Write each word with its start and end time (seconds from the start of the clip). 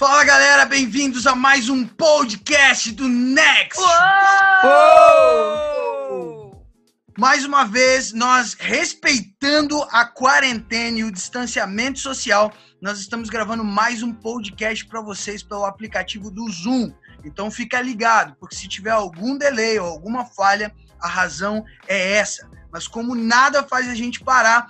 Fala 0.00 0.24
galera, 0.24 0.64
bem-vindos 0.64 1.26
a 1.26 1.34
mais 1.34 1.68
um 1.68 1.86
podcast 1.86 2.90
do 2.92 3.06
Next. 3.06 3.78
Uou! 4.64 6.66
Mais 7.18 7.44
uma 7.44 7.66
vez, 7.66 8.14
nós 8.14 8.56
respeitando 8.58 9.86
a 9.92 10.06
quarentena 10.06 11.00
e 11.00 11.04
o 11.04 11.12
distanciamento 11.12 11.98
social, 11.98 12.50
nós 12.80 12.98
estamos 12.98 13.28
gravando 13.28 13.62
mais 13.62 14.02
um 14.02 14.10
podcast 14.10 14.86
para 14.86 15.02
vocês 15.02 15.42
pelo 15.42 15.66
aplicativo 15.66 16.30
do 16.30 16.50
Zoom. 16.50 16.90
Então 17.22 17.50
fica 17.50 17.78
ligado, 17.82 18.34
porque 18.40 18.56
se 18.56 18.66
tiver 18.66 18.92
algum 18.92 19.36
delay 19.36 19.78
ou 19.78 19.86
alguma 19.86 20.24
falha, 20.24 20.74
a 20.98 21.08
razão 21.08 21.62
é 21.86 22.12
essa. 22.12 22.48
Mas 22.72 22.88
como 22.88 23.14
nada 23.14 23.62
faz 23.64 23.86
a 23.86 23.94
gente 23.94 24.20
parar, 24.20 24.66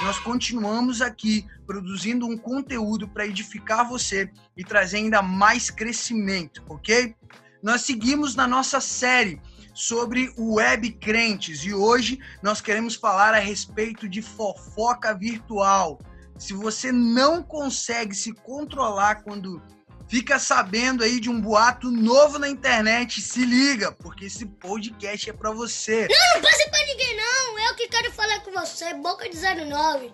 nós 0.00 0.18
continuamos 0.18 1.02
aqui 1.02 1.46
produzindo 1.66 2.26
um 2.26 2.36
conteúdo 2.36 3.08
para 3.08 3.26
edificar 3.26 3.88
você 3.88 4.30
e 4.56 4.62
trazer 4.62 4.98
ainda 4.98 5.20
mais 5.20 5.70
crescimento, 5.70 6.62
ok? 6.68 7.14
Nós 7.62 7.80
seguimos 7.80 8.36
na 8.36 8.46
nossa 8.46 8.80
série 8.80 9.40
sobre 9.74 10.32
o 10.36 10.54
web 10.54 10.92
crentes 10.92 11.64
e 11.64 11.74
hoje 11.74 12.20
nós 12.42 12.60
queremos 12.60 12.94
falar 12.94 13.34
a 13.34 13.38
respeito 13.38 14.08
de 14.08 14.22
fofoca 14.22 15.12
virtual. 15.12 16.00
Se 16.38 16.52
você 16.52 16.92
não 16.92 17.42
consegue 17.42 18.14
se 18.14 18.32
controlar 18.32 19.22
quando 19.22 19.60
fica 20.08 20.38
sabendo 20.38 21.04
aí 21.04 21.20
de 21.20 21.28
um 21.28 21.40
boato 21.40 21.90
novo 21.90 22.38
na 22.38 22.48
internet, 22.48 23.20
se 23.20 23.44
liga, 23.44 23.92
porque 23.92 24.24
esse 24.24 24.46
podcast 24.46 25.28
é 25.28 25.32
para 25.32 25.52
você. 25.52 26.08
Não, 26.08 26.34
não 26.34 26.42
passe 26.42 26.68
pra 26.70 26.84
ninguém 26.86 27.16
não. 27.16 27.58
Eu 27.68 27.74
que 27.76 27.88
quero 27.88 28.10
falar 28.12 28.40
com 28.40 28.50
você, 28.50 28.94
Boca 28.94 29.28
de 29.28 29.36
09. 29.36 30.12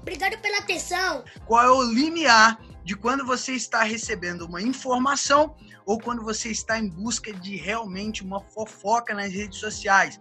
Obrigado 0.00 0.38
pela 0.40 0.58
atenção. 0.58 1.24
Qual 1.46 1.62
é 1.62 1.70
o 1.70 1.82
limiar 1.82 2.58
de 2.84 2.96
quando 2.96 3.24
você 3.24 3.52
está 3.52 3.82
recebendo 3.82 4.42
uma 4.42 4.60
informação 4.60 5.54
ou 5.86 5.98
quando 6.00 6.22
você 6.22 6.50
está 6.50 6.78
em 6.78 6.88
busca 6.88 7.32
de 7.32 7.56
realmente 7.56 8.22
uma 8.22 8.40
fofoca 8.40 9.14
nas 9.14 9.32
redes 9.32 9.58
sociais? 9.58 10.20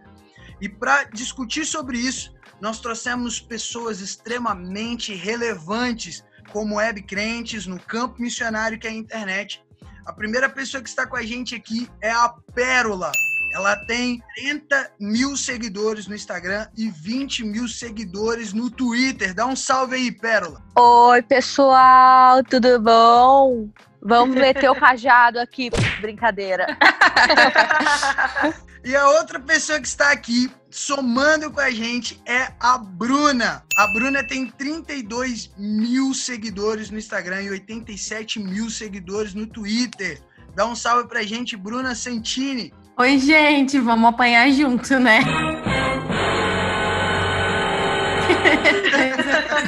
E 0.62 0.70
para 0.70 1.06
discutir 1.06 1.66
sobre 1.66 1.98
isso, 1.98 2.34
nós 2.62 2.80
trouxemos 2.80 3.40
pessoas 3.42 4.00
extremamente 4.00 5.14
relevantes 5.14 6.24
como 6.54 6.76
web 6.76 7.02
crentes 7.02 7.66
no 7.66 7.80
campo 7.80 8.22
missionário 8.22 8.78
que 8.78 8.88
é 8.88 8.92
a 8.92 8.94
internet. 8.94 9.62
A 10.06 10.14
primeira 10.14 10.48
pessoa 10.48 10.84
que 10.84 10.88
está 10.88 11.08
com 11.08 11.16
a 11.16 11.24
gente 11.24 11.56
aqui 11.56 11.90
é 12.00 12.12
a 12.12 12.30
Pérola. 12.54 13.12
Ela 13.54 13.76
tem 13.86 14.22
30 14.36 14.92
mil 15.00 15.36
seguidores 15.36 16.08
no 16.08 16.16
Instagram 16.16 16.68
e 16.78 16.90
20 16.90 17.44
mil 17.44 17.68
seguidores 17.68 18.54
no 18.54 18.70
Twitter. 18.70 19.34
Dá 19.34 19.46
um 19.46 19.56
salve 19.56 19.96
aí, 19.96 20.12
Pérola. 20.12 20.62
Oi, 20.76 21.22
pessoal, 21.24 22.44
tudo 22.44 22.80
bom? 22.80 23.70
Vamos 24.06 24.36
meter 24.36 24.70
o 24.70 24.76
cajado 24.76 25.40
aqui, 25.40 25.70
brincadeira. 26.02 26.78
E 28.86 28.94
a 28.98 29.08
outra 29.12 29.40
pessoa 29.40 29.80
que 29.80 29.88
está 29.88 30.12
aqui 30.12 30.52
somando 30.70 31.50
com 31.50 31.62
a 31.62 31.72
gente 31.72 32.22
é 32.28 32.52
a 32.60 32.78
Bruna. 32.78 33.64
A 33.78 33.88
Bruna 33.94 34.28
tem 34.28 34.48
32 34.48 35.54
mil 35.58 36.14
seguidores 36.14 36.92
no 36.92 36.98
Instagram 36.98 37.44
e 37.44 37.52
87 37.52 38.42
mil 38.42 38.70
seguidores 38.70 39.34
no 39.34 39.48
Twitter. 39.48 40.22
Dá 40.54 40.66
um 40.66 40.76
salve 40.76 41.08
pra 41.08 41.24
gente, 41.24 41.56
Bruna 41.56 41.96
Santini. 41.96 42.74
Oi, 42.98 43.20
gente, 43.20 43.80
vamos 43.80 44.10
apanhar 44.10 44.52
junto, 44.52 45.00
né? 45.00 45.22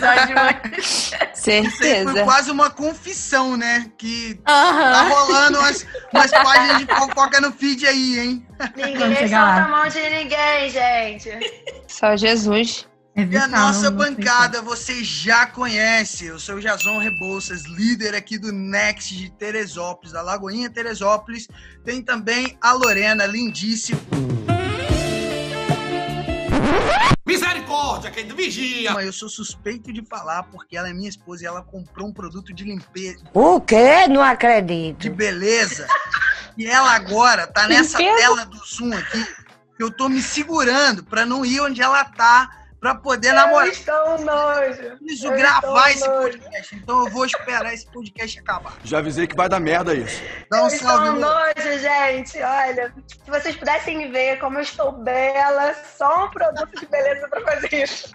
Isso 0.77 1.15
aí 1.51 1.69
foi 1.69 1.87
Certeza. 1.87 2.23
quase 2.23 2.51
uma 2.51 2.69
confissão, 2.69 3.55
né? 3.57 3.89
Que 3.97 4.39
tá 4.43 4.51
Aham. 4.51 5.09
rolando 5.09 5.59
umas, 5.59 5.85
umas 6.13 6.31
páginas 6.31 6.79
de 6.79 6.85
fofoca 6.87 7.41
no 7.41 7.51
feed 7.51 7.85
aí, 7.85 8.19
hein? 8.19 8.47
Ninguém 8.75 9.15
solta 9.27 9.63
a 9.63 9.67
mão 9.67 9.87
de 9.87 10.09
ninguém, 10.09 10.69
gente. 10.69 11.29
Só 11.87 12.15
Jesus. 12.15 12.87
E 13.17 13.37
a 13.37 13.47
nossa 13.47 13.89
bancada 13.89 14.61
você 14.61 15.01
já 15.01 15.45
conhece. 15.45 16.25
Eu 16.25 16.37
sou 16.37 16.55
o 16.55 16.59
Jason 16.59 16.97
Rebouças, 16.97 17.63
líder 17.63 18.13
aqui 18.13 18.37
do 18.37 18.51
Next 18.51 19.15
de 19.15 19.29
Teresópolis, 19.29 20.11
da 20.11 20.21
Lagoinha 20.21 20.69
Teresópolis. 20.69 21.47
Tem 21.85 22.01
também 22.01 22.57
a 22.61 22.73
Lorena, 22.73 23.25
lindíssima. 23.25 24.01
Misericórdia, 27.93 28.35
vigia. 28.35 28.91
Eu 29.01 29.13
sou 29.13 29.29
suspeito 29.29 29.93
de 29.93 30.03
falar 30.05 30.43
porque 30.43 30.75
ela 30.75 30.89
é 30.89 30.93
minha 30.93 31.09
esposa 31.09 31.43
e 31.43 31.45
ela 31.45 31.61
comprou 31.61 32.07
um 32.07 32.13
produto 32.13 32.53
de 32.53 32.63
limpeza, 32.63 33.23
O 33.33 33.61
quê? 33.61 34.07
Não 34.07 34.21
de 34.23 34.27
acredito. 34.29 35.09
beleza. 35.11 35.87
E 36.57 36.65
ela 36.65 36.95
agora 36.95 37.45
tá 37.47 37.67
nessa 37.67 37.97
Limpeza? 37.97 38.17
tela 38.17 38.45
do 38.45 38.57
Zoom 38.65 38.93
aqui. 38.93 39.25
que 39.77 39.83
Eu 39.83 39.91
tô 39.91 40.07
me 40.09 40.21
segurando 40.21 41.03
pra 41.03 41.25
não 41.25 41.45
ir 41.45 41.59
onde 41.61 41.81
ela 41.81 42.03
tá, 42.05 42.49
pra 42.85 42.95
poder 42.95 43.33
namorar. 43.33 43.65
Eu 43.67 43.71
estou 43.71 44.17
nojo. 44.19 44.97
preciso 44.97 45.27
Eu 45.27 45.37
gravar 45.37 45.91
esse 45.91 46.07
nojo. 46.07 46.21
podcast, 46.39 46.75
então 46.75 46.99
eu 47.05 47.09
vou 47.11 47.25
esperar 47.25 47.73
esse 47.73 47.87
podcast 47.91 48.39
acabar. 48.39 48.73
Já 48.83 48.99
avisei 48.99 49.25
que 49.25 49.35
vai 49.35 49.49
dar 49.49 49.59
merda 49.59 49.93
isso. 49.95 50.21
Dá 50.51 50.63
um 50.63 50.69
salve, 50.69 51.09
Lu. 51.09 51.19
nojo, 51.19 51.79
gente. 51.79 52.39
Olha, 52.41 52.93
se 53.07 53.29
vocês 53.31 53.55
pudessem 53.55 54.11
ver 54.11 54.37
como 54.39 54.59
eu 54.59 54.61
estou 54.61 54.91
bela, 54.91 55.73
só 55.97 56.25
um 56.25 56.29
produto 56.29 56.79
de 56.79 56.85
beleza 56.85 57.27
pra 57.27 57.41
fazer 57.41 57.83
isso. 57.83 58.13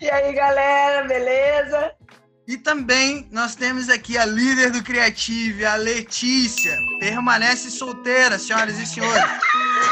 E 0.00 0.08
aí, 0.08 0.32
galera, 0.32 1.06
beleza? 1.08 1.92
E 2.46 2.58
também 2.58 3.26
nós 3.32 3.54
temos 3.56 3.88
aqui 3.88 4.18
a 4.18 4.26
líder 4.26 4.70
do 4.70 4.82
Criative, 4.82 5.64
a 5.64 5.76
Letícia. 5.76 6.76
Permanece 7.00 7.70
solteira, 7.70 8.38
senhoras 8.38 8.78
e 8.78 8.84
senhores. 8.86 9.24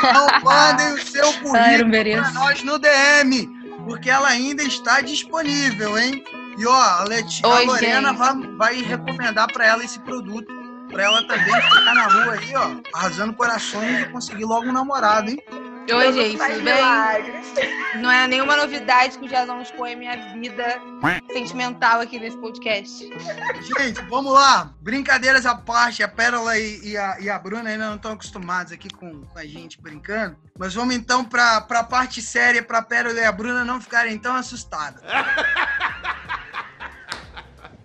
Não 0.03 0.27
mandem 0.45 0.93
o 0.93 0.99
seu 1.01 1.33
currículo 1.41 1.89
mereço. 1.89 2.21
para 2.23 2.31
nós 2.33 2.63
no 2.63 2.79
DM, 2.79 3.49
porque 3.87 4.09
ela 4.11 4.29
ainda 4.29 4.63
está 4.63 5.01
disponível, 5.01 5.99
hein? 5.99 6.23
E 6.59 6.67
ó, 6.67 6.73
a, 6.73 7.05
Leti- 7.05 7.45
a 7.45 7.49
Oi, 7.49 7.67
Lorena 7.67 8.09
gente. 8.11 8.19
vai, 8.19 8.35
vai 8.57 8.83
recomendar 8.83 9.51
para 9.53 9.67
ela 9.67 9.85
esse 9.85 9.99
produto, 10.01 10.53
para 10.91 11.03
ela 11.05 11.23
também 11.27 11.55
ficar 11.55 11.95
na 11.95 12.07
rua 12.07 12.33
aí, 12.35 12.55
ó, 12.55 12.77
arrasando 12.95 13.33
corações 13.35 14.01
e 14.03 14.05
conseguir 14.11 14.45
logo 14.45 14.67
um 14.69 14.73
namorado, 14.73 15.31
hein? 15.31 15.43
Oi, 15.91 16.13
gente, 16.13 16.39
tudo 16.39 16.63
bem? 16.63 16.75
milagres. 16.75 17.47
Não 17.97 18.11
é 18.11 18.27
nenhuma 18.29 18.57
novidade 18.57 19.19
que 19.19 19.27
o 19.27 19.29
Jazão 19.29 19.61
expõe 19.61 19.95
a 19.95 19.97
minha 19.97 20.17
vida 20.35 20.81
sentimental 21.33 22.01
aqui 22.01 22.19
nesse 22.19 22.37
podcast. 22.37 23.09
Gente, 23.79 24.01
vamos 24.09 24.33
lá. 24.33 24.73
Brincadeiras 24.81 25.45
à 25.45 25.55
parte, 25.55 26.03
a 26.03 26.09
Pérola 26.09 26.57
e, 26.59 26.91
e 26.91 26.97
a, 26.97 27.21
e 27.21 27.29
a 27.29 27.39
Bruna 27.39 27.69
ainda 27.69 27.89
não 27.89 27.97
estão 27.97 28.13
acostumados 28.13 28.73
aqui 28.73 28.89
com, 28.91 29.23
com 29.23 29.39
a 29.39 29.45
gente 29.45 29.81
brincando. 29.81 30.37
Mas 30.59 30.75
vamos 30.75 30.95
então 30.95 31.25
para 31.25 31.57
a 31.57 31.85
parte 31.85 32.23
séria, 32.23 32.63
para 32.63 32.79
a 32.79 32.83
Pérola 32.83 33.19
e 33.19 33.25
a 33.25 33.33
Bruna 33.33 33.65
não 33.65 33.81
ficarem 33.81 34.19
tão 34.19 34.35
assustadas. 34.35 35.03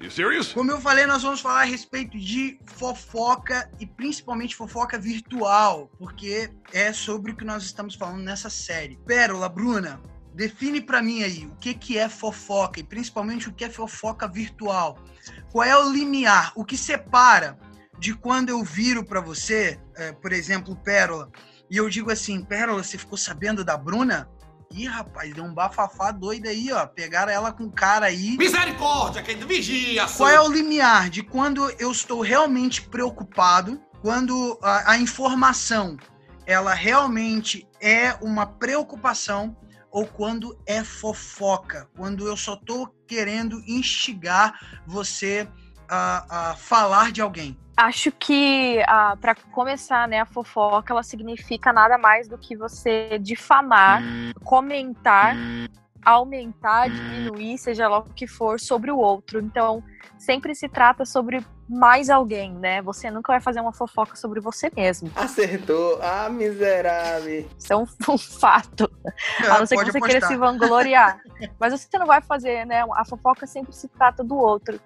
You 0.07 0.11
serious? 0.11 0.53
Como 0.53 0.71
eu 0.71 0.79
falei, 0.79 1.05
nós 1.05 1.21
vamos 1.21 1.41
falar 1.41 1.61
a 1.61 1.65
respeito 1.65 2.17
de 2.17 2.57
fofoca 2.65 3.69
e 3.77 3.85
principalmente 3.85 4.55
fofoca 4.55 4.97
virtual, 4.97 5.91
porque 5.99 6.49
é 6.71 6.93
sobre 6.93 7.33
o 7.33 7.35
que 7.35 7.43
nós 7.43 7.63
estamos 7.63 7.93
falando 7.93 8.23
nessa 8.23 8.49
série. 8.49 8.97
Pérola, 9.05 9.49
Bruna, 9.49 10.01
define 10.33 10.79
pra 10.79 11.01
mim 11.01 11.23
aí 11.23 11.45
o 11.45 11.55
que, 11.57 11.73
que 11.73 11.97
é 11.97 12.07
fofoca 12.07 12.79
e 12.79 12.83
principalmente 12.83 13.49
o 13.49 13.53
que 13.53 13.65
é 13.65 13.69
fofoca 13.69 14.29
virtual. 14.29 14.97
Qual 15.51 15.65
é 15.65 15.77
o 15.77 15.91
limiar? 15.91 16.53
O 16.55 16.63
que 16.63 16.77
separa 16.77 17.59
de 17.99 18.13
quando 18.13 18.47
eu 18.47 18.63
viro 18.63 19.03
pra 19.03 19.19
você, 19.19 19.77
é, 19.97 20.13
por 20.13 20.31
exemplo, 20.31 20.73
Pérola, 20.77 21.29
e 21.69 21.75
eu 21.75 21.89
digo 21.89 22.09
assim: 22.09 22.45
Pérola, 22.45 22.81
você 22.81 22.97
ficou 22.97 23.17
sabendo 23.17 23.61
da 23.61 23.75
Bruna? 23.75 24.29
Ih, 24.71 24.87
rapaz, 24.87 25.33
deu 25.33 25.43
um 25.43 25.53
bafafá 25.53 26.11
doido 26.11 26.47
aí, 26.47 26.71
ó. 26.71 26.85
Pegaram 26.85 27.31
ela 27.31 27.51
com 27.51 27.69
cara 27.69 28.07
aí. 28.07 28.37
Misericórdia, 28.37 29.23
quem 29.23 29.37
vigia. 29.37 30.05
Qual 30.05 30.29
é 30.29 30.39
o 30.39 30.47
limiar 30.47 31.09
de 31.09 31.23
quando 31.23 31.69
eu 31.79 31.91
estou 31.91 32.21
realmente 32.21 32.81
preocupado, 32.81 33.81
quando 34.01 34.59
a, 34.61 34.91
a 34.91 34.97
informação 34.97 35.97
ela 36.45 36.73
realmente 36.73 37.67
é 37.81 38.13
uma 38.21 38.45
preocupação 38.45 39.55
ou 39.91 40.05
quando 40.05 40.57
é 40.65 40.83
fofoca, 40.83 41.89
quando 41.95 42.27
eu 42.27 42.37
só 42.37 42.55
tô 42.55 42.87
querendo 43.07 43.61
instigar 43.67 44.81
você 44.85 45.47
a, 45.89 46.51
a 46.51 46.55
falar 46.55 47.11
de 47.11 47.21
alguém. 47.21 47.57
Acho 47.77 48.11
que, 48.11 48.83
ah, 48.87 49.15
para 49.21 49.35
começar, 49.51 50.07
né, 50.07 50.19
a 50.19 50.25
fofoca, 50.25 50.91
ela 50.91 51.03
significa 51.03 51.71
nada 51.71 51.95
mais 51.95 52.27
do 52.27 52.35
que 52.35 52.57
você 52.57 53.19
difamar, 53.21 54.01
comentar, 54.43 55.35
aumentar, 56.03 56.89
diminuir, 56.89 57.57
seja 57.59 57.87
lá 57.87 57.99
o 57.99 58.13
que 58.13 58.25
for, 58.25 58.59
sobre 58.59 58.89
o 58.89 58.97
outro. 58.97 59.39
Então, 59.39 59.83
sempre 60.17 60.55
se 60.55 60.67
trata 60.67 61.05
sobre 61.05 61.45
mais 61.69 62.09
alguém, 62.09 62.53
né? 62.53 62.81
Você 62.81 63.11
nunca 63.11 63.33
vai 63.33 63.41
fazer 63.41 63.59
uma 63.59 63.73
fofoca 63.73 64.15
sobre 64.15 64.39
você 64.39 64.71
mesmo. 64.75 65.11
Acertou. 65.15 65.99
Ah, 66.01 66.29
miserável. 66.29 67.45
Isso 67.59 67.73
é 67.73 67.75
um, 67.75 67.85
um 68.09 68.17
fato. 68.17 68.89
A 69.51 69.59
não 69.59 69.65
ser 69.65 69.77
que 69.77 69.85
você 69.85 70.01
queira 70.01 70.17
apostar. 70.17 70.29
se 70.29 70.37
vangloriar. 70.37 71.21
Mas 71.59 71.73
você 71.73 71.97
não 71.99 72.07
vai 72.07 72.21
fazer, 72.21 72.65
né? 72.65 72.83
A 72.95 73.05
fofoca 73.05 73.45
sempre 73.45 73.73
se 73.73 73.87
trata 73.89 74.23
do 74.23 74.35
outro. 74.35 74.79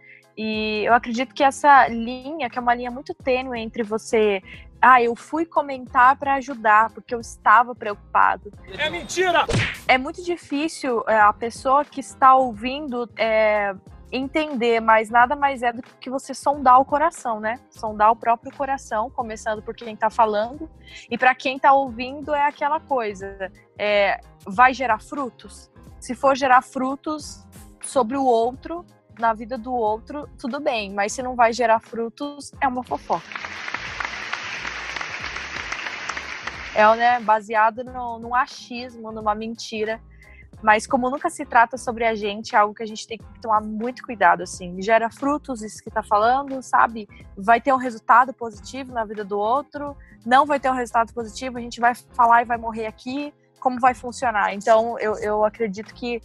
E 0.44 0.86
eu 0.86 0.96
acredito 0.96 1.36
que 1.36 1.44
essa 1.44 1.88
linha, 1.88 2.50
que 2.50 2.58
é 2.58 2.62
uma 2.62 2.74
linha 2.74 2.90
muito 2.90 3.14
tênue 3.14 3.60
entre 3.60 3.84
você. 3.84 4.42
Ah, 4.82 5.00
eu 5.00 5.16
fui 5.16 5.46
comentar 5.46 6.16
para 6.16 6.34
ajudar, 6.34 6.90
porque 6.90 7.14
eu 7.14 7.20
estava 7.20 7.76
preocupado. 7.76 8.52
É 8.76 8.90
mentira! 8.90 9.46
É 9.88 10.00
muito 10.00 10.24
difícil 10.24 11.04
é, 11.08 11.20
a 11.20 11.32
pessoa 11.32 11.86
que 11.86 12.00
está 12.00 12.34
ouvindo 12.34 13.08
é, 13.20 13.76
entender, 14.12 14.80
mas 14.80 15.12
nada 15.12 15.36
mais 15.36 15.62
é 15.62 15.72
do 15.72 15.84
que 15.84 16.10
você 16.10 16.34
sondar 16.34 16.80
o 16.80 16.86
coração, 16.86 17.40
né? 17.40 17.60
Sondar 17.70 18.10
o 18.10 18.16
próprio 18.16 18.52
coração, 18.58 19.12
começando 19.12 19.62
por 19.62 19.76
quem 19.76 19.94
está 19.94 20.10
falando. 20.10 20.68
E 21.08 21.20
para 21.20 21.36
quem 21.36 21.58
está 21.58 21.72
ouvindo 21.72 22.34
é 22.34 22.48
aquela 22.48 22.80
coisa: 22.80 23.52
é, 23.78 24.20
vai 24.44 24.74
gerar 24.74 25.04
frutos? 25.04 25.70
Se 26.00 26.16
for 26.16 26.36
gerar 26.36 26.64
frutos 26.64 27.46
sobre 27.84 28.18
o 28.18 28.24
outro, 28.26 28.84
na 29.22 29.34
vida 29.34 29.58
do 29.58 29.74
outro, 29.74 30.28
tudo 30.38 30.60
bem. 30.60 30.92
Mas 30.92 31.14
se 31.14 31.24
não 31.24 31.36
vai 31.36 31.54
gerar 31.54 31.80
frutos, 31.80 32.52
é 32.60 32.68
uma 32.68 32.84
fofoca. 32.84 33.24
É 36.74 36.96
né, 36.96 37.20
baseado 37.20 37.84
no, 37.84 38.20
num 38.20 38.36
achismo, 38.36 39.12
numa 39.12 39.36
mentira. 39.36 40.02
Mas 40.62 40.86
como 40.86 41.10
nunca 41.10 41.30
se 41.30 41.46
trata 41.46 41.78
sobre 41.78 42.06
a 42.06 42.14
gente, 42.14 42.56
é 42.56 42.60
algo 42.60 42.74
que 42.74 42.84
a 42.84 42.86
gente 42.86 43.08
tem 43.08 43.18
que 43.18 43.42
tomar 43.42 43.62
muito 43.62 44.04
cuidado, 44.04 44.44
assim. 44.44 44.82
Gera 44.82 45.10
frutos, 45.10 45.62
isso 45.62 45.84
que 45.84 45.90
tá 45.90 46.04
falando, 46.04 46.62
sabe? 46.62 47.08
Vai 47.36 47.60
ter 47.60 47.74
um 47.74 47.78
resultado 47.78 48.34
positivo 48.34 48.94
na 48.94 49.04
vida 49.04 49.24
do 49.24 49.40
outro, 49.40 49.98
não 50.26 50.46
vai 50.46 50.60
ter 50.60 50.70
um 50.70 50.76
resultado 50.76 51.14
positivo, 51.14 51.58
a 51.58 51.62
gente 51.62 51.80
vai 51.80 51.96
falar 51.96 52.44
e 52.44 52.46
vai 52.46 52.58
morrer 52.58 52.86
aqui, 52.86 53.34
como 53.60 53.80
vai 53.80 53.94
funcionar? 53.94 54.54
Então, 54.54 55.00
eu, 55.00 55.16
eu 55.18 55.44
acredito 55.44 55.94
que 55.94 56.22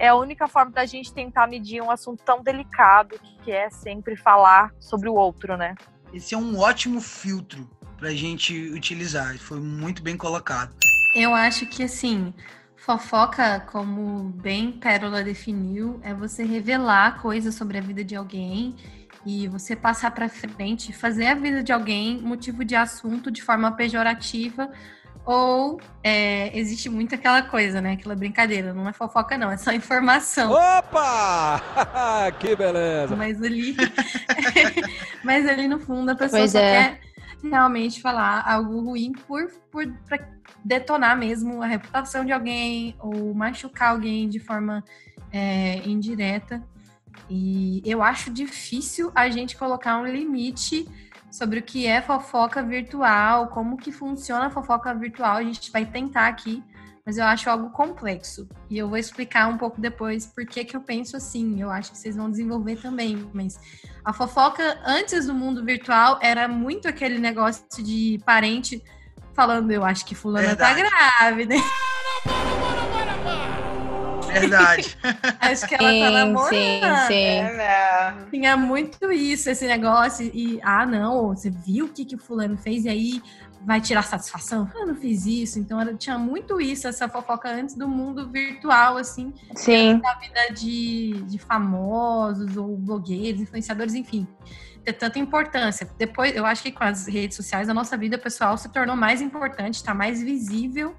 é 0.00 0.08
a 0.08 0.14
única 0.14 0.48
forma 0.48 0.72
da 0.72 0.86
gente 0.86 1.12
tentar 1.12 1.46
medir 1.46 1.82
um 1.82 1.90
assunto 1.90 2.24
tão 2.24 2.42
delicado, 2.42 3.20
que 3.44 3.52
é 3.52 3.68
sempre 3.68 4.16
falar 4.16 4.72
sobre 4.80 5.10
o 5.10 5.14
outro, 5.14 5.58
né? 5.58 5.74
Esse 6.10 6.34
é 6.34 6.38
um 6.38 6.58
ótimo 6.58 7.02
filtro 7.02 7.68
pra 7.98 8.10
gente 8.10 8.70
utilizar. 8.70 9.36
Foi 9.36 9.60
muito 9.60 10.02
bem 10.02 10.16
colocado. 10.16 10.74
Eu 11.14 11.34
acho 11.34 11.66
que 11.66 11.82
assim, 11.82 12.32
fofoca, 12.76 13.60
como 13.70 14.30
bem 14.30 14.72
Pérola 14.72 15.22
definiu, 15.22 16.00
é 16.02 16.14
você 16.14 16.44
revelar 16.44 17.20
coisas 17.20 17.54
sobre 17.54 17.76
a 17.76 17.82
vida 17.82 18.02
de 18.02 18.16
alguém 18.16 18.74
e 19.26 19.48
você 19.48 19.76
passar 19.76 20.12
para 20.12 20.30
frente, 20.30 20.94
fazer 20.94 21.26
a 21.26 21.34
vida 21.34 21.62
de 21.62 21.72
alguém 21.72 22.22
motivo 22.22 22.64
de 22.64 22.74
assunto 22.74 23.30
de 23.30 23.42
forma 23.42 23.72
pejorativa 23.72 24.70
ou 25.30 25.80
é, 26.02 26.58
existe 26.58 26.88
muito 26.88 27.14
aquela 27.14 27.40
coisa, 27.42 27.80
né? 27.80 27.92
Aquela 27.92 28.16
brincadeira, 28.16 28.74
não 28.74 28.88
é 28.88 28.92
fofoca 28.92 29.38
não, 29.38 29.48
é 29.48 29.56
só 29.56 29.70
informação. 29.70 30.50
Opa! 30.50 31.62
que 32.40 32.56
beleza! 32.56 33.14
Mas 33.14 33.40
ali, 33.40 33.76
mas 35.22 35.46
ali 35.46 35.68
no 35.68 35.78
fundo 35.78 36.10
a 36.10 36.16
pessoa 36.16 36.40
Pois 36.40 36.50
só 36.50 36.58
é. 36.58 36.72
quer 36.72 37.00
realmente 37.48 38.02
falar 38.02 38.42
algo 38.44 38.80
ruim 38.80 39.12
por, 39.12 39.46
por 39.70 39.86
pra 40.08 40.18
detonar 40.64 41.16
mesmo 41.16 41.62
a 41.62 41.66
reputação 41.66 42.24
de 42.24 42.32
alguém 42.32 42.96
ou 42.98 43.32
machucar 43.32 43.90
alguém 43.90 44.28
de 44.28 44.40
forma 44.40 44.82
é, 45.32 45.76
indireta. 45.88 46.60
E 47.28 47.80
eu 47.84 48.02
acho 48.02 48.32
difícil 48.32 49.12
a 49.14 49.30
gente 49.30 49.56
colocar 49.56 49.96
um 49.98 50.06
limite 50.06 50.88
sobre 51.30 51.60
o 51.60 51.62
que 51.62 51.86
é 51.86 52.02
fofoca 52.02 52.62
virtual, 52.62 53.48
como 53.48 53.76
que 53.76 53.92
funciona 53.92 54.46
a 54.46 54.50
fofoca 54.50 54.92
virtual. 54.94 55.36
A 55.36 55.42
gente 55.42 55.70
vai 55.70 55.84
tentar 55.86 56.26
aqui, 56.26 56.62
mas 57.04 57.18
eu 57.18 57.24
acho 57.24 57.48
algo 57.48 57.70
complexo. 57.70 58.48
E 58.68 58.76
eu 58.76 58.88
vou 58.88 58.98
explicar 58.98 59.48
um 59.48 59.56
pouco 59.56 59.80
depois 59.80 60.26
por 60.26 60.44
que, 60.44 60.64
que 60.64 60.76
eu 60.76 60.80
penso 60.80 61.16
assim. 61.16 61.60
Eu 61.60 61.70
acho 61.70 61.92
que 61.92 61.98
vocês 61.98 62.16
vão 62.16 62.30
desenvolver 62.30 62.76
também. 62.76 63.28
Mas 63.32 63.58
a 64.04 64.12
fofoca 64.12 64.80
antes 64.84 65.26
do 65.26 65.34
mundo 65.34 65.64
virtual 65.64 66.18
era 66.20 66.48
muito 66.48 66.88
aquele 66.88 67.18
negócio 67.18 67.64
de 67.82 68.20
parente 68.24 68.82
falando, 69.34 69.70
eu 69.70 69.84
acho 69.84 70.04
que 70.04 70.14
fulana 70.14 70.56
tá 70.56 70.74
Verdade. 70.74 70.90
grávida. 70.90 71.54
Verdade. 74.32 74.96
Acho 75.40 75.66
que 75.66 75.74
ela 75.74 76.06
tá 76.06 76.10
namorando. 76.10 77.12
É, 77.12 77.56
né? 77.56 78.26
Tinha 78.30 78.56
muito 78.56 79.10
isso, 79.12 79.50
esse 79.50 79.66
negócio. 79.66 80.30
E, 80.32 80.60
ah, 80.62 80.86
não, 80.86 81.28
você 81.28 81.50
viu 81.50 81.86
o 81.86 81.88
que, 81.88 82.04
que 82.04 82.14
o 82.14 82.18
fulano 82.18 82.56
fez 82.56 82.84
e 82.84 82.88
aí 82.88 83.22
vai 83.64 83.80
tirar 83.80 84.02
satisfação? 84.02 84.68
Eu 84.74 84.86
não 84.86 84.94
fiz 84.94 85.26
isso. 85.26 85.58
Então 85.58 85.80
era, 85.80 85.94
tinha 85.94 86.18
muito 86.18 86.60
isso, 86.60 86.88
essa 86.88 87.08
fofoca 87.08 87.50
antes 87.50 87.74
do 87.74 87.88
mundo 87.88 88.30
virtual, 88.30 88.96
assim, 88.96 89.34
Sim. 89.54 89.98
da 89.98 90.14
vida 90.14 90.54
de, 90.54 91.22
de 91.26 91.38
famosos 91.38 92.56
ou 92.56 92.76
blogueiros, 92.76 93.40
influenciadores, 93.40 93.94
enfim. 93.94 94.26
Ter 94.84 94.94
tanta 94.94 95.18
importância. 95.18 95.88
Depois, 95.98 96.34
eu 96.34 96.46
acho 96.46 96.62
que 96.62 96.72
com 96.72 96.84
as 96.84 97.06
redes 97.06 97.36
sociais, 97.36 97.68
a 97.68 97.74
nossa 97.74 97.96
vida 97.98 98.16
pessoal 98.16 98.56
se 98.56 98.72
tornou 98.72 98.96
mais 98.96 99.20
importante, 99.20 99.74
está 99.74 99.92
mais 99.92 100.22
visível. 100.22 100.96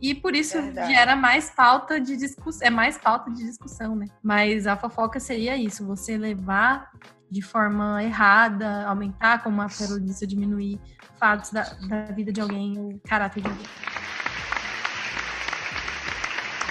E 0.00 0.14
por 0.14 0.34
isso 0.34 0.60
Verdade. 0.60 0.92
gera 0.92 1.16
mais 1.16 1.50
pauta 1.50 2.00
de 2.00 2.16
discussão, 2.16 2.66
é 2.66 2.70
mais 2.70 2.98
pauta 2.98 3.30
de 3.30 3.44
discussão, 3.44 3.96
né? 3.96 4.06
Mas 4.22 4.66
a 4.66 4.76
fofoca 4.76 5.18
seria 5.18 5.56
isso, 5.56 5.86
você 5.86 6.16
levar 6.16 6.90
de 7.30 7.42
forma 7.42 8.02
errada, 8.02 8.86
aumentar, 8.86 9.42
como 9.42 9.60
a 9.60 9.66
Carol 9.68 9.98
disse, 9.98 10.26
diminuir 10.26 10.78
fatos 11.18 11.50
da, 11.50 11.62
da 11.88 12.04
vida 12.12 12.30
de 12.30 12.40
alguém, 12.40 12.78
o 12.78 13.00
caráter 13.08 13.42
de 13.42 13.48
alguém. 13.48 13.66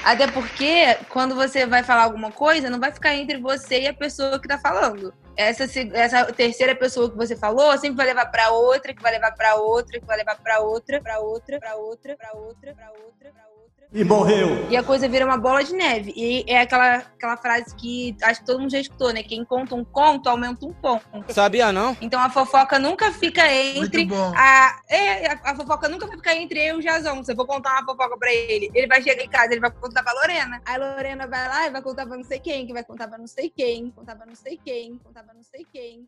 Até 0.03 0.27
porque, 0.27 0.95
quando 1.09 1.33
você 1.33 1.65
vai 1.65 1.81
falar 1.81 2.03
alguma 2.03 2.29
coisa, 2.31 2.69
não 2.69 2.79
vai 2.79 2.91
ficar 2.91 3.15
entre 3.15 3.39
você 3.39 3.83
e 3.83 3.87
a 3.87 3.93
pessoa 3.93 4.39
que 4.39 4.47
tá 4.47 4.57
falando. 4.57 5.13
Essa, 5.35 5.63
essa 5.93 6.31
terceira 6.31 6.75
pessoa 6.75 7.09
que 7.09 7.17
você 7.17 7.35
falou 7.35 7.75
sempre 7.77 7.97
vai 7.97 8.05
levar 8.05 8.27
pra 8.27 8.51
outra, 8.51 8.93
que 8.93 9.01
vai 9.01 9.11
levar 9.13 9.31
pra 9.31 9.55
outra, 9.55 9.99
que 9.99 10.05
vai 10.05 10.17
levar 10.17 10.39
pra 10.39 10.59
outra, 10.59 11.01
pra 11.01 11.19
outra, 11.19 11.59
pra 11.59 11.75
outra, 11.75 12.15
pra 12.15 12.33
outra, 12.33 12.75
pra 12.75 12.91
outra, 12.91 13.31
pra 13.31 13.41
outra. 13.43 13.52
E 13.93 14.03
morreu. 14.03 14.67
E 14.71 14.75
a 14.75 14.81
coisa 14.81 15.07
vira 15.07 15.23
uma 15.23 15.37
bola 15.37 15.63
de 15.63 15.71
neve. 15.73 16.11
E 16.15 16.43
é 16.47 16.61
aquela, 16.61 16.95
aquela 16.95 17.37
frase 17.37 17.75
que 17.75 18.15
acho 18.23 18.39
que 18.39 18.45
todo 18.45 18.59
mundo 18.59 18.71
já 18.71 18.79
escutou, 18.79 19.13
né? 19.13 19.21
Quem 19.21 19.45
conta 19.45 19.75
um 19.75 19.85
conto, 19.85 20.27
aumenta 20.27 20.65
um 20.65 20.73
ponto. 20.73 21.05
Sabia 21.29 21.71
não? 21.71 21.95
Então 22.01 22.19
a 22.19 22.29
fofoca 22.29 22.79
nunca 22.79 23.11
fica 23.11 23.47
entre 23.51 24.05
Muito 24.05 24.15
bom. 24.15 24.33
a, 24.35 24.79
é, 24.89 25.27
a, 25.27 25.51
a 25.51 25.55
fofoca 25.55 25.87
nunca 25.87 26.07
vai 26.07 26.17
ficar 26.17 26.35
entre 26.35 26.59
eu 26.59 26.77
e 26.77 26.79
o 26.79 26.81
Jazão. 26.81 27.23
Se 27.23 27.31
eu 27.31 27.35
vou 27.35 27.45
contar 27.45 27.73
uma 27.73 27.85
fofoca 27.85 28.17
pra 28.17 28.33
ele, 28.33 28.71
ele 28.73 28.87
vai 28.87 29.01
chegar 29.01 29.23
em 29.23 29.29
casa, 29.29 29.51
ele 29.51 29.61
vai 29.61 29.69
contar 29.69 30.01
pra 30.01 30.13
Lorena. 30.13 30.59
Aí 30.65 30.75
a 30.75 30.77
Lorena 30.77 31.27
vai 31.27 31.47
lá 31.47 31.67
e 31.67 31.69
vai 31.69 31.81
contar 31.81 32.07
pra 32.07 32.17
não 32.17 32.23
sei 32.23 32.39
quem, 32.39 32.65
que 32.65 32.73
vai 32.73 32.83
contar 32.83 33.07
pra 33.07 33.17
não 33.19 33.27
sei 33.27 33.51
quem, 33.55 33.91
contar 33.91 34.15
pra 34.15 34.25
não 34.25 34.35
sei 34.35 34.59
quem, 34.63 34.97
contar 34.97 35.21
pra 35.21 35.35
não 35.35 35.43
sei 35.43 35.67
quem. 35.71 36.07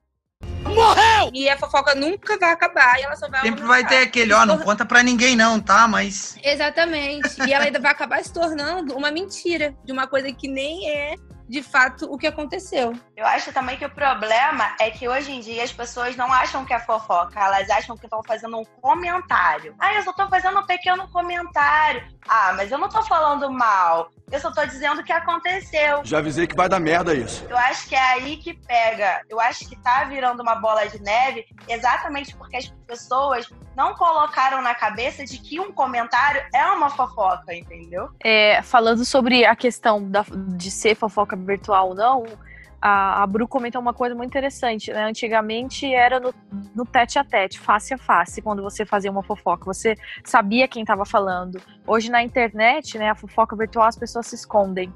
Morreu! 0.64 1.30
E 1.34 1.48
a 1.50 1.58
fofoca 1.58 1.94
nunca 1.96 2.38
vai 2.38 2.52
acabar 2.52 3.00
e 3.00 3.04
ela 3.04 3.16
só 3.16 3.30
vai 3.30 3.42
Sempre 3.42 3.62
aumentar. 3.62 3.68
vai 3.68 3.88
ter 3.88 3.98
aquele, 4.08 4.34
ó, 4.34 4.46
não 4.46 4.58
conta 4.58 4.86
pra 4.86 5.04
ninguém 5.04 5.36
não, 5.36 5.60
tá? 5.60 5.88
Mas 5.88 6.36
Exatamente. 6.44 7.30
E 7.48 7.54
ela 7.54 7.66
ainda 7.66 7.80
vai 7.80 7.92
acabar 7.92 8.24
se 8.24 8.34
tornando 8.34 8.96
uma 8.96 9.12
mentira 9.12 9.76
de 9.86 9.92
uma 9.92 10.08
coisa 10.08 10.32
que 10.32 10.48
nem 10.48 10.90
é 10.90 11.16
de 11.48 11.62
fato 11.62 12.06
o 12.12 12.18
que 12.18 12.28
aconteceu. 12.28 12.94
Eu 13.16 13.26
acho 13.26 13.54
também 13.54 13.78
que 13.78 13.86
o 13.86 13.90
problema 13.90 14.76
é 14.80 14.90
que 14.90 15.08
hoje 15.08 15.32
em 15.32 15.40
dia 15.40 15.64
as 15.64 15.72
pessoas 15.72 16.16
não 16.16 16.32
acham 16.32 16.66
que 16.66 16.74
é 16.74 16.80
fofoca, 16.80 17.40
elas 17.40 17.70
acham 17.70 17.96
que 17.96 18.06
estão 18.06 18.22
fazendo 18.24 18.58
um 18.58 18.66
comentário. 18.82 19.76
Ah, 19.80 19.94
eu 19.94 20.04
só 20.04 20.12
tô 20.14 20.28
fazendo 20.28 20.60
um 20.60 20.66
pequeno 20.66 21.08
comentário. 21.10 22.04
Ah, 22.28 22.54
mas 22.56 22.72
eu 22.72 22.78
não 22.78 22.90
tô 22.90 23.02
falando 23.04 23.52
mal. 23.52 24.10
Eu 24.32 24.40
só 24.40 24.52
tô 24.52 24.66
dizendo 24.66 25.02
o 25.02 25.04
que 25.04 25.14
aconteceu. 25.14 26.02
Já 26.04 26.18
avisei 26.18 26.48
que 26.48 26.56
vai 26.56 26.68
dar 26.68 26.80
merda 26.80 27.14
isso. 27.14 27.46
Eu 27.48 27.58
acho 27.58 27.88
que 27.88 27.96
é 27.96 28.14
aí 28.14 28.38
que 28.38 28.54
pega. 28.54 29.22
Eu 29.30 29.40
acho 29.40 29.68
que 29.70 29.76
tá 29.82 30.04
virando 30.06 30.42
uma 30.42 30.56
bola 30.56 30.88
de 30.88 31.00
neve 31.02 31.46
exatamente 31.68 32.36
porque 32.36 32.58
as 32.58 32.68
pessoas 32.88 33.48
não 33.76 33.94
colocaram 33.94 34.62
na 34.62 34.74
cabeça 34.74 35.26
de 35.26 35.38
que 35.38 35.60
um 35.60 35.72
comentário 35.72 36.42
é 36.54 36.66
uma 36.68 36.90
fofoca, 36.90 37.54
entendeu? 37.54 38.10
É, 38.24 38.62
falando 38.62 39.04
sobre 39.04 39.46
a 39.46 39.56
questão 39.56 40.10
da- 40.10 40.26
de 40.58 40.72
ser 40.72 40.96
fofoca 40.96 41.36
virtual 41.36 41.90
ou 41.90 41.96
não, 41.96 42.24
a, 42.82 43.24
a 43.24 43.28
Bru 43.28 43.48
comentou 43.48 43.82
uma 43.82 43.94
coisa 43.94 44.14
muito 44.14 44.30
interessante, 44.30 44.94
né? 44.94 45.06
Antigamente 45.06 45.92
era 45.92 46.20
no, 46.20 46.34
no 46.76 46.86
tete 46.86 47.18
a 47.18 47.24
tete, 47.24 47.60
face 47.60 47.94
a 47.94 47.98
face, 47.98 48.42
quando 48.42 48.62
você 48.62 48.86
fazia 48.86 49.10
uma 49.12 49.24
fofoca. 49.24 49.66
Você 49.66 49.96
sabia 50.24 50.68
quem 50.68 50.84
estava 50.84 51.04
falando. 51.06 51.60
Hoje 51.88 52.12
na 52.12 52.22
internet, 52.22 52.98
né, 52.98 53.10
a 53.10 53.16
fofoca 53.16 53.56
virtual, 53.56 53.88
as 53.88 53.98
pessoas 53.98 54.28
se 54.28 54.36
escondem. 54.36 54.94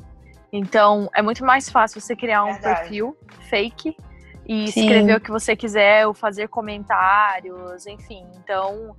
Então, 0.52 1.10
é 1.14 1.22
muito 1.22 1.44
mais 1.46 1.70
fácil 1.70 2.00
você 2.02 2.16
criar 2.16 2.44
um 2.44 2.54
Verdade. 2.54 2.80
perfil 2.82 3.18
fake 3.50 3.96
e 4.50 4.72
Sim. 4.72 4.80
escrever 4.80 5.16
o 5.16 5.22
que 5.22 5.30
você 5.30 5.56
quiser, 5.56 6.08
ou 6.08 6.14
fazer 6.16 6.48
comentários, 6.48 7.86
enfim. 7.86 8.26
Então, 8.38 8.96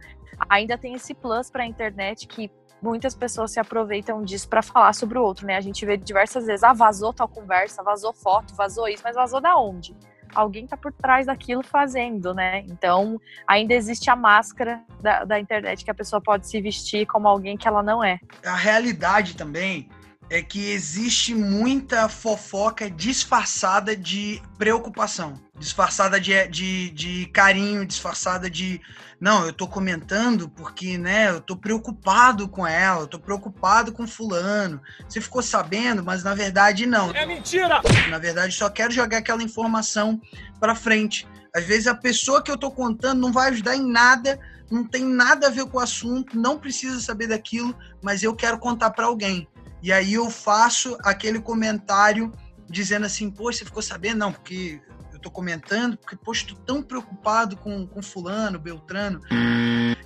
ainda 0.49 0.78
tem 0.78 0.95
esse 0.95 1.12
plus 1.12 1.50
para 1.50 1.64
a 1.64 1.66
internet 1.66 2.28
que 2.28 2.49
muitas 2.80 3.16
pessoas 3.16 3.50
se 3.50 3.59
aproveitam 3.59 4.23
disso 4.23 4.49
para 4.49 4.62
falar 4.62 4.92
sobre 4.92 5.19
o 5.19 5.23
outro, 5.25 5.45
né? 5.45 5.57
A 5.57 5.61
gente 5.61 5.85
vê 5.85 5.97
diversas 5.97 6.47
vezes, 6.47 6.62
ah, 6.62 6.73
vazou 6.73 7.12
tal 7.12 7.26
conversa, 7.26 7.83
vazou 7.83 8.12
foto, 8.12 8.54
vazou 8.54 8.87
isso, 8.87 9.02
mas 9.04 9.16
vazou 9.16 9.40
da 9.40 9.57
onde? 9.57 9.92
alguém 10.33 10.64
tá 10.64 10.76
por 10.76 10.92
trás 10.92 11.26
daquilo 11.26 11.64
fazendo, 11.64 12.33
né? 12.33 12.61
Então, 12.69 13.21
ainda 13.45 13.75
existe 13.75 14.09
a 14.09 14.14
máscara 14.14 14.80
da, 15.00 15.25
da 15.25 15.40
internet 15.40 15.85
que 15.85 15.90
a 15.90 15.95
pessoa 15.95 16.21
pode 16.21 16.49
se 16.49 16.61
vestir 16.61 17.04
como 17.04 17.26
alguém 17.26 17.57
que 17.57 17.66
ela 17.66 17.83
não 17.83 18.02
é. 18.02 18.21
A 18.45 18.54
realidade 18.54 19.35
também 19.35 19.88
é 20.30 20.40
que 20.40 20.70
existe 20.70 21.34
muita 21.34 22.08
fofoca 22.08 22.88
disfarçada 22.88 23.96
de 23.96 24.40
preocupação, 24.56 25.34
disfarçada 25.58 26.20
de, 26.20 26.46
de, 26.46 26.90
de 26.90 27.26
carinho, 27.26 27.84
disfarçada 27.84 28.49
de 28.49 28.80
não, 29.20 29.44
eu 29.44 29.52
tô 29.52 29.68
comentando 29.68 30.49
porque, 30.49 30.96
né, 30.96 31.28
eu 31.28 31.42
tô 31.42 31.54
preocupado 31.54 32.49
com 32.49 32.66
ela, 32.66 33.02
eu 33.02 33.06
tô 33.06 33.18
preocupado 33.18 33.92
com 33.92 34.06
fulano. 34.06 34.80
Você 35.06 35.20
ficou 35.20 35.42
sabendo, 35.42 36.02
mas 36.02 36.25
na 36.25 36.34
verdade 36.34 36.87
não. 36.87 37.10
É 37.10 37.26
mentira! 37.26 37.82
Na 38.08 38.16
verdade, 38.16 38.54
só 38.54 38.70
quero 38.70 38.90
jogar 38.92 39.18
aquela 39.18 39.42
informação 39.42 40.18
para 40.58 40.75
frente. 40.75 41.28
Às 41.54 41.64
vezes 41.64 41.87
a 41.87 41.94
pessoa 41.94 42.42
que 42.42 42.50
eu 42.50 42.56
tô 42.56 42.70
contando 42.70 43.20
não 43.20 43.30
vai 43.30 43.50
ajudar 43.50 43.76
em 43.76 43.87
nada, 43.87 44.40
não 44.70 44.84
tem 44.84 45.04
nada 45.04 45.49
a 45.49 45.50
ver 45.50 45.66
com 45.66 45.76
o 45.76 45.80
assunto, 45.80 46.38
não 46.38 46.58
precisa 46.58 46.99
saber 47.00 47.26
daquilo, 47.26 47.76
mas 48.00 48.22
eu 48.22 48.34
quero 48.34 48.58
contar 48.58 48.90
para 48.90 49.04
alguém. 49.04 49.46
E 49.82 49.92
aí 49.92 50.14
eu 50.14 50.30
faço 50.30 50.96
aquele 51.02 51.40
comentário 51.40 52.32
dizendo 52.68 53.06
assim, 53.06 53.30
pô, 53.30 53.52
você 53.52 53.64
ficou 53.64 53.82
sabendo? 53.82 54.18
Não, 54.18 54.32
porque 54.32 54.80
eu 55.12 55.18
tô 55.18 55.30
comentando, 55.30 55.96
porque, 55.96 56.16
poxa, 56.16 56.46
tô 56.46 56.54
tão 56.54 56.82
preocupado 56.82 57.56
com, 57.56 57.87
com 57.87 58.02
fulano, 58.02 58.58
Beltrano. 58.58 59.20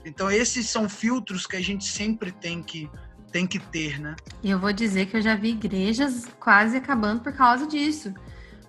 Então 0.05 0.31
esses 0.31 0.69
são 0.69 0.89
filtros 0.89 1.47
que 1.47 1.57
a 1.57 1.63
gente 1.63 1.85
sempre 1.85 2.33
tem 2.33 2.63
que, 2.63 2.91
tem 3.31 3.47
que 3.47 3.59
ter, 3.59 4.01
né? 4.01 4.15
E 4.43 4.51
eu 4.51 4.59
vou 4.59 4.73
dizer 4.73 5.07
que 5.07 5.17
eu 5.17 5.23
já 5.23 5.35
vi 5.35 5.51
igrejas 5.51 6.27
quase 6.39 6.77
acabando 6.77 7.23
por 7.23 7.33
causa 7.33 7.67
disso. 7.67 8.15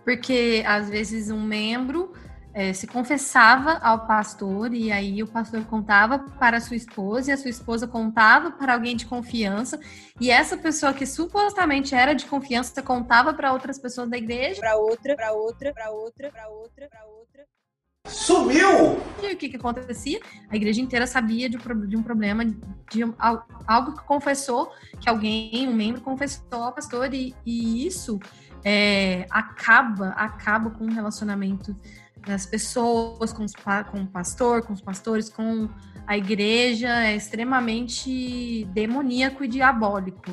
Porque 0.03 0.63
às 0.67 0.89
vezes 0.89 1.31
um 1.31 1.41
membro 1.41 2.13
é, 2.55 2.71
se 2.71 2.87
confessava 2.87 3.73
ao 3.79 4.07
pastor 4.07 4.73
e 4.73 4.89
aí 4.89 5.21
o 5.21 5.27
pastor 5.27 5.65
contava 5.65 6.19
para 6.39 6.55
a 6.55 6.61
sua 6.61 6.77
esposa 6.77 7.29
e 7.29 7.33
a 7.33 7.37
sua 7.37 7.49
esposa 7.49 7.85
contava 7.85 8.49
para 8.49 8.73
alguém 8.73 8.95
de 8.95 9.05
confiança 9.05 9.77
e 10.21 10.31
essa 10.31 10.55
pessoa 10.55 10.93
que 10.93 11.05
supostamente 11.05 11.93
era 11.93 12.13
de 12.13 12.25
confiança 12.25 12.81
contava 12.81 13.33
para 13.33 13.51
outras 13.51 13.77
pessoas 13.77 14.09
da 14.09 14.17
igreja, 14.17 14.61
para 14.61 14.77
outra, 14.77 15.17
para 15.17 15.33
outra, 15.33 15.73
para 15.73 15.91
outra, 15.91 16.31
para 16.31 16.47
outra, 16.47 16.87
para 16.87 17.05
outra. 17.05 17.45
Sumiu! 18.07 19.01
E 19.21 19.33
o 19.33 19.37
que, 19.37 19.49
que 19.49 19.57
acontecia? 19.57 20.21
A 20.49 20.55
igreja 20.55 20.79
inteira 20.79 21.05
sabia 21.05 21.49
de, 21.49 21.57
de 21.57 21.97
um 21.97 22.03
problema, 22.03 22.45
de 22.45 23.03
um, 23.03 23.13
algo 23.67 23.97
que 23.97 24.03
confessou, 24.05 24.71
que 25.01 25.09
alguém, 25.09 25.67
um 25.67 25.73
membro 25.73 25.99
confessou 25.99 26.63
ao 26.63 26.71
pastor, 26.71 27.13
e, 27.13 27.35
e 27.45 27.85
isso 27.85 28.17
é, 28.63 29.25
acaba, 29.29 30.09
acaba 30.09 30.69
com 30.69 30.85
o 30.85 30.91
relacionamento 30.91 31.75
das 32.25 32.45
pessoas, 32.45 33.31
com, 33.31 33.43
os, 33.43 33.53
com 33.53 34.01
o 34.01 34.07
pastor, 34.07 34.63
com 34.63 34.73
os 34.73 34.81
pastores, 34.81 35.29
com 35.29 35.69
a 36.07 36.17
igreja, 36.17 36.89
é 37.05 37.15
extremamente 37.15 38.65
demoníaco 38.73 39.43
e 39.43 39.47
diabólico. 39.47 40.31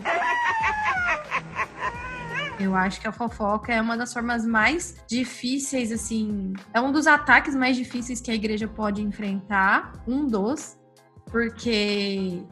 Eu 2.59 2.77
acho 2.77 3.01
que 3.01 3.09
a 3.09 3.13
fofoca 3.13 3.73
é 3.73 3.81
uma 3.81 3.97
das 3.97 4.13
formas 4.13 4.47
mais 4.47 4.97
difíceis, 5.09 5.91
assim. 5.91 6.53
É 6.73 6.81
um 6.81 6.93
dos 6.93 7.07
ataques 7.07 7.55
mais 7.55 7.77
difíceis 7.77 8.21
que 8.21 8.31
a 8.31 8.35
igreja 8.35 8.69
pode 8.69 9.03
enfrentar. 9.03 9.93
Um 10.07 10.27
dos. 10.27 10.79
Porque 11.27 12.43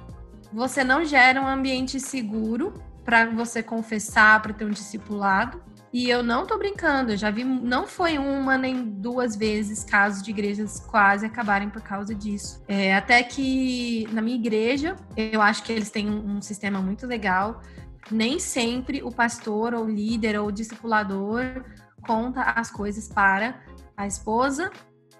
você 0.52 0.82
não 0.82 1.04
gera 1.04 1.40
um 1.40 1.46
ambiente 1.46 2.00
seguro 2.00 2.74
para 3.04 3.26
você 3.26 3.62
confessar, 3.62 4.40
para 4.42 4.52
ter 4.52 4.64
um 4.64 4.70
discipulado. 4.70 5.62
E 5.92 6.08
eu 6.08 6.22
não 6.22 6.46
tô 6.46 6.56
brincando, 6.56 7.12
eu 7.12 7.16
já 7.16 7.32
vi, 7.32 7.42
não 7.42 7.84
foi 7.84 8.16
uma 8.16 8.56
nem 8.56 8.84
duas 8.84 9.34
vezes 9.34 9.82
casos 9.82 10.22
de 10.22 10.30
igrejas 10.30 10.78
quase 10.78 11.26
acabarem 11.26 11.68
por 11.68 11.82
causa 11.82 12.14
disso. 12.14 12.62
É, 12.68 12.94
até 12.94 13.22
que 13.24 14.08
na 14.12 14.22
minha 14.22 14.36
igreja, 14.36 14.94
eu 15.16 15.42
acho 15.42 15.64
que 15.64 15.72
eles 15.72 15.90
têm 15.90 16.08
um, 16.08 16.36
um 16.36 16.42
sistema 16.42 16.80
muito 16.80 17.06
legal. 17.06 17.60
Nem 18.08 18.38
sempre 18.38 19.02
o 19.02 19.10
pastor, 19.10 19.74
ou 19.74 19.84
líder, 19.84 20.40
ou 20.40 20.52
discipulador 20.52 21.64
conta 22.06 22.42
as 22.42 22.70
coisas 22.70 23.08
para 23.08 23.60
a 23.96 24.06
esposa, 24.06 24.70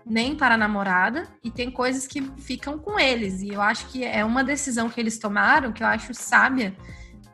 nem 0.06 0.34
para 0.34 0.54
a 0.54 0.58
namorada, 0.58 1.28
e 1.42 1.50
tem 1.50 1.70
coisas 1.70 2.06
que 2.06 2.22
ficam 2.38 2.78
com 2.78 2.98
eles. 2.98 3.42
E 3.42 3.50
eu 3.50 3.60
acho 3.60 3.86
que 3.88 4.04
é 4.04 4.24
uma 4.24 4.42
decisão 4.42 4.88
que 4.88 5.00
eles 5.00 5.18
tomaram 5.18 5.72
que 5.72 5.82
eu 5.82 5.86
acho 5.86 6.14
sábia. 6.14 6.74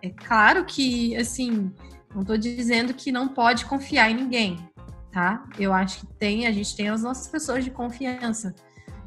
É 0.02 0.10
claro 0.10 0.64
que, 0.64 1.16
assim, 1.16 1.72
não 2.16 2.22
estou 2.22 2.38
dizendo 2.38 2.94
que 2.94 3.12
não 3.12 3.28
pode 3.28 3.66
confiar 3.66 4.10
em 4.10 4.14
ninguém, 4.14 4.58
tá? 5.12 5.44
Eu 5.58 5.70
acho 5.74 6.00
que 6.00 6.06
tem, 6.14 6.46
a 6.46 6.50
gente 6.52 6.74
tem 6.74 6.88
as 6.88 7.02
nossas 7.02 7.28
pessoas 7.28 7.62
de 7.62 7.70
confiança. 7.70 8.54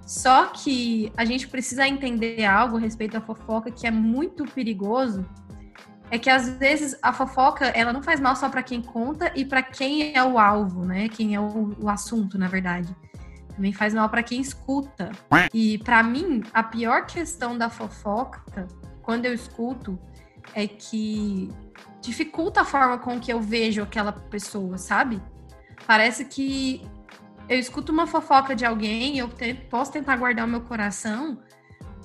Só 0.05 0.45
que 0.45 1.11
a 1.17 1.25
gente 1.25 1.47
precisa 1.47 1.87
entender 1.87 2.45
algo 2.45 2.77
a 2.77 2.79
respeito 2.79 3.13
da 3.13 3.21
fofoca 3.21 3.71
que 3.71 3.87
é 3.87 3.91
muito 3.91 4.45
perigoso. 4.45 5.25
É 6.11 6.19
que 6.19 6.29
às 6.29 6.49
vezes 6.49 6.95
a 7.01 7.11
fofoca 7.11 7.65
ela 7.65 7.91
não 7.91 8.03
faz 8.03 8.19
mal 8.19 8.35
só 8.35 8.47
para 8.47 8.61
quem 8.61 8.79
conta 8.79 9.31
e 9.35 9.43
para 9.43 9.63
quem 9.63 10.15
é 10.15 10.23
o 10.23 10.37
alvo, 10.37 10.85
né? 10.85 11.09
Quem 11.09 11.33
é 11.33 11.39
o, 11.39 11.75
o 11.79 11.89
assunto, 11.89 12.37
na 12.37 12.47
verdade. 12.47 12.95
Também 13.55 13.73
faz 13.73 13.93
mal 13.95 14.07
para 14.07 14.21
quem 14.21 14.39
escuta. 14.39 15.11
E 15.51 15.79
para 15.79 16.03
mim, 16.03 16.43
a 16.53 16.61
pior 16.61 17.07
questão 17.07 17.57
da 17.57 17.71
fofoca, 17.71 18.67
quando 19.01 19.25
eu 19.25 19.33
escuto, 19.33 19.97
é 20.53 20.67
que 20.67 21.51
dificulta 22.01 22.61
a 22.61 22.65
forma 22.65 22.97
com 22.97 23.19
que 23.19 23.31
eu 23.31 23.41
vejo 23.41 23.81
aquela 23.81 24.11
pessoa, 24.11 24.77
sabe? 24.77 25.21
Parece 25.85 26.25
que 26.25 26.87
eu 27.47 27.57
escuto 27.57 27.91
uma 27.91 28.05
fofoca 28.05 28.55
de 28.55 28.65
alguém, 28.65 29.17
eu 29.17 29.27
te, 29.27 29.53
posso 29.53 29.91
tentar 29.91 30.15
guardar 30.17 30.45
o 30.45 30.49
meu 30.49 30.61
coração 30.61 31.39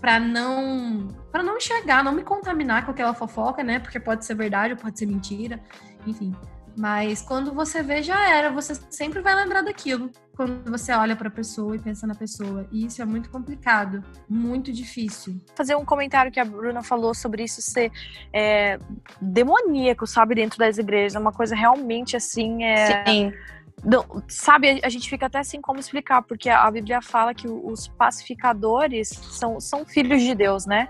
para 0.00 0.18
não 0.18 1.08
para 1.30 1.42
não 1.42 1.56
enxergar, 1.56 2.02
não 2.02 2.12
me 2.12 2.22
contaminar 2.22 2.84
com 2.84 2.90
aquela 2.90 3.14
fofoca, 3.14 3.62
né? 3.62 3.78
Porque 3.78 4.00
pode 4.00 4.24
ser 4.24 4.34
verdade 4.34 4.74
ou 4.74 4.78
pode 4.78 4.98
ser 4.98 5.06
mentira, 5.06 5.60
enfim. 6.06 6.34
Mas 6.76 7.22
quando 7.22 7.52
você 7.52 7.82
vê, 7.82 8.02
já 8.02 8.28
era. 8.28 8.50
Você 8.50 8.74
sempre 8.90 9.20
vai 9.20 9.34
lembrar 9.34 9.62
daquilo. 9.62 10.10
Quando 10.36 10.68
você 10.68 10.92
olha 10.92 11.14
para 11.14 11.28
a 11.28 11.30
pessoa 11.30 11.76
e 11.76 11.78
pensa 11.78 12.06
na 12.06 12.14
pessoa. 12.14 12.66
E 12.72 12.86
isso 12.86 13.00
é 13.00 13.04
muito 13.04 13.30
complicado, 13.30 14.02
muito 14.28 14.72
difícil. 14.72 15.38
Fazer 15.54 15.76
um 15.76 15.84
comentário 15.84 16.32
que 16.32 16.40
a 16.40 16.44
Bruna 16.44 16.82
falou 16.82 17.14
sobre 17.14 17.44
isso 17.44 17.62
ser 17.62 17.92
é, 18.32 18.78
demoníaco, 19.20 20.06
sabe, 20.06 20.34
dentro 20.34 20.58
das 20.58 20.76
igrejas. 20.78 21.14
É 21.14 21.18
uma 21.18 21.32
coisa 21.32 21.54
realmente 21.54 22.16
assim. 22.16 22.64
É... 22.64 23.04
Sim. 23.06 23.32
Não, 23.84 24.22
sabe, 24.28 24.80
a 24.82 24.88
gente 24.88 25.10
fica 25.10 25.26
até 25.26 25.38
assim 25.38 25.60
como 25.60 25.78
explicar, 25.78 26.22
porque 26.22 26.48
a 26.48 26.70
Bíblia 26.70 27.02
fala 27.02 27.34
que 27.34 27.46
os 27.46 27.86
pacificadores 27.88 29.08
são, 29.08 29.60
são 29.60 29.84
filhos 29.84 30.22
de 30.22 30.34
Deus, 30.34 30.64
né? 30.64 30.88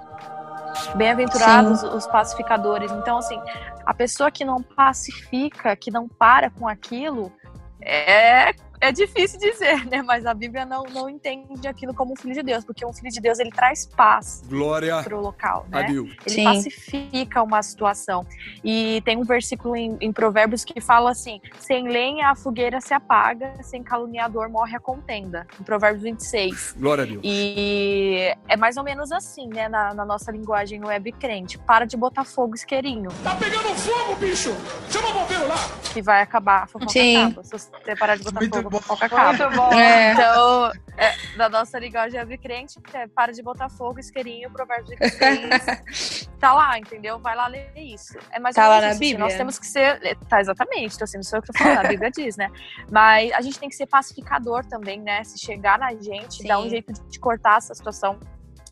Bem-aventurados 0.94 1.82
os 1.82 2.06
pacificadores. 2.06 2.90
Então, 2.92 3.18
assim, 3.18 3.40
a 3.84 3.94
pessoa 3.94 4.30
que 4.30 4.44
não 4.44 4.62
pacifica, 4.62 5.76
que 5.76 5.90
não 5.90 6.08
para 6.08 6.50
com 6.50 6.66
aquilo, 6.68 7.32
é 7.80 8.52
é 8.84 8.92
difícil 8.92 9.38
dizer, 9.38 9.86
né? 9.86 10.02
Mas 10.02 10.26
a 10.26 10.34
Bíblia 10.34 10.66
não, 10.66 10.84
não 10.84 11.08
entende 11.08 11.66
aquilo 11.66 11.94
como 11.94 12.12
um 12.12 12.16
filho 12.16 12.34
de 12.34 12.42
Deus, 12.42 12.64
porque 12.64 12.84
um 12.84 12.92
filho 12.92 13.10
de 13.10 13.20
Deus 13.20 13.38
ele 13.38 13.50
traz 13.50 13.86
paz 13.86 14.42
Glória 14.46 15.02
para 15.02 15.16
o 15.16 15.20
local, 15.20 15.66
né? 15.70 15.80
a 15.80 15.82
Deus. 15.82 16.10
Ele 16.26 16.34
Sim. 16.34 16.44
pacifica 16.44 17.42
uma 17.42 17.62
situação. 17.62 18.26
E 18.62 19.00
tem 19.04 19.16
um 19.16 19.24
versículo 19.24 19.74
em, 19.74 19.96
em 20.00 20.12
Provérbios 20.12 20.64
que 20.64 20.80
fala 20.80 21.10
assim: 21.10 21.40
sem 21.58 21.88
lenha 21.88 22.30
a 22.30 22.34
fogueira 22.34 22.80
se 22.80 22.92
apaga, 22.92 23.54
sem 23.62 23.82
caluniador 23.82 24.48
morre 24.48 24.76
a 24.76 24.80
contenda. 24.80 25.46
Em 25.60 25.64
Provérbios 25.64 26.02
26. 26.02 26.76
Glória 26.78 27.04
a 27.04 27.06
Deus. 27.06 27.20
E 27.24 28.34
é 28.48 28.56
mais 28.56 28.76
ou 28.76 28.84
menos 28.84 29.10
assim, 29.12 29.48
né, 29.48 29.68
na, 29.68 29.94
na 29.94 30.04
nossa 30.04 30.30
linguagem 30.30 30.84
web 30.84 31.12
crente. 31.12 31.58
Para 31.58 31.84
de 31.84 31.96
botar 31.96 32.24
fogo 32.24 32.54
isqueirinho, 32.54 33.10
Tá 33.22 33.34
pegando 33.36 33.74
fogo, 33.76 34.16
bicho! 34.16 34.50
Chama 34.90 35.08
o 35.08 35.12
bombeiro 35.14 35.48
lá! 35.48 35.84
que 35.94 36.02
vai 36.02 36.20
acabar, 36.20 36.64
a 36.64 36.66
fofoca 36.66 36.90
Sim. 36.90 37.16
acaba. 37.16 37.44
Se 37.44 37.52
você 37.52 37.96
parar 37.96 38.16
de 38.16 38.24
botar 38.24 38.40
Muito 38.40 38.54
fogo, 38.56 38.68
bom. 38.74 38.78
a 38.78 38.82
fofoca 38.82 39.06
acaba. 39.06 39.32
Muito 39.32 39.56
bom. 39.56 39.72
É. 39.72 40.12
Então, 40.12 40.72
é, 40.96 41.36
na 41.36 41.48
nossa 41.48 41.78
linguagem 41.78 42.18
web 42.20 42.38
crente, 42.38 42.78
é, 42.92 43.06
para 43.06 43.32
de 43.32 43.42
botar 43.42 43.68
fogo, 43.68 43.98
isqueirinho, 43.98 44.50
Provérbios 44.50 44.90
26. 44.98 46.28
tá 46.38 46.52
lá, 46.52 46.78
entendeu? 46.78 47.18
Vai 47.18 47.34
lá 47.34 47.46
ler 47.46 47.72
isso. 47.76 48.16
É 48.30 48.38
mais 48.38 48.54
Tá 48.54 48.64
ou 48.64 48.70
lá 48.70 48.80
na 48.80 48.90
isso, 48.90 49.00
Bíblia? 49.00 49.18
Nós 49.18 49.34
temos 49.34 49.58
que 49.58 49.66
ser. 49.66 50.16
Tá, 50.28 50.40
exatamente, 50.40 50.98
tô 50.98 51.06
sendo 51.06 51.24
só 51.24 51.36
eu 51.36 51.42
que 51.42 51.52
tô 51.52 51.58
falando, 51.58 51.78
a 51.78 51.88
Bíblia 51.88 52.10
diz, 52.10 52.36
né? 52.36 52.50
Mas 52.90 53.32
a 53.32 53.40
gente 53.40 53.58
tem 53.58 53.68
que 53.68 53.74
ser 53.74 53.86
pacificador 53.86 54.64
também, 54.66 55.00
né? 55.00 55.24
Se 55.24 55.38
chegar 55.38 55.78
na 55.78 55.92
gente, 55.94 56.42
Sim. 56.42 56.48
dar 56.48 56.60
um 56.60 56.68
jeito 56.68 56.92
de 56.92 57.18
cortar 57.18 57.58
essa 57.58 57.74
situação. 57.74 58.18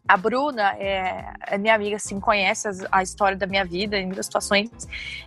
A 0.09 0.17
Bruna 0.17 0.73
é, 0.79 1.33
é 1.47 1.57
minha 1.59 1.75
amiga, 1.75 1.97
assim, 1.97 2.19
conhece 2.19 2.67
as- 2.69 2.85
a 2.91 3.03
história 3.03 3.37
da 3.37 3.47
minha 3.47 3.65
vida 3.65 3.97
em 3.97 4.07
muitas 4.07 4.27
situações. 4.27 4.69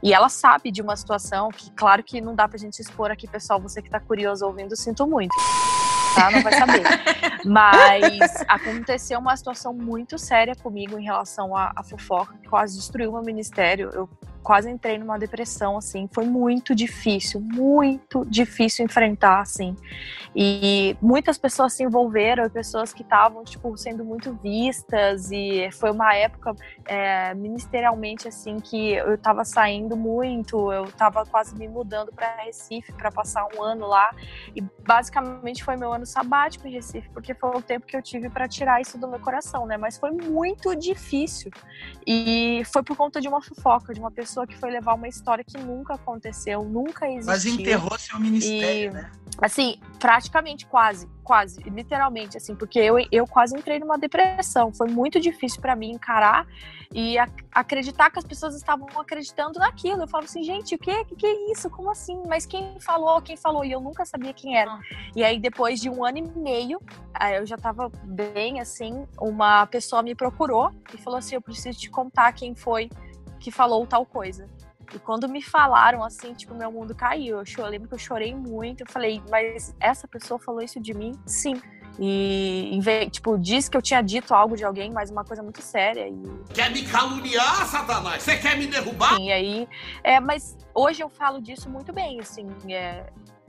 E 0.03 0.13
ela 0.13 0.27
sabe 0.29 0.70
de 0.70 0.82
uma 0.82 0.96
situação 0.96 1.50
que, 1.50 1.72
claro 1.72 2.03
que 2.03 2.20
não 2.20 2.36
dá 2.36 2.48
pra 2.48 2.58
gente 2.58 2.79
expor 2.79 3.10
aqui, 3.10 3.27
pessoal. 3.27 3.60
Você 3.62 3.82
que 3.82 3.89
tá 3.89 4.00
curioso 4.00 4.46
ouvindo, 4.46 4.75
sinto 4.75 5.08
muito. 5.08 5.34
Tá? 6.13 6.29
Não 6.29 6.41
vai 6.41 6.53
saber. 6.53 6.84
Mas 7.46 8.20
aconteceu 8.48 9.20
uma 9.20 9.36
situação 9.36 9.74
muito 9.74 10.17
séria 10.17 10.55
comigo 10.55 10.98
em 11.00 11.03
relação 11.03 11.55
à, 11.55 11.72
à 11.75 11.84
fofoca, 11.84 12.34
que 12.41 12.48
quase 12.50 12.75
destruiu 12.77 13.12
meu 13.12 13.22
ministério. 13.22 13.89
Eu 13.94 14.10
quase 14.46 14.70
entrei 14.70 15.00
numa 15.00 15.18
depressão, 15.18 15.75
assim, 15.75 16.08
foi 16.14 16.24
muito 16.24 16.75
difícil, 16.75 17.42
muito 17.42 18.24
difícil 18.25 18.86
enfrentar, 18.86 19.42
assim. 19.42 19.75
E 20.36 20.96
muitas 21.02 21.36
pessoas 21.36 21.74
se 21.74 21.84
envolveram, 21.84 22.48
pessoas 22.48 22.94
que 22.94 23.02
estavam, 23.02 23.44
tipo, 23.44 23.75
sendo 23.75 24.06
muito 24.06 24.34
vistas, 24.44 25.32
e 25.32 25.68
foi 25.72 25.90
uma 25.90 26.14
época, 26.14 26.54
é, 26.86 27.34
ministerialmente, 27.34 28.28
assim, 28.28 28.60
que 28.60 28.94
eu 28.94 29.18
tava 29.18 29.44
saindo 29.44 29.98
muito, 29.98 30.72
eu 30.72 30.92
tava 30.92 31.25
quase 31.25 31.56
me 31.58 31.68
mudando 31.68 32.12
para 32.14 32.44
Recife 32.44 32.92
para 32.94 33.12
passar 33.12 33.48
um 33.58 33.64
ano 33.64 33.88
lá, 33.88 34.14
e 34.56 34.62
basicamente 34.86 35.64
foi 35.64 35.75
meu 35.75 35.92
ano 35.92 36.06
sabático 36.06 36.68
em 36.68 36.72
Recife, 36.72 37.10
porque 37.10 37.34
foi 37.34 37.50
o 37.50 37.62
tempo 37.64 37.88
que 37.88 37.98
eu 37.98 38.02
tive 38.02 38.30
para 38.30 38.48
tirar 38.48 38.80
isso 38.80 39.00
do 39.00 39.08
meu 39.08 39.20
coração, 39.20 39.66
né? 39.66 39.75
Mas 39.75 39.98
foi 39.98 40.12
muito 40.12 40.75
difícil, 40.75 41.50
e 42.06 42.62
foi 42.66 42.84
por 42.84 42.96
conta 42.96 43.20
de 43.20 43.28
uma 43.28 43.42
fofoca, 43.42 43.92
de 43.92 44.00
uma 44.00 44.12
pessoa 44.12 44.35
que 44.48 44.58
foi 44.58 44.72
levar 44.72 44.96
uma 44.96 45.08
história 45.08 45.44
que 45.44 45.58
nunca 45.58 45.94
aconteceu, 45.94 46.63
nunca 46.63 47.06
existiu. 47.08 47.27
Mas 47.32 47.46
enterrou 47.46 47.98
seu 48.00 48.20
ministério, 48.20 48.89
E- 48.89 48.94
né? 48.94 49.12
Assim, 49.42 49.77
praticamente 50.00 50.65
quase, 50.65 51.10
quase, 51.22 51.62
literalmente, 51.63 52.38
assim, 52.38 52.56
porque 52.56 52.80
eu, 52.80 52.96
eu 53.12 53.27
quase 53.27 53.54
entrei 53.56 53.80
numa 53.80 53.98
depressão. 53.98 54.72
Foi 54.74 54.88
muito 54.88 55.20
difícil 55.20 55.60
para 55.60 55.75
mim 55.75 55.92
encarar 55.92 56.48
e 56.94 57.18
ac- 57.18 57.44
acreditar 57.51 58.10
que 58.10 58.18
as 58.18 58.24
pessoas 58.24 58.56
estavam 58.56 58.88
acreditando 58.98 59.60
naquilo. 59.60 60.04
Eu 60.04 60.08
falava 60.08 60.25
assim, 60.30 60.42
gente, 60.42 60.75
o 60.75 60.77
que, 60.77 61.04
que, 61.06 61.15
que 61.18 61.25
é 61.27 61.51
isso? 61.51 61.70
Como 61.70 61.92
assim? 61.92 62.24
Mas 62.30 62.46
quem 62.46 62.80
falou? 62.80 63.22
Quem 63.22 63.36
falou? 63.36 63.65
E 63.65 63.72
eu 63.74 63.82
nunca 63.82 64.06
sabia 64.06 64.32
quem 64.34 64.58
era. 64.58 64.80
E 65.13 65.22
aí, 65.22 65.38
depois 65.38 65.82
de 65.82 65.89
um 65.89 66.06
ano 66.06 66.20
e 66.20 66.22
meio, 66.39 66.80
aí 67.13 67.36
eu 67.36 67.46
já 67.46 67.58
tava 67.58 67.89
bem, 68.06 68.62
assim, 68.62 69.06
uma 69.20 69.65
pessoa 69.65 70.01
me 70.01 70.15
procurou 70.15 70.72
e 70.94 70.98
falou 70.98 71.20
assim: 71.20 71.36
eu 71.36 71.42
preciso 71.42 71.77
te 71.77 71.89
contar 71.89 72.32
quem 72.32 72.56
foi 72.56 72.89
que 73.46 73.52
falou 73.52 73.86
tal 73.86 74.04
coisa. 74.08 74.50
E 74.92 74.98
quando 74.98 75.30
me 75.30 75.40
falaram 75.42 76.04
assim, 76.04 76.34
tipo, 76.34 76.56
meu 76.56 76.72
mundo 76.72 76.96
caiu. 76.96 77.42
Eu, 77.58 77.66
lembro 77.68 77.88
que 77.88 77.94
eu 77.94 78.00
chorei 78.00 78.34
muito. 78.34 78.82
Eu 78.82 78.88
falei, 78.88 79.22
mas 79.30 79.75
essa 79.80 80.08
pessoa 80.08 80.40
falou 80.40 80.62
isso 80.64 80.80
de 80.80 80.94
mim? 80.96 81.12
Sim. 81.28 81.62
E, 82.00 82.70
em 82.74 82.80
vez- 82.80 83.10
tipo, 83.12 83.38
disse 83.38 83.70
que 83.70 83.78
eu 83.78 83.82
tinha 83.84 84.02
dito 84.02 84.34
algo 84.34 84.58
de 84.58 84.64
alguém, 84.66 84.92
mas 84.92 85.12
uma 85.12 85.24
coisa 85.24 85.44
muito 85.44 85.62
séria. 85.62 86.08
E, 86.08 86.24
Quer 86.54 86.72
me 86.72 86.82
caluniar, 86.84 87.68
Satanás? 87.68 88.24
Você 88.24 88.36
quer 88.38 88.58
me 88.58 88.66
derrubar? 88.66 89.20
e 89.20 89.32
aí. 89.32 89.68
É, 90.04 90.20
mas 90.20 90.58
hoje 90.74 91.04
eu 91.04 91.10
falo 91.10 91.40
disso 91.40 91.70
muito 91.70 91.94
bem, 91.94 92.20
assim. 92.20 92.48
é, 92.70 93.06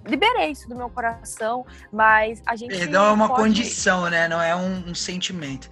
liberei 0.07 0.51
isso 0.51 0.69
do 0.69 0.77
meu 0.77 0.91
coração, 0.91 1.65
mas 1.91 2.43
a 2.47 2.55
gente. 2.55 2.77
Perdão 2.77 3.07
é 3.07 3.11
uma 3.13 3.29
pode- 3.29 3.43
condição, 3.43 4.09
né? 4.11 4.29
Não 4.29 4.41
é 4.43 4.55
um, 4.55 4.91
um 4.91 4.95
sentimento. 4.95 5.71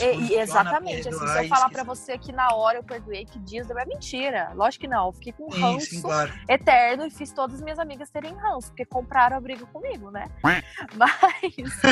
É, 0.00 0.40
exatamente, 0.40 1.08
assim, 1.08 1.26
se 1.26 1.38
perdoar 1.38 1.42
eu 1.42 1.48
falar 1.48 1.68
pra 1.70 1.82
você 1.82 2.16
que 2.18 2.32
na 2.32 2.54
hora 2.54 2.78
eu 2.78 2.82
perdoei, 2.84 3.24
que 3.26 3.38
dias 3.38 3.68
é 3.70 3.84
mentira. 3.84 4.50
Lógico 4.54 4.82
que 4.82 4.88
não. 4.88 5.06
Eu 5.06 5.12
fiquei 5.12 5.32
com 5.32 5.50
Sim, 5.50 5.60
ranço 5.60 5.86
sim, 5.86 6.02
claro. 6.02 6.32
eterno 6.48 7.06
e 7.06 7.10
fiz 7.10 7.32
todas 7.32 7.56
as 7.56 7.62
minhas 7.62 7.78
amigas 7.78 8.10
terem 8.10 8.34
ranço, 8.34 8.68
porque 8.68 8.84
compraram 8.84 9.36
a 9.36 9.40
briga 9.40 9.66
comigo, 9.66 10.10
né? 10.10 10.26
Mas 10.96 11.82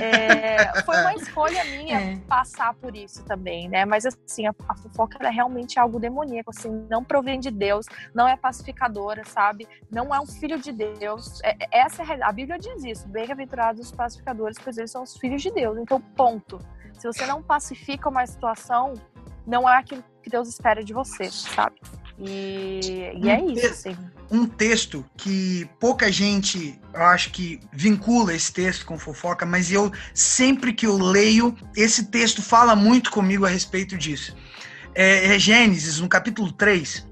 é, 0.00 0.82
foi 0.82 0.96
uma 1.00 1.14
escolha 1.14 1.64
minha 1.64 2.00
É. 2.00 2.16
passar 2.28 2.74
por 2.74 2.94
isso 2.94 3.24
também, 3.24 3.68
né? 3.68 3.84
Mas 3.84 4.06
assim, 4.06 4.46
a, 4.46 4.54
a 4.68 4.74
fofoca 4.76 5.16
ela 5.20 5.28
é 5.28 5.32
realmente 5.32 5.78
algo 5.78 5.98
demoníaco, 5.98 6.50
assim, 6.50 6.86
não 6.90 7.04
provém 7.04 7.40
de 7.40 7.50
Deus, 7.50 7.86
não 8.14 8.26
é 8.28 8.36
pacificadora, 8.36 9.24
sabe? 9.24 9.66
Não 9.90 10.14
é 10.14 10.20
um 10.20 10.26
filho 10.26 10.58
de 10.58 10.72
Deus. 10.72 11.40
É- 11.42 11.56
é- 11.60 11.80
essa 11.80 12.02
é 12.02 12.04
a 12.04 12.06
realidade. 12.06 12.30
A 12.30 12.32
Bíblia 12.32 12.58
diz 12.58 12.84
isso: 12.84 13.08
bem-aventurados 13.08 13.80
os 13.86 13.92
pacificadores, 13.92 14.56
pois 14.62 14.76
eles 14.78 14.90
são 14.90 15.02
os 15.02 15.16
filhos 15.16 15.42
de 15.42 15.50
Deus. 15.50 15.78
Então, 15.78 16.00
ponto. 16.00 16.60
Se 17.00 17.06
você 17.06 17.24
não 17.24 17.42
pacifica 17.42 18.10
uma 18.10 18.26
situação, 18.26 18.92
não 19.46 19.66
é 19.66 19.78
aquilo 19.78 20.04
que 20.22 20.28
Deus 20.28 20.50
espera 20.50 20.84
de 20.84 20.92
você, 20.92 21.30
sabe? 21.30 21.80
E, 22.18 23.10
e 23.14 23.30
é 23.30 23.42
isso, 23.42 23.66
assim. 23.66 23.96
um 24.30 24.44
texto 24.46 25.02
que 25.16 25.66
pouca 25.80 26.12
gente, 26.12 26.78
eu 26.92 27.02
acho 27.04 27.30
que 27.30 27.58
vincula 27.72 28.34
esse 28.34 28.52
texto 28.52 28.84
com 28.84 28.98
fofoca, 28.98 29.46
mas 29.46 29.72
eu 29.72 29.90
sempre 30.12 30.74
que 30.74 30.84
eu 30.86 30.98
leio, 30.98 31.56
esse 31.74 32.10
texto 32.10 32.42
fala 32.42 32.76
muito 32.76 33.10
comigo 33.10 33.46
a 33.46 33.48
respeito 33.48 33.96
disso. 33.96 34.36
É, 34.94 35.34
é 35.34 35.38
Gênesis, 35.38 36.00
no 36.00 36.08
capítulo 36.08 36.52
3, 36.52 37.06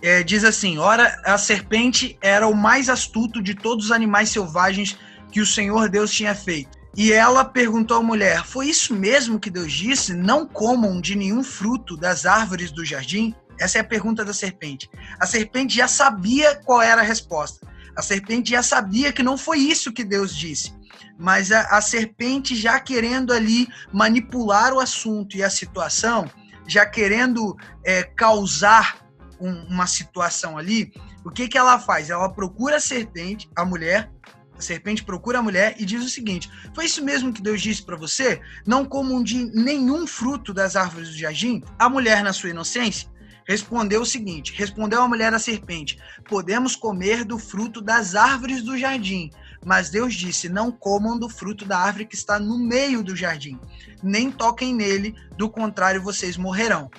é, 0.00 0.22
diz 0.22 0.44
assim: 0.44 0.78
Ora, 0.78 1.20
a 1.24 1.36
serpente 1.36 2.16
era 2.22 2.46
o 2.46 2.54
mais 2.54 2.88
astuto 2.88 3.42
de 3.42 3.56
todos 3.56 3.86
os 3.86 3.90
animais 3.90 4.28
selvagens 4.28 4.96
que 5.32 5.40
o 5.40 5.46
Senhor 5.46 5.88
Deus 5.88 6.12
tinha 6.12 6.36
feito. 6.36 6.83
E 6.96 7.12
ela 7.12 7.44
perguntou 7.44 7.96
à 7.98 8.02
mulher: 8.02 8.44
Foi 8.44 8.68
isso 8.68 8.94
mesmo 8.94 9.40
que 9.40 9.50
Deus 9.50 9.72
disse? 9.72 10.14
Não 10.14 10.46
comam 10.46 11.00
de 11.00 11.16
nenhum 11.16 11.42
fruto 11.42 11.96
das 11.96 12.24
árvores 12.26 12.70
do 12.70 12.84
jardim? 12.84 13.34
Essa 13.58 13.78
é 13.78 13.80
a 13.80 13.84
pergunta 13.84 14.24
da 14.24 14.32
serpente. 14.32 14.90
A 15.18 15.26
serpente 15.26 15.74
já 15.76 15.88
sabia 15.88 16.56
qual 16.56 16.82
era 16.82 17.00
a 17.00 17.04
resposta. 17.04 17.66
A 17.96 18.02
serpente 18.02 18.50
já 18.50 18.62
sabia 18.62 19.12
que 19.12 19.22
não 19.22 19.38
foi 19.38 19.58
isso 19.58 19.92
que 19.92 20.04
Deus 20.04 20.34
disse. 20.34 20.74
Mas 21.18 21.52
a, 21.52 21.60
a 21.76 21.80
serpente 21.80 22.56
já 22.56 22.80
querendo 22.80 23.32
ali 23.32 23.68
manipular 23.92 24.72
o 24.72 24.80
assunto 24.80 25.36
e 25.36 25.42
a 25.44 25.50
situação, 25.50 26.28
já 26.66 26.84
querendo 26.84 27.56
é, 27.84 28.02
causar 28.02 28.98
um- 29.40 29.66
uma 29.68 29.86
situação 29.86 30.58
ali, 30.58 30.92
o 31.24 31.30
que, 31.30 31.46
que 31.46 31.56
ela 31.56 31.78
faz? 31.78 32.10
Ela 32.10 32.28
procura 32.28 32.76
a 32.76 32.80
serpente, 32.80 33.48
a 33.56 33.64
mulher, 33.64 34.10
a 34.56 34.62
serpente 34.62 35.04
procura 35.04 35.38
a 35.38 35.42
mulher 35.42 35.74
e 35.78 35.84
diz 35.84 36.04
o 36.04 36.08
seguinte: 36.08 36.50
Foi 36.74 36.84
isso 36.84 37.04
mesmo 37.04 37.32
que 37.32 37.42
Deus 37.42 37.60
disse 37.60 37.82
para 37.82 37.96
você? 37.96 38.40
Não 38.66 38.84
comam 38.84 39.22
de 39.22 39.44
nenhum 39.54 40.06
fruto 40.06 40.54
das 40.54 40.76
árvores 40.76 41.10
do 41.10 41.18
jardim? 41.18 41.62
A 41.78 41.88
mulher, 41.88 42.22
na 42.22 42.32
sua 42.32 42.50
inocência, 42.50 43.08
respondeu 43.46 44.02
o 44.02 44.06
seguinte: 44.06 44.54
Respondeu 44.54 45.02
a 45.02 45.08
mulher 45.08 45.34
à 45.34 45.38
serpente: 45.38 45.98
Podemos 46.28 46.76
comer 46.76 47.24
do 47.24 47.38
fruto 47.38 47.80
das 47.80 48.14
árvores 48.14 48.62
do 48.62 48.78
jardim. 48.78 49.30
Mas 49.64 49.90
Deus 49.90 50.14
disse: 50.14 50.48
Não 50.48 50.70
comam 50.70 51.18
do 51.18 51.28
fruto 51.28 51.64
da 51.64 51.78
árvore 51.78 52.06
que 52.06 52.14
está 52.14 52.38
no 52.38 52.58
meio 52.58 53.02
do 53.02 53.16
jardim, 53.16 53.58
nem 54.02 54.30
toquem 54.30 54.74
nele, 54.74 55.14
do 55.36 55.48
contrário 55.48 56.02
vocês 56.02 56.36
morrerão. 56.36 56.90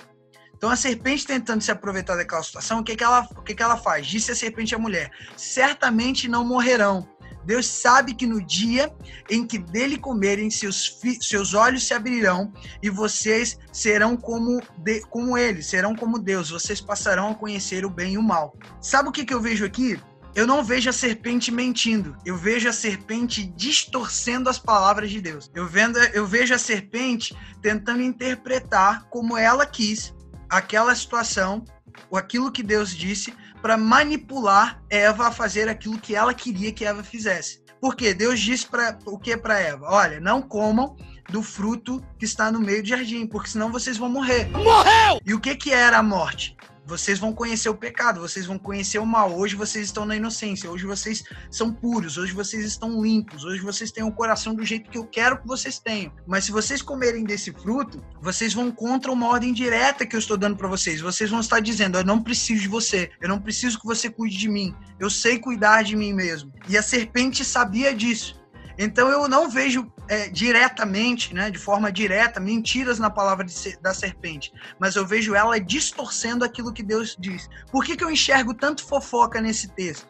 Então 0.56 0.70
a 0.70 0.76
serpente 0.76 1.26
tentando 1.26 1.62
se 1.62 1.70
aproveitar 1.70 2.16
daquela 2.16 2.42
situação, 2.42 2.80
o 2.80 2.84
que, 2.84 2.96
que, 2.96 3.04
ela, 3.04 3.28
o 3.36 3.42
que, 3.42 3.54
que 3.54 3.62
ela 3.62 3.76
faz? 3.76 4.06
Disse 4.06 4.32
a 4.32 4.34
serpente 4.34 4.74
à 4.74 4.78
mulher: 4.78 5.10
certamente 5.36 6.28
não 6.28 6.44
morrerão. 6.44 7.06
Deus 7.46 7.66
sabe 7.66 8.12
que 8.12 8.26
no 8.26 8.44
dia 8.44 8.92
em 9.30 9.46
que 9.46 9.56
dele 9.56 9.96
comerem, 9.96 10.50
seus, 10.50 10.98
seus 11.20 11.54
olhos 11.54 11.86
se 11.86 11.94
abrirão 11.94 12.52
e 12.82 12.90
vocês 12.90 13.56
serão 13.72 14.16
como, 14.16 14.60
de, 14.78 15.00
como 15.02 15.38
ele, 15.38 15.62
serão 15.62 15.94
como 15.94 16.18
Deus. 16.18 16.50
Vocês 16.50 16.80
passarão 16.80 17.30
a 17.30 17.34
conhecer 17.34 17.84
o 17.84 17.90
bem 17.90 18.14
e 18.14 18.18
o 18.18 18.22
mal. 18.22 18.56
Sabe 18.80 19.08
o 19.08 19.12
que, 19.12 19.24
que 19.24 19.32
eu 19.32 19.40
vejo 19.40 19.64
aqui? 19.64 19.98
Eu 20.34 20.46
não 20.46 20.62
vejo 20.62 20.90
a 20.90 20.92
serpente 20.92 21.50
mentindo. 21.50 22.14
Eu 22.24 22.36
vejo 22.36 22.68
a 22.68 22.72
serpente 22.72 23.46
distorcendo 23.56 24.50
as 24.50 24.58
palavras 24.58 25.10
de 25.10 25.20
Deus. 25.20 25.50
Eu, 25.54 25.66
vendo, 25.66 25.98
eu 25.98 26.26
vejo 26.26 26.52
a 26.52 26.58
serpente 26.58 27.34
tentando 27.62 28.02
interpretar 28.02 29.08
como 29.08 29.38
ela 29.38 29.64
quis 29.64 30.12
aquela 30.50 30.94
situação, 30.94 31.64
ou 32.10 32.18
aquilo 32.18 32.52
que 32.52 32.62
Deus 32.62 32.94
disse, 32.94 33.32
para 33.60 33.76
manipular 33.76 34.82
Eva 34.88 35.28
a 35.28 35.32
fazer 35.32 35.68
aquilo 35.68 35.98
que 35.98 36.14
ela 36.14 36.34
queria 36.34 36.72
que 36.72 36.84
Eva 36.84 37.02
fizesse. 37.02 37.60
Porque 37.80 38.14
Deus 38.14 38.40
disse 38.40 38.66
para 38.66 38.98
o 39.06 39.18
que 39.18 39.36
para 39.36 39.60
Eva? 39.60 39.86
Olha, 39.88 40.18
não 40.20 40.40
comam 40.40 40.96
do 41.30 41.42
fruto 41.42 42.02
que 42.18 42.24
está 42.24 42.50
no 42.50 42.60
meio 42.60 42.82
do 42.82 42.88
jardim, 42.88 43.26
porque 43.26 43.50
senão 43.50 43.70
vocês 43.70 43.96
vão 43.96 44.08
morrer. 44.08 44.48
Morreu! 44.50 45.20
E 45.24 45.34
o 45.34 45.40
que 45.40 45.54
que 45.56 45.72
era 45.72 45.98
a 45.98 46.02
morte? 46.02 46.55
Vocês 46.86 47.18
vão 47.18 47.32
conhecer 47.32 47.68
o 47.68 47.74
pecado, 47.74 48.20
vocês 48.20 48.46
vão 48.46 48.56
conhecer 48.56 49.00
o 49.00 49.04
mal. 49.04 49.36
Hoje 49.36 49.56
vocês 49.56 49.86
estão 49.86 50.06
na 50.06 50.14
inocência, 50.14 50.70
hoje 50.70 50.86
vocês 50.86 51.24
são 51.50 51.72
puros, 51.72 52.16
hoje 52.16 52.32
vocês 52.32 52.64
estão 52.64 53.02
limpos, 53.02 53.44
hoje 53.44 53.60
vocês 53.60 53.90
têm 53.90 54.04
o 54.04 54.12
coração 54.12 54.54
do 54.54 54.64
jeito 54.64 54.88
que 54.88 54.96
eu 54.96 55.04
quero 55.04 55.40
que 55.40 55.48
vocês 55.48 55.80
tenham. 55.80 56.12
Mas 56.28 56.44
se 56.44 56.52
vocês 56.52 56.80
comerem 56.80 57.24
desse 57.24 57.52
fruto, 57.52 58.00
vocês 58.22 58.54
vão 58.54 58.70
contra 58.70 59.10
uma 59.10 59.26
ordem 59.26 59.52
direta 59.52 60.06
que 60.06 60.14
eu 60.14 60.20
estou 60.20 60.36
dando 60.36 60.56
para 60.56 60.68
vocês. 60.68 61.00
Vocês 61.00 61.28
vão 61.28 61.40
estar 61.40 61.58
dizendo: 61.58 61.98
Eu 61.98 62.04
não 62.04 62.22
preciso 62.22 62.62
de 62.62 62.68
você, 62.68 63.10
eu 63.20 63.28
não 63.28 63.40
preciso 63.40 63.80
que 63.80 63.86
você 63.86 64.08
cuide 64.08 64.36
de 64.36 64.48
mim, 64.48 64.72
eu 65.00 65.10
sei 65.10 65.40
cuidar 65.40 65.82
de 65.82 65.96
mim 65.96 66.12
mesmo. 66.12 66.52
E 66.68 66.78
a 66.78 66.82
serpente 66.82 67.44
sabia 67.44 67.92
disso. 67.92 68.40
Então 68.78 69.08
eu 69.08 69.26
não 69.28 69.48
vejo 69.48 69.90
é, 70.08 70.28
diretamente, 70.28 71.34
né, 71.34 71.50
de 71.50 71.58
forma 71.58 71.90
direta, 71.90 72.38
mentiras 72.38 72.98
na 72.98 73.10
palavra 73.10 73.44
de 73.44 73.76
da 73.80 73.94
serpente, 73.94 74.52
mas 74.78 74.96
eu 74.96 75.06
vejo 75.06 75.34
ela 75.34 75.58
distorcendo 75.58 76.44
aquilo 76.44 76.72
que 76.72 76.82
Deus 76.82 77.16
diz. 77.18 77.48
Por 77.70 77.84
que, 77.84 77.96
que 77.96 78.04
eu 78.04 78.10
enxergo 78.10 78.54
tanto 78.54 78.84
fofoca 78.84 79.40
nesse 79.40 79.68
texto? 79.68 80.06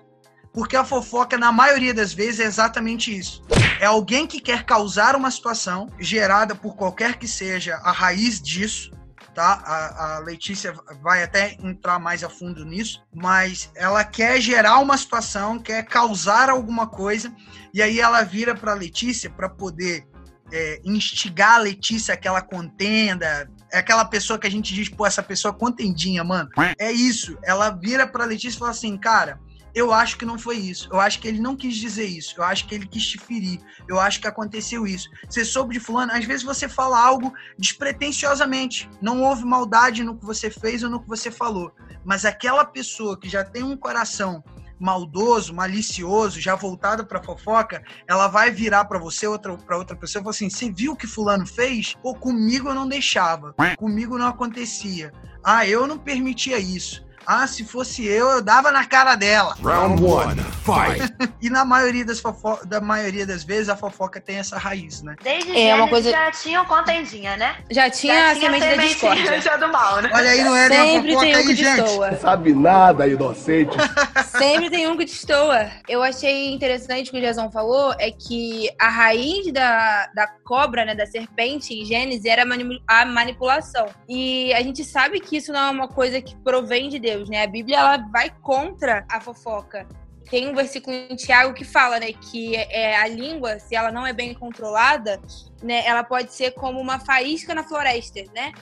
Porque 0.52 0.74
a 0.74 0.84
fofoca, 0.84 1.36
na 1.36 1.52
maioria 1.52 1.92
das 1.92 2.14
vezes, 2.14 2.40
é 2.40 2.44
exatamente 2.44 3.14
isso. 3.14 3.42
É 3.78 3.84
alguém 3.84 4.26
que 4.26 4.40
quer 4.40 4.64
causar 4.64 5.14
uma 5.14 5.30
situação 5.30 5.90
gerada 5.98 6.54
por 6.54 6.74
qualquer 6.74 7.18
que 7.18 7.28
seja 7.28 7.76
a 7.84 7.92
raiz 7.92 8.40
disso, 8.40 8.90
tá? 9.36 9.62
A, 9.66 10.16
a 10.16 10.18
Letícia 10.20 10.74
vai 11.02 11.22
até 11.22 11.58
entrar 11.60 11.98
mais 11.98 12.24
a 12.24 12.30
fundo 12.30 12.64
nisso, 12.64 13.04
mas 13.14 13.70
ela 13.76 14.02
quer 14.02 14.40
gerar 14.40 14.78
uma 14.78 14.96
situação, 14.96 15.58
quer 15.58 15.84
causar 15.84 16.48
alguma 16.48 16.86
coisa, 16.86 17.30
e 17.72 17.82
aí 17.82 18.00
ela 18.00 18.22
vira 18.22 18.54
para 18.54 18.72
Letícia 18.72 19.28
para 19.28 19.50
poder 19.50 20.08
é, 20.50 20.80
instigar 20.82 21.56
a 21.56 21.58
Letícia 21.58 22.14
aquela 22.14 22.40
contenda. 22.40 23.46
É 23.70 23.78
aquela 23.78 24.06
pessoa 24.06 24.38
que 24.38 24.46
a 24.46 24.50
gente 24.50 24.72
diz, 24.72 24.88
pô, 24.88 25.04
essa 25.04 25.22
pessoa 25.22 25.52
contendinha, 25.52 26.24
mano. 26.24 26.48
É 26.78 26.90
isso. 26.90 27.36
Ela 27.44 27.68
vira 27.68 28.06
pra 28.06 28.24
Letícia 28.24 28.56
e 28.56 28.58
fala 28.58 28.70
assim, 28.70 28.96
cara, 28.96 29.38
eu 29.76 29.92
acho 29.92 30.16
que 30.16 30.24
não 30.24 30.38
foi 30.38 30.56
isso. 30.56 30.88
Eu 30.90 30.98
acho 30.98 31.20
que 31.20 31.28
ele 31.28 31.38
não 31.38 31.54
quis 31.54 31.76
dizer 31.76 32.06
isso. 32.06 32.34
Eu 32.38 32.44
acho 32.44 32.66
que 32.66 32.74
ele 32.74 32.86
quis 32.86 33.06
te 33.06 33.18
ferir. 33.18 33.60
Eu 33.86 34.00
acho 34.00 34.18
que 34.18 34.26
aconteceu 34.26 34.86
isso. 34.86 35.10
Você 35.28 35.44
soube 35.44 35.74
de 35.74 35.80
fulano, 35.80 36.12
às 36.12 36.24
vezes 36.24 36.42
você 36.42 36.66
fala 36.66 36.98
algo 36.98 37.30
despretensiosamente. 37.58 38.88
Não 39.02 39.22
houve 39.22 39.44
maldade 39.44 40.02
no 40.02 40.16
que 40.16 40.24
você 40.24 40.48
fez 40.48 40.82
ou 40.82 40.88
no 40.88 41.02
que 41.02 41.06
você 41.06 41.30
falou. 41.30 41.72
Mas 42.02 42.24
aquela 42.24 42.64
pessoa 42.64 43.20
que 43.20 43.28
já 43.28 43.44
tem 43.44 43.62
um 43.62 43.76
coração 43.76 44.42
maldoso, 44.80 45.52
malicioso, 45.54 46.40
já 46.40 46.54
voltado 46.54 47.04
para 47.06 47.22
fofoca, 47.22 47.82
ela 48.08 48.28
vai 48.28 48.50
virar 48.50 48.86
para 48.86 48.98
você 48.98 49.26
outra 49.26 49.54
para 49.58 49.76
outra 49.76 49.94
pessoa 49.94 50.20
e 50.20 50.24
falar 50.24 50.30
assim: 50.34 50.48
"Você 50.48 50.72
viu 50.72 50.92
o 50.92 50.96
que 50.96 51.06
fulano 51.06 51.46
fez? 51.46 51.94
Pô, 52.02 52.14
comigo 52.14 52.70
eu 52.70 52.74
não 52.74 52.88
deixava. 52.88 53.54
Comigo 53.76 54.16
não 54.16 54.26
acontecia. 54.26 55.12
Ah, 55.44 55.66
eu 55.66 55.86
não 55.86 55.98
permitia 55.98 56.58
isso. 56.58 57.05
Ah, 57.26 57.46
se 57.46 57.64
fosse 57.64 58.06
eu, 58.06 58.28
eu 58.28 58.42
dava 58.42 58.70
na 58.70 58.84
cara 58.84 59.14
dela. 59.14 59.56
Round 59.62 60.02
one, 60.02 60.40
fight. 60.64 61.12
e 61.42 61.50
na 61.50 61.64
maioria 61.64 62.04
das 62.04 62.20
fofo 62.20 62.58
da 62.66 62.80
maioria 62.80 63.26
das 63.26 63.42
vezes 63.44 63.68
a 63.68 63.76
fofoca 63.76 64.20
tem 64.20 64.36
essa 64.36 64.56
raiz, 64.58 65.02
né? 65.02 65.16
Desde 65.22 65.56
É, 65.58 65.74
uma 65.74 65.88
coisa- 65.88 66.10
já 66.10 66.30
tinham 66.30 66.64
contendinha, 66.64 67.36
né? 67.36 67.56
Já 67.70 67.90
tinha 67.90 68.14
já 68.14 68.30
a 68.30 68.34
semente 68.34 68.66
da 68.66 68.76
discórdia. 68.76 69.40
já 69.42 69.56
do 69.56 69.68
mal, 69.72 70.00
né? 70.02 70.10
Olha 70.14 70.30
aí, 70.30 70.42
não 70.44 70.54
era 70.56 70.74
uma 70.74 70.84
Sempre 70.84 71.12
fofoca 71.12 71.26
tem 71.26 71.36
um 71.36 71.42
que 71.42 71.48
aí, 71.50 71.56
gente. 71.56 71.82
destoa. 71.82 72.16
Sabe 72.16 72.54
nada, 72.54 73.06
inocente. 73.08 73.76
Sempre 74.38 74.70
tem 74.70 74.86
um 74.88 74.96
que 74.96 75.04
destoa. 75.04 75.70
Eu 75.88 76.02
achei 76.02 76.52
interessante 76.52 77.08
o 77.08 77.12
que 77.12 77.18
o 77.18 77.20
Jason 77.22 77.50
falou, 77.50 77.94
é 77.98 78.10
que 78.10 78.70
a 78.78 78.88
raiz 78.88 79.52
da, 79.52 80.06
da 80.14 80.26
cobra, 80.44 80.84
né, 80.84 80.94
da 80.94 81.06
serpente 81.06 81.74
em 81.74 81.84
Gênesis 81.84 82.24
era 82.24 82.44
a 82.86 83.04
manipulação. 83.04 83.86
E 84.08 84.52
a 84.54 84.62
gente 84.62 84.84
sabe 84.84 85.20
que 85.20 85.36
isso 85.36 85.52
não 85.52 85.60
é 85.60 85.70
uma 85.70 85.88
coisa 85.88 86.20
que 86.20 86.36
provém 86.36 86.88
de 86.88 86.98
Deus, 86.98 87.15
né? 87.24 87.42
A 87.42 87.46
Bíblia, 87.46 87.78
ela 87.78 87.96
vai 87.96 88.30
contra 88.42 89.04
a 89.08 89.20
fofoca. 89.20 89.86
Tem 90.28 90.48
um 90.48 90.54
versículo 90.54 90.94
em 90.94 91.14
Tiago 91.14 91.54
que 91.54 91.64
fala, 91.64 92.00
né, 92.00 92.12
que 92.12 92.56
é, 92.56 92.96
a 92.96 93.06
língua, 93.06 93.60
se 93.60 93.76
ela 93.76 93.92
não 93.92 94.04
é 94.04 94.12
bem 94.12 94.34
controlada, 94.34 95.20
né, 95.62 95.86
ela 95.86 96.02
pode 96.02 96.34
ser 96.34 96.50
como 96.50 96.80
uma 96.80 96.98
faísca 96.98 97.54
na 97.54 97.62
floresta, 97.62 98.20
né? 98.34 98.52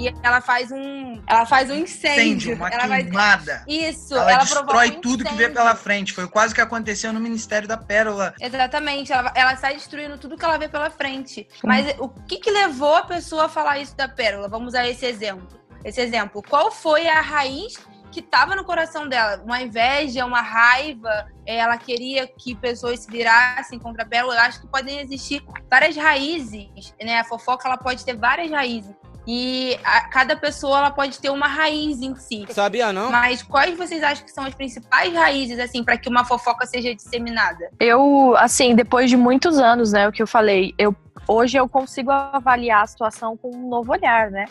E 0.00 0.14
ela 0.22 0.40
faz 0.40 0.72
um, 0.72 1.20
ela 1.26 1.44
faz 1.44 1.68
um 1.68 1.74
incêndio. 1.74 2.22
Incêndio, 2.22 2.56
uma 2.56 2.68
ela 2.70 2.86
vai 2.86 3.02
queimada. 3.02 3.64
isso, 3.68 4.14
Ela, 4.14 4.32
ela, 4.32 4.40
destrói 4.44 4.88
um 4.88 5.00
tudo 5.00 5.24
que 5.24 5.34
vê 5.34 5.50
pela 5.50 5.74
frente. 5.74 6.14
Foi 6.14 6.26
quase 6.26 6.52
o 6.52 6.54
que 6.54 6.60
aconteceu 6.62 7.12
no 7.12 7.20
Ministério 7.20 7.68
da 7.68 7.76
Pérola. 7.76 8.34
Exatamente, 8.40 9.12
ela, 9.12 9.30
ela 9.34 9.56
sai 9.56 9.74
destruindo 9.74 10.16
tudo 10.16 10.38
que 10.38 10.44
ela 10.44 10.56
vê 10.56 10.68
pela 10.68 10.88
frente. 10.88 11.46
Mas 11.62 11.94
o 11.98 12.08
que, 12.08 12.38
que 12.38 12.50
levou 12.50 12.96
a 12.96 13.02
pessoa 13.02 13.44
a 13.44 13.48
falar 13.48 13.78
isso 13.78 13.94
da 13.94 14.08
pérola? 14.08 14.48
Vamos 14.48 14.68
usar 14.68 14.88
esse 14.88 15.04
exemplo. 15.04 15.59
Esse 15.84 16.00
exemplo. 16.00 16.42
Qual 16.48 16.70
foi 16.70 17.08
a 17.08 17.20
raiz 17.20 17.74
que 18.12 18.20
estava 18.20 18.54
no 18.56 18.64
coração 18.64 19.08
dela? 19.08 19.40
Uma 19.44 19.62
inveja, 19.62 20.24
uma 20.26 20.40
raiva? 20.40 21.26
eh, 21.46 21.56
Ela 21.56 21.76
queria 21.78 22.26
que 22.26 22.54
pessoas 22.54 23.00
se 23.00 23.10
virassem 23.10 23.78
contra 23.78 24.02
a 24.02 24.06
pérola? 24.06 24.34
Eu 24.34 24.40
acho 24.40 24.60
que 24.60 24.66
podem 24.66 25.00
existir 25.00 25.42
várias 25.70 25.96
raízes, 25.96 26.68
né? 27.02 27.20
A 27.20 27.24
fofoca 27.24 27.66
ela 27.68 27.76
pode 27.78 28.04
ter 28.04 28.16
várias 28.16 28.50
raízes. 28.50 28.92
E 29.26 29.78
a- 29.84 30.08
cada 30.08 30.34
pessoa 30.34 30.78
ela 30.78 30.90
pode 30.90 31.20
ter 31.20 31.30
uma 31.30 31.46
raiz 31.46 32.00
em 32.00 32.14
si. 32.16 32.46
Sabia 32.50 32.92
não? 32.92 33.10
Mas 33.12 33.42
quais 33.42 33.76
vocês 33.76 34.02
acham 34.02 34.24
que 34.24 34.30
são 34.32 34.44
as 34.44 34.54
principais 34.54 35.12
raízes, 35.12 35.58
assim, 35.60 35.84
para 35.84 35.96
que 35.98 36.08
uma 36.08 36.24
fofoca 36.24 36.66
seja 36.66 36.94
disseminada? 36.94 37.70
Eu, 37.78 38.34
assim, 38.38 38.74
depois 38.74 39.08
de 39.10 39.16
muitos 39.16 39.58
anos, 39.58 39.92
né, 39.92 40.08
o 40.08 40.12
que 40.12 40.22
eu 40.22 40.26
falei, 40.26 40.74
eu 40.78 40.96
hoje 41.28 41.56
eu 41.56 41.68
consigo 41.68 42.10
avaliar 42.10 42.82
a 42.82 42.86
situação 42.86 43.36
com 43.36 43.54
um 43.54 43.68
novo 43.68 43.92
olhar, 43.92 44.30
né? 44.30 44.46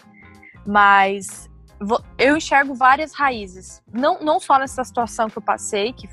Mas 0.69 1.49
eu 2.15 2.37
enxergo 2.37 2.75
várias 2.75 3.11
raízes. 3.13 3.81
Não, 3.91 4.19
não 4.19 4.39
só 4.39 4.59
nessa 4.59 4.83
situação 4.83 5.27
que 5.27 5.39
eu 5.39 5.41
passei, 5.41 5.93
que 5.93 6.07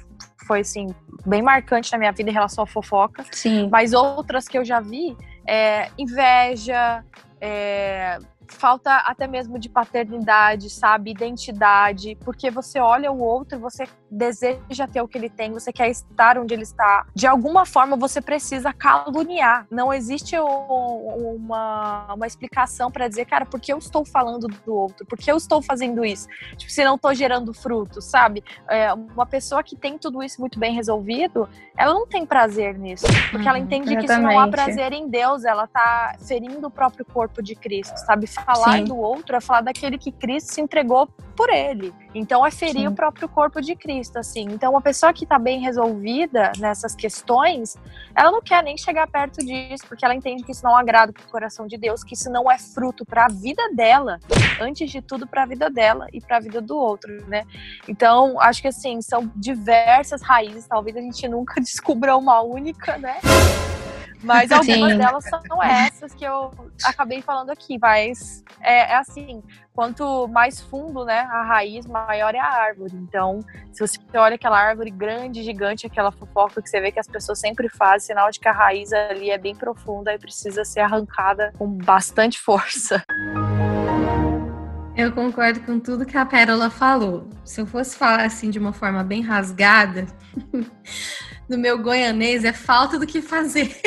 foi, 0.46 0.60
assim, 0.60 0.86
bem 1.26 1.42
marcante 1.42 1.92
na 1.92 1.98
minha 1.98 2.12
vida 2.12 2.30
em 2.30 2.32
relação 2.32 2.64
à 2.64 2.66
fofoca, 2.66 3.22
Sim. 3.32 3.68
mas 3.70 3.92
outras 3.92 4.48
que 4.48 4.56
eu 4.56 4.64
já 4.64 4.80
vi, 4.80 5.14
é, 5.46 5.90
inveja, 5.98 7.04
é, 7.38 8.18
falta 8.48 8.96
até 8.98 9.26
mesmo 9.26 9.58
de 9.58 9.68
paternidade, 9.68 10.70
sabe, 10.70 11.10
identidade, 11.10 12.16
porque 12.24 12.50
você 12.50 12.78
olha 12.78 13.12
o 13.12 13.18
outro, 13.18 13.58
você 13.58 13.84
deseja 14.10 14.86
ter 14.90 15.00
o 15.00 15.08
que 15.08 15.18
ele 15.18 15.28
tem, 15.28 15.52
você 15.52 15.72
quer 15.72 15.88
estar 15.88 16.38
onde 16.38 16.54
ele 16.54 16.62
está. 16.62 17.06
De 17.14 17.26
alguma 17.26 17.66
forma 17.66 17.96
você 17.96 18.20
precisa 18.20 18.72
caluniar. 18.72 19.66
Não 19.70 19.92
existe 19.92 20.36
uma, 20.38 22.14
uma 22.14 22.26
explicação 22.26 22.90
para 22.90 23.08
dizer, 23.08 23.24
cara, 23.26 23.44
por 23.46 23.60
que 23.60 23.72
eu 23.72 23.78
estou 23.78 24.04
falando 24.04 24.46
do 24.48 24.74
outro? 24.74 25.06
Por 25.06 25.18
que 25.18 25.30
eu 25.30 25.36
estou 25.36 25.62
fazendo 25.62 26.04
isso? 26.04 26.28
Tipo, 26.56 26.70
se 26.70 26.84
não 26.84 26.96
estou 26.96 27.14
gerando 27.14 27.52
frutos, 27.52 28.04
sabe? 28.04 28.42
É, 28.68 28.92
uma 28.92 29.26
pessoa 29.26 29.62
que 29.62 29.76
tem 29.76 29.98
tudo 29.98 30.22
isso 30.22 30.40
muito 30.40 30.58
bem 30.58 30.74
resolvido, 30.74 31.48
ela 31.76 31.92
não 31.94 32.06
tem 32.06 32.24
prazer 32.24 32.78
nisso. 32.78 33.06
Porque 33.30 33.48
ela 33.48 33.58
Uhum, 33.58 33.64
entende 33.64 33.96
que 33.96 34.08
se 34.08 34.18
não 34.18 34.38
há 34.38 34.48
prazer 34.48 34.92
em 34.92 35.08
Deus, 35.08 35.44
ela 35.44 35.66
tá 35.66 36.16
ferindo 36.26 36.66
o 36.66 36.70
próprio 36.70 37.04
corpo 37.04 37.42
de 37.42 37.54
Cristo, 37.54 37.96
sabe? 37.98 38.26
Falar 38.26 38.78
Sim. 38.78 38.84
do 38.84 38.96
outro 38.96 39.36
é 39.36 39.40
falar 39.40 39.62
daquele 39.62 39.98
que 39.98 40.12
Cristo 40.12 40.52
se 40.52 40.60
entregou 40.60 41.08
por 41.36 41.50
ele. 41.50 41.94
Então 42.14 42.44
é 42.44 42.50
ferir 42.50 42.82
Sim. 42.82 42.88
o 42.88 42.92
próprio 42.92 43.28
corpo 43.28 43.60
de 43.60 43.76
Cristo, 43.76 44.18
assim. 44.18 44.46
Então 44.50 44.72
uma 44.72 44.80
pessoa 44.80 45.12
que 45.12 45.26
tá 45.26 45.38
bem 45.38 45.60
resolvida 45.60 46.52
nessas 46.58 46.94
questões, 46.94 47.76
ela 48.14 48.32
não 48.32 48.40
quer 48.40 48.62
nem 48.62 48.76
chegar 48.76 49.06
perto 49.06 49.44
disso, 49.44 49.84
porque 49.86 50.04
ela 50.04 50.14
entende 50.14 50.42
que 50.42 50.52
isso 50.52 50.64
não 50.64 50.74
agrada 50.74 51.12
pro 51.12 51.28
coração 51.28 51.66
de 51.66 51.76
Deus, 51.76 52.02
que 52.02 52.14
isso 52.14 52.30
não 52.30 52.50
é 52.50 52.58
fruto 52.58 53.04
para 53.04 53.26
a 53.26 53.28
vida 53.28 53.62
dela, 53.74 54.18
antes 54.60 54.90
de 54.90 55.02
tudo 55.02 55.26
para 55.26 55.42
a 55.42 55.46
vida 55.46 55.68
dela 55.68 56.06
e 56.12 56.20
para 56.20 56.38
a 56.38 56.40
vida 56.40 56.60
do 56.60 56.76
outro, 56.76 57.12
né? 57.28 57.44
Então, 57.86 58.40
acho 58.40 58.62
que 58.62 58.68
assim, 58.68 59.02
são 59.02 59.30
diversas 59.36 60.22
raízes, 60.22 60.66
talvez 60.66 60.96
a 60.96 61.00
gente 61.00 61.28
nunca 61.28 61.60
descubra 61.60 62.16
uma 62.16 62.40
única, 62.40 62.96
né? 62.96 63.18
Mas 64.22 64.50
algumas 64.50 64.92
Sim. 64.92 64.98
delas 64.98 65.24
são 65.24 65.62
essas 65.62 66.14
que 66.14 66.24
eu 66.24 66.50
acabei 66.84 67.22
falando 67.22 67.50
aqui, 67.50 67.78
mas 67.78 68.42
é, 68.60 68.92
é 68.92 68.96
assim, 68.96 69.42
quanto 69.74 70.26
mais 70.28 70.60
fundo, 70.60 71.04
né, 71.04 71.20
a 71.20 71.42
raiz, 71.42 71.86
maior 71.86 72.34
é 72.34 72.38
a 72.38 72.48
árvore. 72.48 72.94
Então, 72.94 73.40
se 73.72 73.86
você 73.86 73.98
olha 74.14 74.34
aquela 74.34 74.58
árvore 74.58 74.90
grande, 74.90 75.42
gigante, 75.42 75.86
aquela 75.86 76.10
fofoca 76.10 76.62
que 76.62 76.68
você 76.68 76.80
vê 76.80 76.90
que 76.90 77.00
as 77.00 77.06
pessoas 77.06 77.38
sempre 77.38 77.68
fazem, 77.68 78.06
sinal 78.08 78.30
de 78.30 78.40
que 78.40 78.48
a 78.48 78.52
raiz 78.52 78.92
ali 78.92 79.30
é 79.30 79.38
bem 79.38 79.54
profunda 79.54 80.14
e 80.14 80.18
precisa 80.18 80.64
ser 80.64 80.80
arrancada 80.80 81.52
com 81.58 81.68
bastante 81.68 82.38
força. 82.40 83.02
Eu 84.96 85.12
concordo 85.12 85.60
com 85.60 85.78
tudo 85.78 86.06
que 86.06 86.16
a 86.16 86.24
Pérola 86.24 86.70
falou. 86.70 87.28
Se 87.44 87.60
eu 87.60 87.66
fosse 87.66 87.94
falar 87.94 88.24
assim 88.24 88.48
de 88.48 88.58
uma 88.58 88.72
forma 88.72 89.04
bem 89.04 89.20
rasgada, 89.20 90.06
no 91.48 91.56
meu 91.58 91.78
goianês 91.78 92.44
é 92.44 92.52
falta 92.52 92.98
do 92.98 93.06
que 93.06 93.20
fazer. 93.22 93.80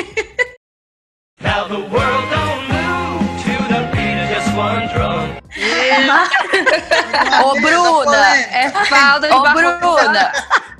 Now 1.41 1.67
the 1.67 1.75
world 1.75 2.29
don't 2.29 2.67
move 2.67 3.43
to 3.43 3.73
the 3.73 3.81
beat 3.91 4.17
of 4.23 4.27
just 4.33 4.49
one 4.57 4.87
drum. 4.93 5.39
Ô, 7.43 7.53
Bruna! 7.61 8.37
É 8.37 8.69
falta 8.69 9.27
de 9.27 9.33
Ô, 9.33 9.41
Bruna! 9.41 10.31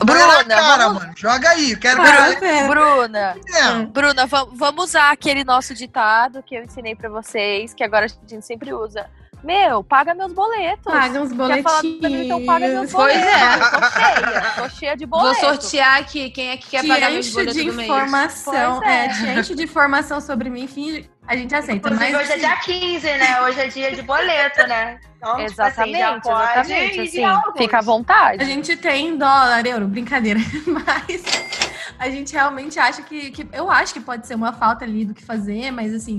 Bruna, 0.04 0.46
cara, 0.46 0.84
vamos... 0.88 1.02
mano. 1.04 1.14
Joga 1.18 1.50
aí. 1.50 1.76
Quero 1.76 1.98
Para, 1.98 2.40
ver. 2.40 2.68
Bruna, 2.68 3.36
É. 3.54 3.86
Bruna, 3.86 4.26
va- 4.26 4.48
vamos 4.54 4.86
usar 4.86 5.12
aquele 5.12 5.44
nosso 5.44 5.74
ditado 5.74 6.42
que 6.44 6.56
eu 6.56 6.64
ensinei 6.64 6.96
pra 6.96 7.10
vocês, 7.10 7.74
que 7.74 7.84
agora 7.84 8.06
a 8.06 8.10
gente 8.28 8.46
sempre 8.46 8.74
usa. 8.74 9.10
Meu, 9.44 9.84
paga 9.84 10.14
meus 10.14 10.34
boletos. 10.34 10.84
Paga 10.92 11.26
falar 11.64 11.82
do 11.82 12.10
meu, 12.10 12.24
então 12.24 12.46
paga 12.46 12.68
meus 12.68 12.92
Pois 12.92 13.14
boletos. 13.14 13.34
é. 13.34 14.39
Cheia, 14.80 14.96
de 14.96 15.06
Vou 15.06 15.20
boletos. 15.20 15.42
sortear 15.42 16.00
aqui 16.00 16.30
quem 16.30 16.52
é 16.52 16.58
que 16.58 16.70
quer 16.70 16.82
Te 16.82 16.88
pagar 16.88 17.12
meus 17.12 17.30
boletos 17.32 17.54
de 17.56 17.68
informação. 17.68 18.84
É. 18.84 19.06
É. 19.06 19.10
te 19.10 19.40
enche 19.40 19.56
de 19.56 19.64
informação 19.64 20.22
sobre 20.22 20.50
mim, 20.50 20.68
finge. 20.68 21.10
A 21.28 21.36
gente 21.36 21.54
aceita. 21.54 21.90
Inclusive, 21.90 22.12
Mas 22.12 22.22
hoje 22.22 22.32
é 22.32 22.38
dia 22.38 22.56
15, 22.56 23.06
né? 23.06 23.42
Hoje 23.42 23.60
é 23.60 23.68
dia 23.68 23.92
de 23.96 24.02
boleto, 24.02 24.66
né? 24.68 25.00
Então, 25.18 25.36
tipo 25.36 25.42
assim, 25.42 25.54
Exatamente, 25.54 26.00
já 26.00 26.20
pode 26.22 26.52
exatamente. 26.52 27.00
Assim, 27.02 27.52
fica 27.58 27.78
à 27.78 27.82
vontade. 27.82 28.42
a 28.42 28.46
gente 28.46 28.76
tem 28.78 29.18
dólar, 29.18 29.66
euro, 29.68 29.88
brincadeira. 29.88 30.40
Mas 30.66 31.24
a 32.00 32.10
gente 32.10 32.32
realmente 32.32 32.80
acha 32.80 33.02
que, 33.02 33.30
que. 33.32 33.48
Eu 33.52 33.70
acho 33.70 33.94
que 33.94 34.00
pode 34.00 34.26
ser 34.26 34.36
uma 34.36 34.54
falta 34.54 34.86
ali 34.86 35.04
do 35.04 35.14
que 35.14 35.24
fazer, 35.24 35.70
mas 35.70 35.94
assim. 35.94 36.16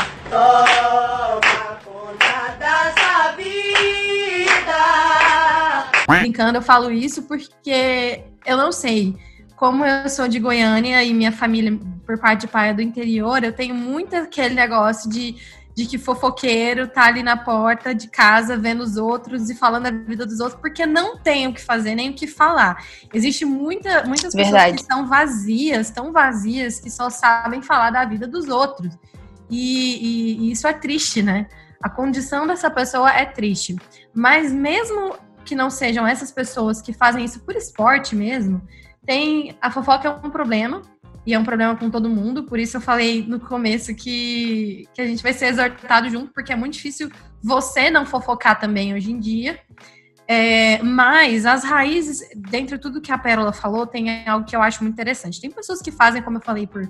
Brincando, 6.06 6.58
eu 6.58 6.62
falo 6.62 6.90
isso 6.90 7.22
porque 7.22 8.22
eu 8.46 8.56
não 8.56 8.72
sei. 8.72 9.16
Como 9.56 9.84
eu 9.84 10.08
sou 10.08 10.26
de 10.26 10.38
Goiânia 10.38 11.02
e 11.04 11.12
minha 11.12 11.32
família, 11.32 11.78
por 12.06 12.18
parte 12.18 12.42
de 12.42 12.46
pai, 12.48 12.70
é 12.70 12.74
do 12.74 12.80
interior, 12.80 13.44
eu 13.44 13.52
tenho 13.52 13.74
muito 13.74 14.16
aquele 14.16 14.54
negócio 14.54 15.10
de, 15.10 15.36
de 15.74 15.84
que 15.84 15.98
fofoqueiro 15.98 16.88
tá 16.88 17.04
ali 17.04 17.22
na 17.22 17.36
porta 17.36 17.94
de 17.94 18.08
casa 18.08 18.56
vendo 18.56 18.82
os 18.82 18.96
outros 18.96 19.50
e 19.50 19.54
falando 19.54 19.86
a 19.86 19.90
vida 19.90 20.24
dos 20.24 20.40
outros, 20.40 20.58
porque 20.60 20.86
não 20.86 21.18
tem 21.18 21.46
o 21.46 21.52
que 21.52 21.60
fazer, 21.62 21.94
nem 21.94 22.08
o 22.10 22.14
que 22.14 22.26
falar. 22.26 22.82
Existe 23.12 23.44
muita, 23.44 24.04
muitas 24.04 24.34
pessoas 24.34 24.50
Verdade. 24.50 24.78
que 24.78 24.84
são 24.84 25.06
vazias, 25.06 25.90
tão 25.90 26.10
vazias, 26.10 26.80
que 26.80 26.90
só 26.90 27.10
sabem 27.10 27.60
falar 27.60 27.90
da 27.90 28.04
vida 28.06 28.26
dos 28.26 28.48
outros. 28.48 28.96
E, 29.50 29.58
e- 29.58 30.48
e 30.48 30.52
isso 30.52 30.66
é 30.66 30.72
triste, 30.72 31.22
né? 31.22 31.46
A 31.82 31.88
condição 31.90 32.46
dessa 32.46 32.70
pessoa 32.70 33.10
é 33.10 33.26
triste. 33.26 33.76
Mas 34.14 34.52
mesmo 34.52 35.14
que 35.50 35.54
não 35.56 35.68
sejam 35.68 36.06
essas 36.06 36.30
pessoas 36.30 36.80
que 36.80 36.92
fazem 36.92 37.24
isso 37.24 37.40
por 37.40 37.56
esporte 37.56 38.14
mesmo, 38.14 38.62
tem 39.04 39.56
a 39.60 39.68
fofoca 39.68 40.06
é 40.06 40.26
um 40.26 40.30
problema 40.30 40.82
e 41.26 41.34
é 41.34 41.38
um 41.40 41.44
problema 41.44 41.74
com 41.74 41.90
todo 41.90 42.08
mundo. 42.08 42.44
Por 42.44 42.56
isso 42.60 42.76
eu 42.76 42.80
falei 42.80 43.26
no 43.26 43.40
começo 43.40 43.92
que, 43.92 44.86
que 44.94 45.02
a 45.02 45.06
gente 45.06 45.20
vai 45.20 45.32
ser 45.32 45.46
exortado 45.46 46.08
junto, 46.08 46.32
porque 46.32 46.52
é 46.52 46.56
muito 46.56 46.74
difícil 46.74 47.10
você 47.42 47.90
não 47.90 48.06
fofocar 48.06 48.60
também 48.60 48.94
hoje 48.94 49.10
em 49.10 49.18
dia. 49.18 49.58
É, 50.28 50.80
mas 50.84 51.44
as 51.44 51.64
raízes, 51.64 52.20
dentro 52.36 52.76
de 52.76 52.82
tudo 52.82 53.00
que 53.00 53.10
a 53.10 53.18
Pérola 53.18 53.52
falou, 53.52 53.84
tem 53.84 54.24
algo 54.28 54.46
que 54.46 54.54
eu 54.54 54.62
acho 54.62 54.84
muito 54.84 54.94
interessante. 54.94 55.40
Tem 55.40 55.50
pessoas 55.50 55.82
que 55.82 55.90
fazem, 55.90 56.22
como 56.22 56.36
eu 56.36 56.42
falei, 56.42 56.64
por 56.64 56.88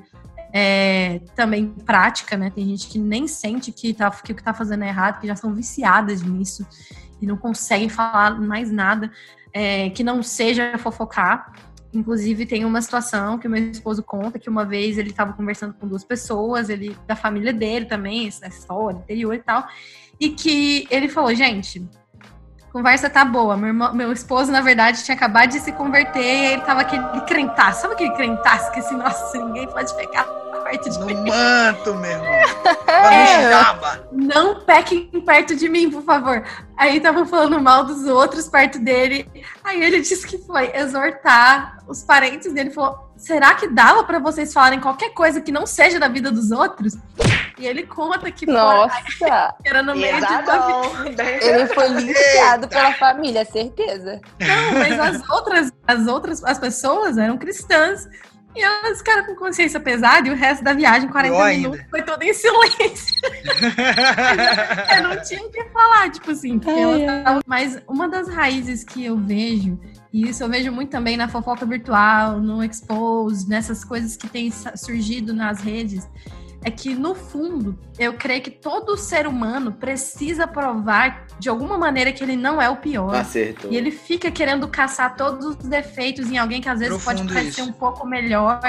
é, 0.53 1.23
também 1.35 1.67
prática, 1.87 2.37
né? 2.37 2.51
Tem 2.51 2.67
gente 2.67 2.89
que 2.89 2.99
nem 2.99 3.27
sente 3.27 3.73
que, 3.73 3.95
tá, 3.95 4.11
que 4.11 4.33
o 4.33 4.35
que 4.35 4.45
tá 4.45 4.53
fazendo 4.53 4.85
é 4.85 4.89
errado, 4.89 5.19
que 5.19 5.27
já 5.27 5.35
são 5.35 5.55
viciadas 5.55 6.21
nisso 6.21 6.67
e 7.21 7.27
não 7.27 7.37
conseguem 7.37 7.89
falar 7.89 8.41
mais 8.41 8.71
nada 8.71 9.11
é, 9.53 9.91
que 9.91 10.03
não 10.03 10.23
seja 10.23 10.77
fofocar. 10.79 11.53
Inclusive, 11.93 12.47
tem 12.47 12.65
uma 12.65 12.81
situação 12.81 13.37
que 13.37 13.49
o 13.49 13.51
meu 13.51 13.71
esposo 13.71 14.03
conta 14.03 14.39
que 14.39 14.49
uma 14.49 14.65
vez 14.65 14.97
ele 14.97 15.11
estava 15.11 15.33
conversando 15.33 15.75
com 15.75 15.89
duas 15.89 16.05
pessoas, 16.05 16.69
ele 16.69 16.97
da 17.07 17.17
família 17.17 17.53
dele 17.53 17.85
também, 17.85 18.29
essa 18.29 18.47
história, 18.47 18.99
interior 18.99 19.35
e 19.35 19.41
tal, 19.41 19.67
e 20.21 20.31
que 20.31 20.87
ele 20.89 21.09
falou, 21.09 21.35
gente, 21.35 21.85
conversa 22.73 23.09
tá 23.11 23.25
boa. 23.25 23.57
Meu, 23.57 23.69
irmão- 23.69 23.95
meu 23.95 24.13
esposo, 24.13 24.51
na 24.51 24.61
verdade, 24.61 25.03
tinha 25.05 25.15
acabado 25.17 25.51
de 25.51 25.61
se 25.61 25.73
converter 25.73 26.23
e 26.23 26.53
ele 26.53 26.63
tava 26.63 26.81
aquele 26.83 27.03
crentaço. 27.27 27.83
Sabe 27.83 27.95
aquele 27.95 28.15
crentaço 28.15 28.71
que 28.73 28.81
assim, 28.81 28.97
nossa, 28.97 29.39
ninguém 29.39 29.67
pode 29.67 29.95
pegar 29.95 30.25
perto 30.65 30.91
de 30.91 30.99
mim? 31.05 31.15
No 31.15 31.27
manto, 31.27 31.95
meu 31.95 32.11
irmão. 32.11 32.27
No 33.01 33.51
jaba. 33.51 34.09
Não 34.13 34.61
pequem 34.61 35.09
perto 35.25 35.57
de 35.57 35.69
mim, 35.69 35.91
por 35.91 36.03
favor. 36.03 36.45
Aí 36.77 37.01
tava 37.01 37.25
falando 37.25 37.61
mal 37.61 37.85
dos 37.85 38.05
outros 38.07 38.47
perto 38.49 38.79
dele. 38.79 39.29
Aí 39.65 39.83
ele 39.83 40.01
disse 40.01 40.27
que 40.27 40.39
foi 40.39 40.71
exortar 40.75 41.79
os 41.89 42.03
parentes 42.03 42.53
dele. 42.53 42.71
Falou: 42.71 43.11
será 43.17 43.55
que 43.55 43.69
dava 43.69 44.05
pra 44.05 44.19
vocês 44.19 44.53
falarem 44.53 44.81
qualquer 44.81 45.11
coisa 45.15 45.41
que 45.41 45.51
não 45.53 45.67
seja 45.67 45.99
da 45.99 46.09
vida 46.09 46.31
dos 46.31 46.51
outros? 46.51 46.95
E 47.59 47.67
ele 47.67 47.85
conta 47.85 48.31
que 48.31 48.45
foi- 48.47 48.55
Nossa! 48.55 49.55
era 49.65 49.83
no 49.83 49.95
meio 49.95 50.17
de. 50.21 50.27
Ele 51.47 51.67
foi 51.67 51.89
linciado 51.89 52.69
pela 52.69 52.93
família, 52.95 53.45
certeza. 53.45 54.21
Não, 54.41 54.79
mas 54.79 54.99
as 54.99 55.29
outras, 55.31 55.73
as 55.87 56.07
outras, 56.07 56.45
as 56.45 56.59
pessoas 56.59 57.19
eram 57.19 57.37
cristãs. 57.37 58.09
E 58.55 58.61
elas 58.61 58.99
ficaram 58.99 59.25
com 59.27 59.37
consciência 59.37 59.79
pesada 59.79 60.27
e 60.27 60.33
o 60.33 60.35
resto 60.35 60.65
da 60.65 60.73
viagem, 60.73 61.09
40 61.09 61.33
Pior 61.37 61.49
minutos, 61.51 61.79
ainda. 61.79 61.89
foi 61.91 62.03
todo 62.03 62.21
em 62.25 62.35
silêncio. 62.35 63.15
eu 64.97 65.03
não 65.09 65.23
tinha 65.23 65.43
o 65.47 65.51
que 65.51 65.65
falar, 65.71 66.11
tipo 66.11 66.33
assim, 66.33 66.59
tavam- 66.59 67.41
Mas 67.47 67.81
uma 67.87 68.09
das 68.09 68.29
raízes 68.29 68.83
que 68.83 69.05
eu 69.05 69.17
vejo, 69.17 69.79
e 70.13 70.29
isso 70.29 70.43
eu 70.43 70.49
vejo 70.49 70.73
muito 70.73 70.91
também 70.91 71.17
na 71.17 71.29
fofoca 71.29 71.65
virtual, 71.65 72.41
no 72.41 72.63
expose, 72.65 73.49
nessas 73.49 73.85
coisas 73.85 74.17
que 74.17 74.27
têm 74.29 74.51
surgido 74.75 75.33
nas 75.33 75.61
redes, 75.61 76.09
é 76.63 76.71
que 76.71 76.95
no 76.95 77.15
fundo, 77.15 77.79
eu 77.99 78.15
creio 78.15 78.43
que 78.43 78.51
todo 78.51 78.97
ser 78.97 79.27
humano 79.27 79.73
precisa 79.73 80.47
provar 80.47 81.27
de 81.39 81.49
alguma 81.49 81.79
maneira 81.79 82.13
que 82.13 82.23
ele 82.23 82.37
não 82.37 82.61
é 82.61 82.69
o 82.69 82.77
pior. 82.77 83.15
Acertou. 83.15 83.73
E 83.73 83.77
ele 83.77 83.91
fica 83.91 84.31
querendo 84.31 84.69
caçar 84.69 85.17
todos 85.17 85.45
os 85.47 85.57
defeitos 85.57 86.31
em 86.31 86.37
alguém 86.37 86.61
que 86.61 86.69
às 86.69 86.79
vezes 86.79 86.95
Profundo 86.95 87.23
pode 87.23 87.35
parecer 87.35 87.63
isso. 87.63 87.71
um 87.71 87.73
pouco 87.73 88.07
melhor. 88.07 88.61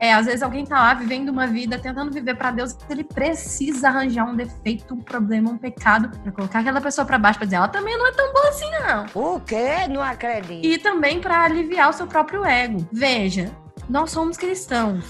É, 0.00 0.14
às 0.14 0.24
vezes 0.26 0.42
alguém 0.42 0.64
tá 0.64 0.76
lá 0.76 0.94
vivendo 0.94 1.28
uma 1.28 1.46
vida, 1.46 1.78
tentando 1.78 2.10
viver 2.10 2.34
pra 2.34 2.50
Deus, 2.50 2.76
ele 2.88 3.04
precisa 3.04 3.88
arranjar 3.88 4.24
um 4.24 4.34
defeito, 4.34 4.94
um 4.94 5.00
problema, 5.00 5.50
um 5.50 5.58
pecado, 5.58 6.08
pra 6.20 6.32
colocar 6.32 6.60
aquela 6.60 6.80
pessoa 6.80 7.06
pra 7.06 7.18
baixo, 7.18 7.38
pra 7.38 7.44
dizer, 7.44 7.56
ela 7.56 7.68
também 7.68 7.96
não 7.96 8.06
é 8.06 8.12
tão 8.12 8.32
boa 8.32 8.48
assim, 8.48 8.70
não. 8.86 9.06
O 9.14 9.40
quê? 9.40 9.86
Não 9.88 10.02
acredito. 10.02 10.64
E 10.64 10.78
também 10.78 11.20
pra 11.20 11.44
aliviar 11.44 11.90
o 11.90 11.92
seu 11.92 12.06
próprio 12.06 12.44
ego. 12.44 12.86
Veja, 12.92 13.50
nós 13.88 14.10
somos 14.10 14.36
cristãos. 14.36 15.04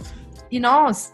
E 0.50 0.60
nós 0.60 1.12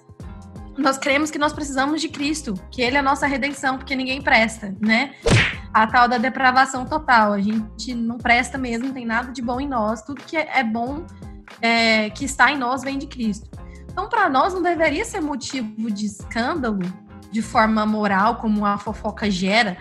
nós 0.81 0.99
cremos 0.99 1.31
que 1.31 1.39
nós 1.39 1.53
precisamos 1.53 2.01
de 2.01 2.09
Cristo, 2.09 2.55
que 2.71 2.83
ele 2.83 2.97
é 2.97 3.01
a 3.01 3.03
nossa 3.03 3.27
redenção, 3.27 3.77
porque 3.77 3.95
ninguém 3.95 4.23
presta, 4.23 4.75
né? 4.81 5.15
A 5.73 5.87
tal 5.87 6.09
da 6.09 6.19
depravação 6.19 6.85
total. 6.85 7.33
A 7.33 7.41
gente 7.41 7.95
não 7.95 8.19
presta 8.19 8.59
mesmo, 8.59 8.87
não 8.87 8.95
tem 8.95 9.07
nada 9.07 9.33
de 9.33 9.43
bom 9.43 9.61
em 9.61 9.69
nós. 9.69 10.03
Tudo 10.03 10.23
que 10.23 10.37
é 10.37 10.65
bom 10.65 11.05
é, 11.61 12.11
que 12.11 12.25
está 12.25 12.51
em 12.51 12.59
nós 12.59 12.83
vem 12.83 12.99
de 12.99 13.07
Cristo. 13.07 13.49
Então, 13.91 14.09
para 14.09 14.29
nós, 14.29 14.55
não 14.55 14.63
deveria 14.63 15.05
ser 15.05 15.21
motivo 15.21 15.91
de 15.91 16.07
escândalo 16.07 16.81
de 17.31 17.43
forma 17.43 17.87
moral, 17.87 18.37
como 18.37 18.65
a 18.65 18.77
fofoca 18.77 19.31
gera. 19.31 19.77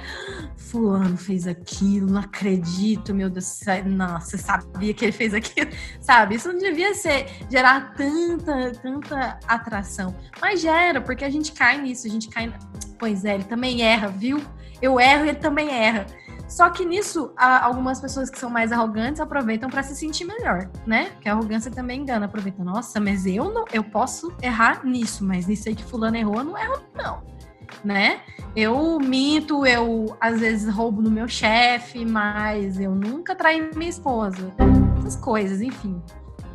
Fulano 0.69 1.17
fez 1.17 1.47
aquilo, 1.47 2.11
não 2.11 2.21
acredito, 2.21 3.13
meu 3.13 3.29
Deus, 3.29 3.59
nossa, 3.85 4.37
sabia 4.37 4.93
que 4.93 5.05
ele 5.05 5.11
fez 5.11 5.33
aquilo, 5.33 5.71
sabe? 5.99 6.35
Isso 6.35 6.51
não 6.51 6.59
devia 6.59 6.93
ser 6.93 7.25
gerar 7.49 7.93
tanta, 7.95 8.71
tanta 8.73 9.39
atração. 9.47 10.15
Mas 10.39 10.61
gera, 10.61 11.01
porque 11.01 11.25
a 11.25 11.29
gente 11.29 11.51
cai 11.53 11.81
nisso, 11.81 12.05
a 12.05 12.09
gente 12.09 12.29
cai. 12.29 12.53
Pois 12.99 13.25
é, 13.25 13.35
ele 13.35 13.45
também 13.45 13.81
erra, 13.81 14.09
viu? 14.09 14.39
Eu 14.81 14.99
erro 14.99 15.25
e 15.25 15.29
ele 15.29 15.39
também 15.39 15.69
erra. 15.69 16.05
Só 16.47 16.69
que 16.69 16.83
nisso, 16.83 17.31
algumas 17.37 18.01
pessoas 18.01 18.29
que 18.29 18.37
são 18.37 18.49
mais 18.49 18.71
arrogantes 18.71 19.21
aproveitam 19.21 19.69
para 19.69 19.83
se 19.83 19.95
sentir 19.95 20.25
melhor, 20.25 20.69
né? 20.85 21.11
Que 21.21 21.29
a 21.29 21.33
arrogância 21.33 21.69
também 21.69 22.01
engana. 22.01 22.25
Aproveita, 22.25 22.63
nossa, 22.63 22.99
mas 22.99 23.25
eu 23.25 23.51
não, 23.53 23.65
eu 23.71 23.83
posso 23.83 24.35
errar 24.41 24.83
nisso, 24.83 25.23
mas 25.23 25.45
nisso 25.45 25.69
aí 25.69 25.75
que 25.75 25.83
fulano 25.83 26.17
errou, 26.17 26.37
eu 26.37 26.43
não 26.43 26.57
erro, 26.57 26.83
não. 26.95 27.38
Né? 27.83 28.19
Eu 28.55 28.99
minto, 28.99 29.65
eu 29.65 30.17
às 30.19 30.39
vezes 30.39 30.73
roubo 30.73 31.01
no 31.01 31.09
meu 31.09 31.27
chefe, 31.27 32.05
mas 32.05 32.79
eu 32.79 32.93
nunca 32.93 33.35
traí 33.35 33.69
minha 33.75 33.89
esposa. 33.89 34.53
Essas 34.99 35.15
coisas, 35.15 35.61
enfim. 35.61 36.01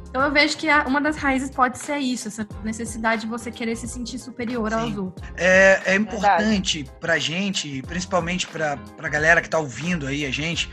Então 0.09 0.23
eu 0.23 0.31
vejo 0.31 0.57
que 0.57 0.69
uma 0.87 1.01
das 1.01 1.17
raízes 1.17 1.51
pode 1.51 1.77
ser 1.77 1.99
isso, 1.99 2.29
essa 2.29 2.47
necessidade 2.63 3.23
de 3.23 3.27
você 3.27 3.51
querer 3.51 3.75
se 3.75 3.89
sentir 3.89 4.19
superior 4.19 4.73
aos 4.73 4.93
Sim. 4.93 4.99
outros. 4.99 5.29
É, 5.37 5.83
é 5.87 5.97
importante 5.97 6.89
pra 7.01 7.19
gente, 7.19 7.83
principalmente 7.83 8.47
pra, 8.47 8.77
pra 8.77 9.09
galera 9.09 9.43
que 9.43 9.49
tá 9.49 9.59
ouvindo 9.59 10.07
aí 10.07 10.25
a 10.25 10.31
gente 10.31 10.71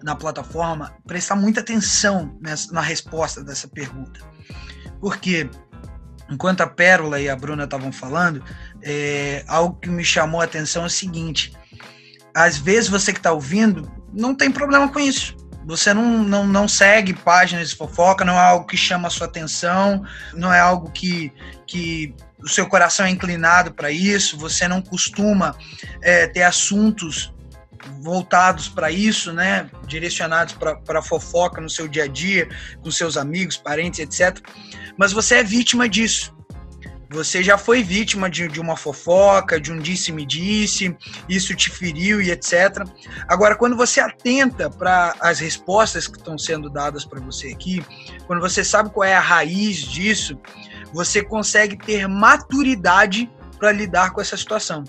na 0.00 0.14
plataforma, 0.14 0.94
prestar 1.06 1.34
muita 1.34 1.60
atenção 1.60 2.36
nessa, 2.40 2.72
na 2.72 2.80
resposta 2.80 3.42
dessa 3.42 3.66
pergunta. 3.66 4.20
Porque, 5.00 5.50
enquanto 6.30 6.60
a 6.60 6.66
Pérola 6.66 7.20
e 7.20 7.28
a 7.28 7.36
Bruna 7.36 7.64
estavam 7.64 7.92
falando, 7.92 8.42
é, 8.82 9.44
algo 9.46 9.78
que 9.80 9.88
me 9.88 10.04
chamou 10.04 10.40
a 10.40 10.44
atenção 10.44 10.84
é 10.84 10.86
o 10.86 10.90
seguinte: 10.90 11.52
às 12.34 12.58
vezes 12.58 12.88
você 12.88 13.12
que 13.12 13.18
está 13.18 13.32
ouvindo 13.32 13.90
não 14.12 14.34
tem 14.34 14.50
problema 14.50 14.88
com 14.88 15.00
isso. 15.00 15.36
Você 15.66 15.92
não, 15.92 16.24
não, 16.24 16.46
não 16.46 16.66
segue 16.66 17.12
páginas 17.12 17.70
de 17.70 17.76
fofoca, 17.76 18.24
não 18.24 18.34
é 18.34 18.42
algo 18.42 18.66
que 18.66 18.76
chama 18.76 19.08
a 19.08 19.10
sua 19.10 19.26
atenção, 19.26 20.02
não 20.32 20.50
é 20.50 20.58
algo 20.58 20.90
que, 20.90 21.30
que 21.66 22.14
o 22.42 22.48
seu 22.48 22.66
coração 22.66 23.04
é 23.04 23.10
inclinado 23.10 23.74
para 23.74 23.90
isso, 23.90 24.38
você 24.38 24.66
não 24.66 24.80
costuma 24.80 25.54
é, 26.00 26.26
ter 26.26 26.42
assuntos 26.42 27.34
voltados 28.00 28.68
para 28.68 28.90
isso, 28.90 29.32
né? 29.32 29.70
Direcionados 29.86 30.54
para 30.54 31.02
fofoca 31.02 31.60
no 31.60 31.70
seu 31.70 31.88
dia 31.88 32.04
a 32.04 32.08
dia, 32.08 32.48
com 32.82 32.90
seus 32.90 33.16
amigos, 33.16 33.56
parentes, 33.56 34.00
etc. 34.00 34.38
Mas 34.96 35.12
você 35.12 35.36
é 35.36 35.44
vítima 35.44 35.88
disso. 35.88 36.36
Você 37.10 37.42
já 37.42 37.56
foi 37.56 37.82
vítima 37.82 38.28
de, 38.28 38.48
de 38.48 38.60
uma 38.60 38.76
fofoca, 38.76 39.58
de 39.58 39.72
um 39.72 39.78
disse-me-disse, 39.78 40.94
isso 41.26 41.54
te 41.56 41.70
feriu 41.70 42.20
e 42.20 42.30
etc. 42.30 42.84
Agora, 43.26 43.56
quando 43.56 43.76
você 43.76 43.98
atenta 43.98 44.68
para 44.68 45.14
as 45.18 45.38
respostas 45.38 46.06
que 46.06 46.18
estão 46.18 46.36
sendo 46.36 46.68
dadas 46.68 47.06
para 47.06 47.18
você 47.18 47.48
aqui, 47.48 47.82
quando 48.26 48.40
você 48.40 48.62
sabe 48.62 48.90
qual 48.90 49.04
é 49.04 49.14
a 49.14 49.20
raiz 49.20 49.78
disso, 49.78 50.38
você 50.92 51.22
consegue 51.22 51.78
ter 51.78 52.06
maturidade 52.06 53.30
para 53.58 53.72
lidar 53.72 54.10
com 54.10 54.20
essa 54.20 54.36
situação. 54.36 54.84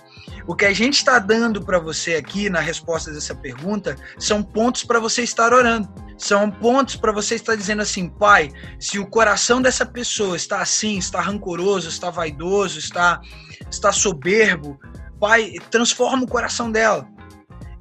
O 0.49 0.55
que 0.55 0.65
a 0.65 0.73
gente 0.73 0.95
está 0.95 1.19
dando 1.19 1.63
para 1.63 1.77
você 1.77 2.15
aqui 2.15 2.49
na 2.49 2.59
resposta 2.59 3.11
dessa 3.11 3.35
pergunta 3.35 3.95
são 4.17 4.41
pontos 4.41 4.83
para 4.83 4.99
você 4.99 5.21
estar 5.21 5.53
orando. 5.53 5.87
São 6.17 6.49
pontos 6.49 6.95
para 6.95 7.11
você 7.11 7.35
estar 7.35 7.53
dizendo 7.53 7.83
assim, 7.83 8.09
pai, 8.09 8.49
se 8.79 8.97
o 8.97 9.05
coração 9.05 9.61
dessa 9.61 9.85
pessoa 9.85 10.35
está 10.35 10.59
assim, 10.59 10.97
está 10.97 11.21
rancoroso, 11.21 11.87
está 11.87 12.09
vaidoso, 12.09 12.79
está, 12.79 13.21
está 13.69 13.91
soberbo, 13.91 14.79
pai, 15.19 15.53
transforma 15.69 16.23
o 16.23 16.27
coração 16.27 16.71
dela. 16.71 17.07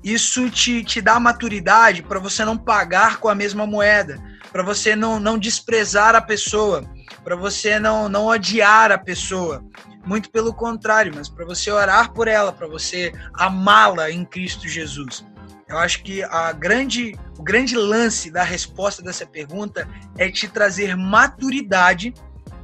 Isso 0.04 0.50
te, 0.50 0.84
te 0.84 1.00
dá 1.00 1.18
maturidade 1.18 2.02
para 2.02 2.20
você 2.20 2.44
não 2.44 2.58
pagar 2.58 3.16
com 3.16 3.30
a 3.30 3.34
mesma 3.34 3.66
moeda, 3.66 4.22
para 4.52 4.62
você 4.62 4.94
não, 4.94 5.18
não 5.18 5.38
desprezar 5.38 6.14
a 6.14 6.20
pessoa, 6.20 6.84
para 7.24 7.34
você 7.34 7.80
não, 7.80 8.10
não 8.10 8.26
odiar 8.26 8.92
a 8.92 8.98
pessoa. 8.98 9.64
Muito 10.08 10.30
pelo 10.30 10.54
contrário, 10.54 11.12
mas 11.14 11.28
para 11.28 11.44
você 11.44 11.70
orar 11.70 12.14
por 12.14 12.28
ela, 12.28 12.50
para 12.50 12.66
você 12.66 13.12
amá-la 13.34 14.10
em 14.10 14.24
Cristo 14.24 14.66
Jesus. 14.66 15.22
Eu 15.68 15.76
acho 15.76 16.02
que 16.02 16.22
a 16.22 16.50
grande, 16.50 17.14
o 17.38 17.42
grande 17.42 17.76
lance 17.76 18.30
da 18.30 18.42
resposta 18.42 19.02
dessa 19.02 19.26
pergunta 19.26 19.86
é 20.16 20.30
te 20.30 20.48
trazer 20.48 20.96
maturidade 20.96 22.14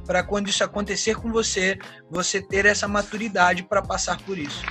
para 0.07 0.23
quando 0.23 0.49
isso 0.49 0.63
acontecer 0.63 1.17
com 1.17 1.31
você, 1.31 1.77
você 2.09 2.41
ter 2.41 2.65
essa 2.65 2.87
maturidade 2.87 3.61
para 3.61 3.79
passar 3.79 4.19
por 4.21 4.39
isso. 4.39 4.65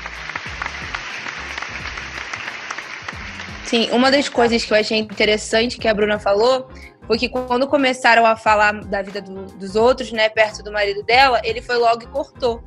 Sim, 3.64 3.88
uma 3.92 4.10
das 4.10 4.28
coisas 4.28 4.64
que 4.64 4.72
eu 4.72 4.76
achei 4.76 4.98
interessante 4.98 5.78
que 5.78 5.86
a 5.86 5.94
Bruna 5.94 6.18
falou 6.18 6.68
foi 7.06 7.18
que 7.18 7.28
quando 7.28 7.66
começaram 7.66 8.24
a 8.24 8.36
falar 8.36 8.72
da 8.84 9.02
vida 9.02 9.20
do- 9.20 9.46
dos 9.46 9.76
outros, 9.76 10.10
né, 10.12 10.28
perto 10.28 10.62
do 10.62 10.72
marido 10.72 11.02
dela, 11.02 11.40
ele 11.44 11.60
foi 11.60 11.76
logo 11.76 12.02
e 12.02 12.06
cortou. 12.06 12.62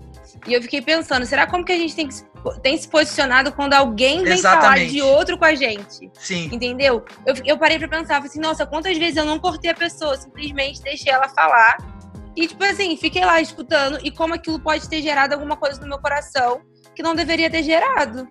E 0.47 0.53
eu 0.53 0.61
fiquei 0.61 0.81
pensando, 0.81 1.25
será 1.25 1.47
como 1.47 1.65
que 1.65 1.71
a 1.71 1.77
gente 1.77 1.95
tem 1.95 2.07
que 2.07 2.13
se, 2.13 2.25
tem 2.61 2.77
se 2.77 2.87
posicionado 2.87 3.51
quando 3.51 3.73
alguém 3.73 4.23
vem 4.23 4.37
falar 4.37 4.57
Exatamente. 4.59 4.91
de 4.93 5.01
outro 5.01 5.37
com 5.37 5.45
a 5.45 5.55
gente? 5.55 6.11
Sim. 6.13 6.49
Entendeu? 6.53 7.03
Eu, 7.25 7.33
eu 7.45 7.57
parei 7.57 7.79
pra 7.79 7.87
pensar, 7.87 8.15
falei 8.15 8.29
assim, 8.29 8.39
nossa, 8.39 8.65
quantas 8.65 8.97
vezes 8.97 9.17
eu 9.17 9.25
não 9.25 9.39
cortei 9.39 9.71
a 9.71 9.73
pessoa, 9.75 10.15
simplesmente 10.15 10.81
deixei 10.81 11.11
ela 11.11 11.27
falar. 11.29 11.77
E, 12.35 12.47
tipo 12.47 12.63
assim, 12.63 12.95
fiquei 12.95 13.25
lá 13.25 13.41
escutando 13.41 13.97
e 14.03 14.11
como 14.11 14.35
aquilo 14.35 14.59
pode 14.59 14.87
ter 14.87 15.01
gerado 15.01 15.33
alguma 15.33 15.57
coisa 15.57 15.81
no 15.81 15.87
meu 15.87 15.97
coração 15.97 16.61
que 16.95 17.01
não 17.01 17.15
deveria 17.15 17.49
ter 17.49 17.63
gerado. 17.63 18.27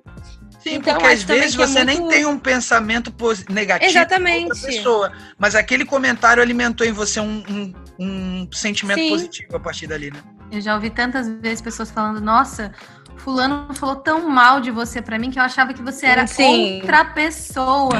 Sim, 0.66 0.74
Então, 0.76 0.94
porque 0.94 1.06
às 1.12 1.22
vezes 1.22 1.54
é 1.54 1.58
você 1.58 1.84
nem 1.84 2.00
muito- 2.00 2.12
tem 2.12 2.26
um 2.26 2.38
pensamento 2.38 3.12
negativo 3.48 3.92
com 3.92 3.98
Exatamente. 3.98 4.44
outra 4.52 4.66
pessoa, 4.66 5.12
mas 5.38 5.54
aquele 5.54 5.84
comentário 5.84 6.42
alimentou 6.42 6.86
em 6.86 6.92
você 6.92 7.20
um, 7.20 7.42
um- 7.48 7.74
um 7.98 8.48
sentimento 8.52 8.98
Sim. 8.98 9.08
positivo 9.10 9.56
a 9.56 9.60
partir 9.60 9.86
dali, 9.86 10.10
né? 10.10 10.18
Eu 10.50 10.60
já 10.60 10.74
ouvi 10.74 10.90
tantas 10.90 11.28
vezes 11.28 11.60
pessoas 11.60 11.90
falando, 11.90 12.20
nossa, 12.20 12.72
fulano 13.16 13.72
falou 13.74 13.96
tão 13.96 14.28
mal 14.28 14.60
de 14.60 14.70
você 14.70 15.00
pra 15.00 15.18
mim 15.18 15.30
que 15.30 15.38
eu 15.38 15.42
achava 15.42 15.72
que 15.72 15.82
você 15.82 16.06
era 16.06 16.26
Sim. 16.26 16.80
outra 16.80 17.04
pessoa. 17.04 17.90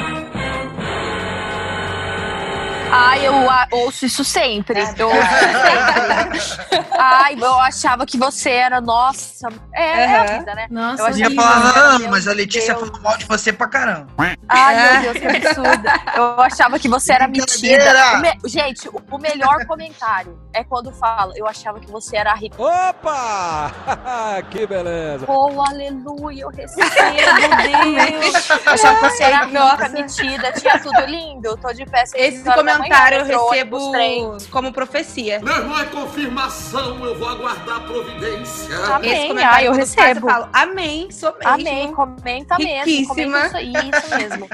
Ai, 2.91 3.27
eu 3.27 3.49
a- 3.49 3.67
ouço 3.71 4.05
isso 4.05 4.23
sempre. 4.23 4.79
Eu 4.97 5.09
ouço 5.09 5.19
isso 5.19 6.67
sempre. 6.71 6.87
Ai, 6.99 7.35
eu 7.39 7.59
achava 7.59 8.05
que 8.05 8.17
você 8.17 8.49
era, 8.49 8.79
nossa. 8.81 9.47
É, 9.73 10.01
é 10.03 10.19
a 10.19 10.37
vida, 10.39 10.55
né? 10.55 10.67
Nossa, 10.69 11.03
eu 11.03 11.09
Eu 11.09 11.17
ia 11.17 11.31
falar, 11.35 11.95
ah, 11.95 11.99
mas 12.09 12.27
a 12.27 12.33
Letícia 12.33 12.73
Deus. 12.73 12.87
falou 12.87 13.01
mal 13.03 13.17
de 13.17 13.25
você 13.25 13.53
pra 13.53 13.67
caramba. 13.67 14.07
Ai, 14.49 15.01
meu 15.01 15.13
Deus, 15.13 15.17
que 15.19 15.47
absurdo. 15.47 15.83
Eu 16.15 16.41
achava 16.41 16.79
que 16.79 16.87
você 16.87 17.13
era. 17.13 17.27
O 17.27 17.29
me- 17.29 18.37
Gente, 18.45 18.87
o, 18.89 19.01
o 19.11 19.17
melhor 19.17 19.65
comentário 19.65 20.39
é 20.53 20.63
quando 20.63 20.91
fala, 20.91 21.33
eu 21.35 21.47
achava 21.47 21.79
que 21.79 21.89
você 21.91 22.17
era 22.17 22.33
rico. 22.33 22.61
Opa! 22.63 23.71
que 24.49 24.65
beleza! 24.65 25.25
Oh, 25.27 25.61
aleluia, 25.61 26.43
eu 26.43 26.49
recebo, 26.49 26.87
Deus. 26.89 28.49
Eu 28.65 28.71
achava 28.73 28.95
que 28.99 29.09
você 29.09 29.23
era 29.23 29.45
rica, 29.45 29.59
Nossa. 29.59 29.89
metida, 29.89 30.51
tinha 30.53 30.79
tudo 30.79 31.01
lindo. 31.05 31.57
Tô 31.57 31.71
de 31.73 31.85
pé, 31.85 32.03
Esse 32.15 32.43
manhã, 32.43 32.77
comentário 32.87 33.17
eu 33.19 33.25
recebo 33.25 34.37
como 34.49 34.71
profecia. 34.71 35.39
Meu 35.39 35.55
irmão 35.55 35.79
é 35.79 35.85
confirmação, 35.85 37.05
eu 37.05 37.17
vou 37.17 37.29
aguardar 37.29 37.77
a 37.77 37.79
providência. 37.81 38.75
Amém. 38.85 39.11
Esse 39.11 39.27
comentário 39.27 39.55
ai, 39.55 39.67
eu 39.67 39.71
quando 39.71 39.79
passa, 39.79 40.01
recebo. 40.01 40.27
Eu 40.27 40.33
falo, 40.33 40.49
amém, 40.53 41.11
sou 41.11 41.33
mesmo. 41.33 41.53
Amém, 41.53 41.93
comenta 41.93 42.57
mesmo. 42.57 42.85
Riquíssima. 42.85 43.49
Comenta 43.49 43.61
isso, 43.61 43.97
isso 43.97 44.17
mesmo. 44.17 44.49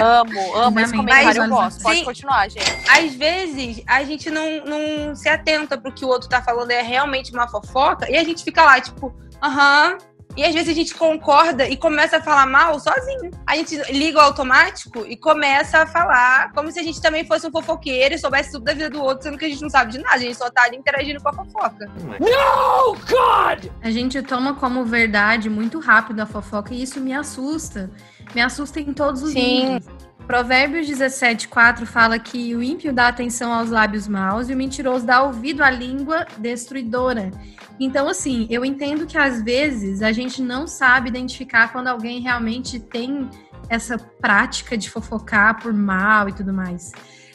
amo, 0.00 0.56
amo 0.56 0.80
esse 0.80 0.94
Amém. 0.94 1.06
comentário, 1.06 1.42
eu 1.42 1.48
Mas, 1.48 1.50
gosto. 1.50 1.82
Pode 1.82 1.98
sim. 1.98 2.04
continuar, 2.04 2.50
gente. 2.50 2.76
Às 2.88 3.14
vezes, 3.14 3.82
a 3.86 4.02
gente 4.04 4.30
não, 4.30 4.64
não 4.64 5.14
se 5.14 5.28
atenta 5.28 5.76
pro 5.76 5.92
que 5.92 6.04
o 6.04 6.08
outro 6.08 6.28
tá 6.28 6.42
falando 6.42 6.70
é 6.70 6.82
realmente 6.82 7.32
uma 7.32 7.48
fofoca 7.48 8.10
e 8.10 8.16
a 8.16 8.24
gente 8.24 8.44
fica 8.44 8.64
lá, 8.64 8.80
tipo, 8.80 9.14
aham. 9.42 9.98
E 10.36 10.44
às 10.44 10.54
vezes 10.54 10.68
a 10.68 10.74
gente 10.74 10.94
concorda 10.94 11.66
e 11.66 11.76
começa 11.76 12.18
a 12.18 12.22
falar 12.22 12.46
mal 12.46 12.78
sozinho. 12.78 13.30
A 13.46 13.56
gente 13.56 13.76
liga 13.90 14.18
o 14.18 14.20
automático 14.20 15.04
e 15.06 15.16
começa 15.16 15.78
a 15.78 15.86
falar 15.86 16.52
como 16.52 16.70
se 16.70 16.78
a 16.78 16.82
gente 16.82 17.00
também 17.00 17.24
fosse 17.24 17.46
um 17.46 17.50
fofoqueiro 17.50 18.14
e 18.14 18.18
soubesse 18.18 18.52
tudo 18.52 18.64
da 18.64 18.74
vida 18.74 18.90
do 18.90 19.02
outro, 19.02 19.24
sendo 19.24 19.38
que 19.38 19.46
a 19.46 19.48
gente 19.48 19.62
não 19.62 19.70
sabe 19.70 19.92
de 19.92 19.98
nada, 19.98 20.16
a 20.16 20.18
gente 20.18 20.36
só 20.36 20.50
tá 20.50 20.64
ali 20.64 20.76
interagindo 20.76 21.22
com 21.22 21.28
a 21.28 21.32
fofoca. 21.32 21.90
No, 22.20 22.94
God! 22.94 23.70
A 23.82 23.90
gente 23.90 24.20
toma 24.22 24.54
como 24.54 24.84
verdade 24.84 25.48
muito 25.48 25.80
rápido 25.80 26.20
a 26.20 26.26
fofoca 26.26 26.74
e 26.74 26.82
isso 26.82 27.00
me 27.00 27.14
assusta. 27.14 27.90
Me 28.34 28.42
assusta 28.42 28.80
em 28.80 28.92
todos 28.92 29.22
os 29.22 29.32
Sim. 29.32 29.64
níveis. 29.64 29.95
Provérbios 30.26 30.88
17,4 30.88 31.86
fala 31.86 32.18
que 32.18 32.54
o 32.56 32.62
ímpio 32.62 32.92
dá 32.92 33.06
atenção 33.06 33.52
aos 33.52 33.70
lábios 33.70 34.08
maus 34.08 34.48
e 34.48 34.54
o 34.54 34.56
mentiroso 34.56 35.06
dá 35.06 35.22
ouvido 35.22 35.62
à 35.62 35.70
língua 35.70 36.26
destruidora. 36.36 37.30
Então, 37.78 38.08
assim, 38.08 38.46
eu 38.50 38.64
entendo 38.64 39.06
que 39.06 39.16
às 39.16 39.40
vezes 39.42 40.02
a 40.02 40.10
gente 40.10 40.42
não 40.42 40.66
sabe 40.66 41.10
identificar 41.10 41.70
quando 41.70 41.86
alguém 41.86 42.20
realmente 42.20 42.80
tem 42.80 43.30
essa 43.68 43.98
prática 43.98 44.76
de 44.76 44.90
fofocar 44.90 45.62
por 45.62 45.72
mal 45.72 46.28
e 46.28 46.32
tudo 46.32 46.52
mais. 46.52 46.90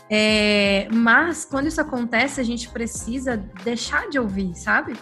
É, 0.09 0.89
mas 0.91 1.45
quando 1.45 1.67
isso 1.67 1.79
acontece, 1.79 2.41
a 2.41 2.43
gente 2.43 2.67
precisa 2.67 3.37
deixar 3.63 4.09
de 4.09 4.19
ouvir, 4.19 4.53
sabe? 4.55 4.93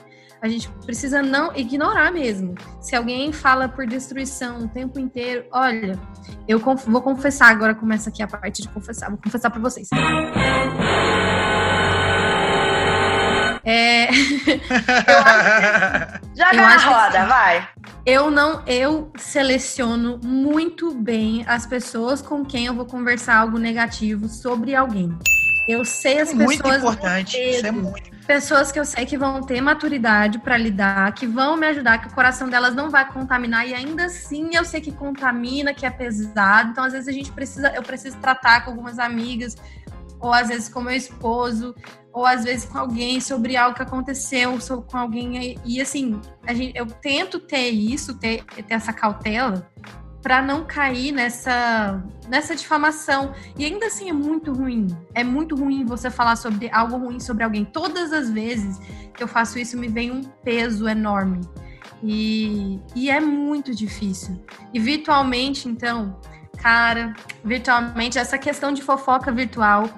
A 0.42 0.48
gente 0.48 0.70
precisa 0.86 1.22
não 1.22 1.54
ignorar 1.56 2.12
mesmo. 2.12 2.56
Se 2.82 2.96
alguém 2.96 3.32
fala 3.34 3.68
por 3.68 3.86
destruição 3.86 4.60
o 4.60 4.68
tempo 4.70 4.98
inteiro, 5.00 5.46
olha, 5.52 6.00
eu 6.48 6.60
conf- 6.62 6.86
vou 6.88 7.02
confessar 7.02 7.50
agora, 7.50 7.76
começa 7.76 8.10
aqui 8.10 8.24
a 8.24 8.28
parte 8.28 8.62
de 8.62 8.70
confessar. 8.70 9.10
Vou 9.10 9.20
confessar 9.22 9.50
pra 9.50 9.60
vocês. 9.60 9.90
É, 13.66 14.08
Joga 16.36 16.54
Eu 16.54 16.62
na 16.62 16.68
acho 16.76 16.88
que 16.88 16.94
roda, 16.94 17.22
sim. 17.22 17.28
vai. 17.28 17.68
eu 18.06 18.32
não, 18.32 18.64
eu 18.66 19.12
seleciono 19.18 20.20
muito 20.24 20.94
bem 20.94 21.44
as 21.48 21.66
pessoas 21.66 22.22
com 22.22 22.46
quem 22.46 22.68
eu 22.68 22.74
vou 22.74 22.86
conversar 22.86 23.36
algo 23.36 23.58
negativo 23.58 24.30
sobre 24.30 24.74
alguém. 24.74 25.14
Eu 25.70 25.86
sei 25.86 26.20
as 26.20 26.34
muito 26.34 26.64
pessoas 26.64 26.78
importante. 26.78 27.38
Isso 27.38 27.68
é 27.68 27.72
muito. 27.72 28.10
pessoas 28.26 28.72
que 28.72 28.80
eu 28.80 28.86
sei 28.86 29.06
que 29.06 29.16
vão 29.16 29.44
ter 29.44 29.62
maturidade 29.62 30.40
para 30.40 30.58
lidar, 30.58 31.14
que 31.14 31.28
vão 31.28 31.56
me 31.56 31.68
ajudar, 31.68 32.00
que 32.00 32.08
o 32.08 32.12
coração 32.12 32.50
delas 32.50 32.74
não 32.74 32.90
vai 32.90 33.08
contaminar 33.08 33.68
e 33.68 33.76
ainda 33.76 34.06
assim 34.06 34.56
eu 34.56 34.66
sei 34.66 34.82
que 34.82 34.92
contamina, 34.92 35.72
que 35.72 35.86
é 35.86 35.90
pesado. 35.92 36.72
Então 36.72 36.84
às 36.84 36.94
vezes 36.94 37.08
a 37.08 37.12
gente 37.12 37.32
precisa, 37.32 37.72
eu 37.76 37.84
preciso 37.84 38.18
tratar 38.18 38.66
com 38.66 38.72
algumas 38.72 38.98
amigas 38.98 39.56
ou 40.20 40.34
às 40.34 40.48
vezes 40.48 40.68
com 40.68 40.82
meu 40.82 40.96
esposo, 40.96 41.76
ou 42.12 42.26
às 42.26 42.44
vezes 42.44 42.66
com 42.66 42.80
alguém 42.80 43.22
sobre 43.22 43.56
algo 43.56 43.76
que 43.76 43.84
aconteceu, 43.84 44.58
ou 44.70 44.82
com 44.82 44.98
alguém 44.98 45.38
e, 45.38 45.60
e 45.64 45.82
assim, 45.82 46.20
a 46.48 46.54
gente, 46.54 46.76
eu 46.76 46.88
tento 46.88 47.40
ter 47.40 47.70
isso, 47.70 48.18
ter, 48.18 48.44
ter 48.44 48.74
essa 48.74 48.92
cautela 48.92 49.70
para 50.22 50.42
não 50.42 50.66
cair 50.66 51.12
nessa 51.12 52.04
nessa 52.28 52.56
difamação. 52.56 53.34
E 53.58 53.66
ainda 53.66 53.88
assim 53.88 54.10
é 54.10 54.14
muito 54.14 54.52
ruim. 54.54 54.88
É 55.14 55.24
muito 55.24 55.56
ruim 55.56 55.86
você 55.86 56.10
falar 56.10 56.36
sobre 56.36 56.70
algo 56.72 56.98
ruim 56.98 57.20
sobre 57.20 57.44
alguém. 57.44 57.66
Todas 57.66 58.14
as 58.14 58.30
vezes 58.30 58.80
que 59.14 59.24
eu 59.24 59.28
faço 59.28 59.60
isso 59.60 59.78
me 59.78 59.88
vem 59.88 60.12
um 60.12 60.22
peso 60.22 60.88
enorme. 60.88 61.42
E, 62.04 62.80
e 62.96 63.10
é 63.10 63.20
muito 63.20 63.76
difícil. 63.76 64.42
E 64.74 64.80
virtualmente, 64.80 65.68
então, 65.68 66.20
cara, 66.62 67.14
virtualmente 67.44 68.18
essa 68.18 68.38
questão 68.38 68.72
de 68.72 68.82
fofoca 68.82 69.32
virtual 69.32 69.90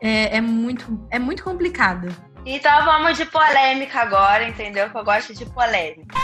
é, 0.00 0.36
é 0.36 0.40
muito 0.40 1.06
é 1.10 1.18
muito 1.18 1.42
complicada. 1.42 2.08
Então 2.46 2.84
vamos 2.84 3.16
de 3.16 3.26
polêmica 3.26 4.00
agora, 4.00 4.48
entendeu? 4.48 4.88
Que 4.90 4.96
eu 4.96 5.04
gosto 5.04 5.34
de 5.34 5.44
polêmica. 5.46 6.16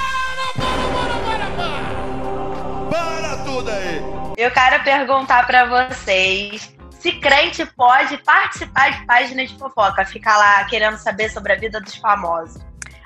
Para 3.55 3.63
tudo 3.63 3.71
aí! 3.71 4.03
Eu 4.37 4.51
quero 4.51 4.83
perguntar 4.83 5.47
pra 5.47 5.65
vocês 5.67 6.75
se 6.91 7.13
crente 7.13 7.65
pode 7.67 8.17
participar 8.19 8.91
de 8.91 9.07
páginas 9.07 9.51
de 9.51 9.59
fofoca, 9.59 10.05
ficar 10.07 10.39
lá 10.39 10.65
querendo 10.65 10.97
saber 10.97 11.29
sobre 11.31 11.53
a 11.53 11.57
vida 11.57 11.79
dos 11.81 11.95
famosos. 11.97 12.61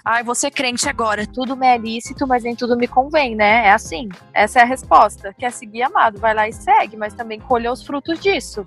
Ai, 0.04 0.22
você 0.22 0.50
crente 0.50 0.88
agora, 0.88 1.26
tudo 1.26 1.56
me 1.56 1.66
é 1.66 1.76
lícito, 1.76 2.26
mas 2.26 2.44
nem 2.44 2.54
tudo 2.54 2.76
me 2.76 2.86
convém, 2.86 3.34
né? 3.34 3.66
É 3.66 3.72
assim. 3.72 4.08
Essa 4.32 4.60
é 4.60 4.62
a 4.62 4.64
resposta. 4.64 5.34
Quer 5.36 5.50
seguir 5.50 5.82
amado, 5.82 6.18
vai 6.18 6.32
lá 6.32 6.48
e 6.48 6.52
segue, 6.52 6.96
mas 6.96 7.12
também 7.12 7.40
colha 7.40 7.72
os 7.72 7.82
frutos 7.82 8.18
disso. 8.20 8.64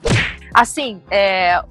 Assim, 0.54 1.02
é, 1.10 1.63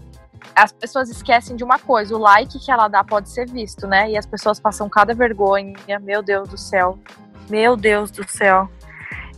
as 0.56 0.72
pessoas 0.72 1.10
esquecem 1.10 1.54
de 1.54 1.62
uma 1.62 1.78
coisa: 1.78 2.16
o 2.16 2.18
like 2.18 2.58
que 2.58 2.72
ela 2.72 2.88
dá 2.88 3.04
pode 3.04 3.28
ser 3.28 3.46
visto, 3.46 3.86
né? 3.86 4.10
E 4.10 4.16
as 4.16 4.26
pessoas 4.26 4.58
passam 4.58 4.88
cada 4.88 5.14
vergonha. 5.14 5.76
Meu 6.00 6.22
Deus 6.22 6.48
do 6.48 6.56
céu. 6.56 6.98
Meu 7.48 7.76
Deus 7.76 8.10
do 8.10 8.26
céu. 8.28 8.68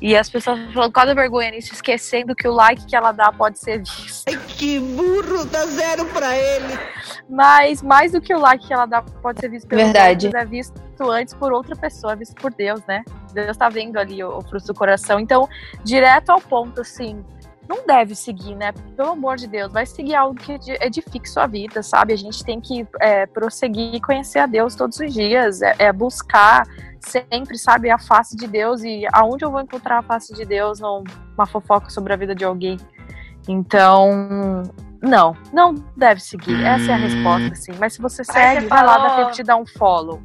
E 0.02 0.16
as 0.16 0.28
pessoas 0.28 0.58
falam 0.72 0.90
cada 0.90 1.14
vergonha 1.14 1.52
nisso, 1.52 1.72
esquecendo 1.72 2.34
que 2.34 2.48
o 2.48 2.52
like 2.52 2.84
que 2.86 2.96
ela 2.96 3.12
dá 3.12 3.30
pode 3.30 3.60
ser 3.60 3.78
visto. 3.78 4.24
Ai, 4.28 4.36
que 4.48 4.80
burro, 4.80 5.44
dá 5.44 5.64
zero 5.64 6.04
pra 6.06 6.36
ele. 6.36 6.76
Mas 7.30 7.80
mais 7.82 8.10
do 8.10 8.20
que 8.20 8.34
o 8.34 8.38
like 8.40 8.66
que 8.66 8.74
ela 8.74 8.84
dá 8.84 9.00
pode 9.00 9.38
ser 9.38 9.48
visto 9.48 9.68
pelos 9.68 9.84
Verdade. 9.84 10.26
outros, 10.26 10.42
é 10.42 10.44
visto 10.44 10.74
antes 11.02 11.32
por 11.34 11.52
outra 11.52 11.76
pessoa, 11.76 12.14
é 12.14 12.16
visto 12.16 12.34
por 12.34 12.52
Deus, 12.52 12.84
né? 12.88 13.04
Deus 13.32 13.56
tá 13.56 13.68
vendo 13.68 13.96
ali 13.96 14.24
o, 14.24 14.38
o 14.38 14.42
fruto 14.42 14.66
do 14.66 14.74
coração. 14.74 15.20
Então, 15.20 15.48
direto 15.84 16.30
ao 16.30 16.40
ponto, 16.40 16.80
assim, 16.80 17.24
não 17.68 17.86
deve 17.86 18.14
seguir, 18.14 18.54
né? 18.54 18.72
Pelo 18.96 19.10
amor 19.10 19.36
de 19.36 19.46
Deus, 19.46 19.72
vai 19.72 19.86
seguir 19.86 20.14
algo 20.14 20.34
que 20.34 20.52
edi- 20.52 20.78
edifique 20.80 21.28
sua 21.28 21.46
vida, 21.46 21.82
sabe? 21.82 22.12
A 22.12 22.16
gente 22.16 22.44
tem 22.44 22.60
que 22.60 22.86
é, 23.00 23.26
prosseguir 23.26 23.94
e 23.94 24.00
conhecer 24.00 24.40
a 24.40 24.46
Deus 24.46 24.74
todos 24.74 24.98
os 24.98 25.12
dias, 25.12 25.62
é, 25.62 25.74
é 25.78 25.92
buscar 25.92 26.66
sempre, 27.00 27.58
sabe, 27.58 27.90
a 27.90 27.98
face 27.98 28.36
de 28.36 28.46
Deus 28.46 28.82
e 28.82 29.06
aonde 29.12 29.44
eu 29.44 29.50
vou 29.50 29.60
encontrar 29.60 29.98
a 29.98 30.02
face 30.02 30.32
de 30.34 30.44
Deus 30.44 30.80
numa 30.80 31.46
fofoca 31.46 31.90
sobre 31.90 32.12
a 32.12 32.16
vida 32.16 32.34
de 32.34 32.44
alguém. 32.44 32.76
Então, 33.48 34.62
Não, 35.02 35.36
não 35.52 35.74
deve 35.96 36.20
seguir. 36.20 36.62
Essa 36.64 36.92
é 36.92 36.94
a 36.94 36.96
resposta, 36.96 37.54
sim. 37.56 37.72
Mas 37.80 37.94
se 37.94 38.00
você 38.00 38.22
segue, 38.22 38.66
vai 38.68 38.84
lá, 38.84 38.98
dá 38.98 39.16
tempo 39.16 39.32
de 39.32 39.42
dar 39.42 39.56
um 39.56 39.66
follow. 39.66 40.22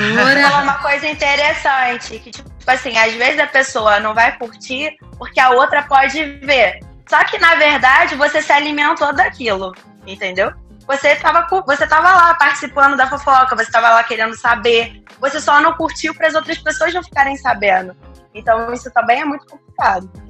Falou 0.00 0.30
Entregadora. 0.30 0.62
uma 0.62 0.74
coisa 0.78 1.06
interessante, 1.06 2.18
que 2.18 2.30
tipo 2.30 2.50
assim, 2.66 2.96
às 2.98 3.12
vezes 3.14 3.38
a 3.40 3.46
pessoa 3.46 4.00
não 4.00 4.14
vai 4.14 4.36
curtir 4.36 4.96
porque 5.18 5.38
a 5.40 5.50
outra 5.50 5.82
pode 5.82 6.22
ver. 6.44 6.80
Só 7.08 7.22
que 7.24 7.38
na 7.38 7.54
verdade 7.54 8.14
você 8.16 8.40
se 8.42 8.52
alimentou 8.52 9.12
daquilo, 9.12 9.74
entendeu? 10.06 10.52
Você 10.86 11.14
tava, 11.16 11.42
cu- 11.42 11.62
você 11.64 11.86
tava 11.86 12.10
lá 12.12 12.34
participando 12.34 12.96
da 12.96 13.06
fofoca, 13.06 13.54
você 13.54 13.70
tava 13.70 13.90
lá 13.90 14.02
querendo 14.02 14.34
saber. 14.36 15.02
Você 15.20 15.40
só 15.40 15.60
não 15.60 15.74
curtiu 15.74 16.12
para 16.14 16.26
as 16.26 16.34
outras 16.34 16.58
pessoas 16.58 16.92
não 16.92 17.02
ficarem 17.02 17.36
sabendo. 17.36 17.94
Então 18.34 18.72
isso 18.72 18.90
também 18.92 19.20
é 19.20 19.24
muito 19.24 19.46
complicado. 19.46 19.71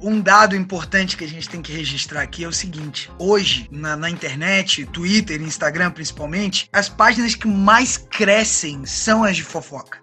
Um 0.01 0.19
dado 0.19 0.55
importante 0.55 1.15
que 1.15 1.23
a 1.23 1.27
gente 1.27 1.47
tem 1.47 1.61
que 1.61 1.71
registrar 1.71 2.21
aqui 2.21 2.43
é 2.43 2.47
o 2.47 2.53
seguinte: 2.53 3.11
hoje, 3.19 3.67
na, 3.71 3.95
na 3.95 4.09
internet, 4.09 4.85
Twitter, 4.87 5.41
Instagram 5.41 5.91
principalmente, 5.91 6.69
as 6.73 6.89
páginas 6.89 7.35
que 7.35 7.47
mais 7.47 7.97
crescem 7.97 8.85
são 8.85 9.23
as 9.23 9.35
de 9.35 9.43
fofoca. 9.43 9.99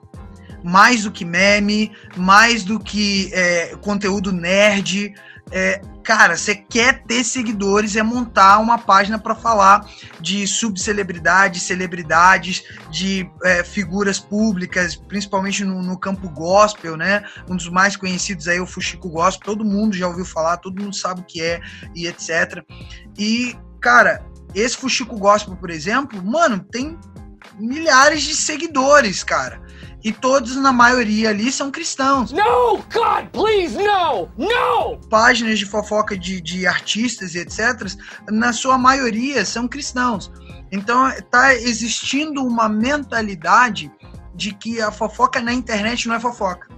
Mais 0.63 1.05
do 1.05 1.11
que 1.11 1.25
meme, 1.25 1.91
mais 2.17 2.65
do 2.65 2.79
que 2.79 3.31
é, 3.33 3.77
conteúdo 3.81 4.31
nerd. 4.31 5.15
É, 5.51 5.81
cara, 6.03 6.37
você 6.37 6.55
quer 6.55 7.03
ter 7.05 7.25
seguidores, 7.25 7.97
é 7.97 8.03
montar 8.03 8.59
uma 8.59 8.79
página 8.79 9.19
para 9.19 9.35
falar 9.35 9.89
de 10.21 10.47
subcelebridades, 10.47 11.63
celebridades, 11.63 12.65
de 12.91 13.31
é, 13.45 13.63
figuras 13.65 14.19
públicas, 14.19 14.97
principalmente 14.97 15.65
no, 15.65 15.83
no 15.83 15.99
campo 15.99 16.29
gospel, 16.29 16.97
né? 16.97 17.25
Um 17.49 17.57
dos 17.57 17.69
mais 17.69 17.97
conhecidos 17.97 18.49
aí 18.49 18.59
é 18.59 18.61
o 18.61 18.67
Fuxico 18.67 19.09
Gospel, 19.09 19.45
todo 19.45 19.65
mundo 19.65 19.97
já 19.97 20.07
ouviu 20.09 20.25
falar, 20.25 20.57
todo 20.59 20.81
mundo 20.81 20.95
sabe 20.95 21.21
o 21.21 21.25
que 21.25 21.41
é 21.43 21.61
e 21.95 22.07
etc. 22.07 22.65
E, 23.19 23.57
cara, 23.81 24.25
esse 24.55 24.77
Fuxico 24.77 25.17
Gospel, 25.17 25.57
por 25.57 25.71
exemplo, 25.71 26.23
mano, 26.23 26.61
tem 26.61 26.99
milhares 27.59 28.23
de 28.23 28.35
seguidores, 28.35 29.23
cara. 29.23 29.61
E 30.03 30.13
todos, 30.13 30.57
na 30.57 30.73
maioria 30.73 31.29
ali, 31.29 31.53
são 31.53 31.71
cristãos. 31.71 32.33
No, 32.33 32.79
God, 32.93 33.29
please, 33.33 33.77
no, 33.77 34.29
no! 34.39 34.99
Páginas 35.09 35.59
de 35.59 35.67
fofoca 35.67 36.17
de, 36.17 36.41
de 36.41 36.67
artistas 36.67 37.35
e 37.35 37.41
etc., 37.41 37.87
na 38.31 38.53
sua 38.53 38.79
maioria 38.79 39.45
são 39.45 39.69
cristãos. 39.69 40.33
Então, 40.73 41.11
tá 41.31 41.55
existindo 41.55 42.43
uma 42.43 42.69
mentalidade 42.69 43.93
de 44.35 44.55
que 44.55 44.81
a 44.81 44.91
fofoca 44.91 45.41
na 45.41 45.53
internet 45.53 46.09
não 46.09 46.15
é 46.15 46.21
fofoca. 46.21 46.69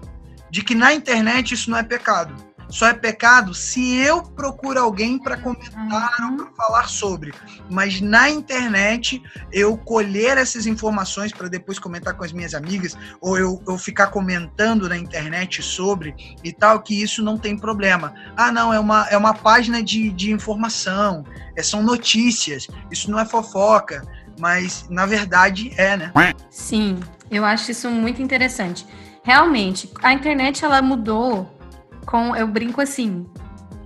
De 0.50 0.62
que 0.62 0.74
na 0.74 0.92
internet 0.92 1.54
isso 1.54 1.70
não 1.70 1.78
é 1.78 1.82
pecado. 1.82 2.34
Só 2.72 2.86
é 2.86 2.94
pecado 2.94 3.52
se 3.52 3.96
eu 3.98 4.22
procuro 4.22 4.80
alguém 4.80 5.18
para 5.18 5.36
comentar 5.36 6.16
ou 6.30 6.36
para 6.38 6.54
falar 6.56 6.88
sobre. 6.88 7.34
Mas 7.70 8.00
na 8.00 8.30
internet, 8.30 9.22
eu 9.52 9.76
colher 9.76 10.38
essas 10.38 10.66
informações 10.66 11.32
para 11.32 11.48
depois 11.48 11.78
comentar 11.78 12.14
com 12.14 12.24
as 12.24 12.32
minhas 12.32 12.54
amigas, 12.54 12.96
ou 13.20 13.36
eu, 13.36 13.62
eu 13.68 13.76
ficar 13.76 14.06
comentando 14.06 14.88
na 14.88 14.96
internet 14.96 15.62
sobre 15.62 16.14
e 16.42 16.50
tal, 16.50 16.80
que 16.80 17.02
isso 17.02 17.22
não 17.22 17.36
tem 17.36 17.58
problema. 17.58 18.14
Ah, 18.34 18.50
não, 18.50 18.72
é 18.72 18.80
uma, 18.80 19.06
é 19.10 19.18
uma 19.18 19.34
página 19.34 19.82
de, 19.82 20.10
de 20.10 20.32
informação, 20.32 21.26
é, 21.54 21.62
são 21.62 21.82
notícias, 21.82 22.66
isso 22.90 23.10
não 23.10 23.20
é 23.20 23.26
fofoca. 23.26 24.02
Mas 24.40 24.86
na 24.88 25.04
verdade 25.04 25.74
é, 25.76 25.94
né? 25.94 26.10
Sim, 26.48 26.98
eu 27.30 27.44
acho 27.44 27.70
isso 27.70 27.90
muito 27.90 28.22
interessante. 28.22 28.86
Realmente, 29.22 29.92
a 30.02 30.10
internet 30.14 30.64
ela 30.64 30.80
mudou 30.80 31.61
com, 32.06 32.34
eu 32.34 32.46
brinco 32.46 32.80
assim, 32.80 33.26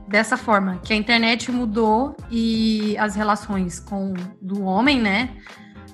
dessa 0.09 0.37
forma, 0.37 0.81
que 0.85 0.93
a 0.93 0.97
internet 0.97 1.51
mudou 1.51 2.17
e 2.31 2.97
as 2.99 3.15
relações 3.15 3.81
com 3.81 4.15
do 4.41 4.63
homem, 4.63 5.01
né? 5.01 5.31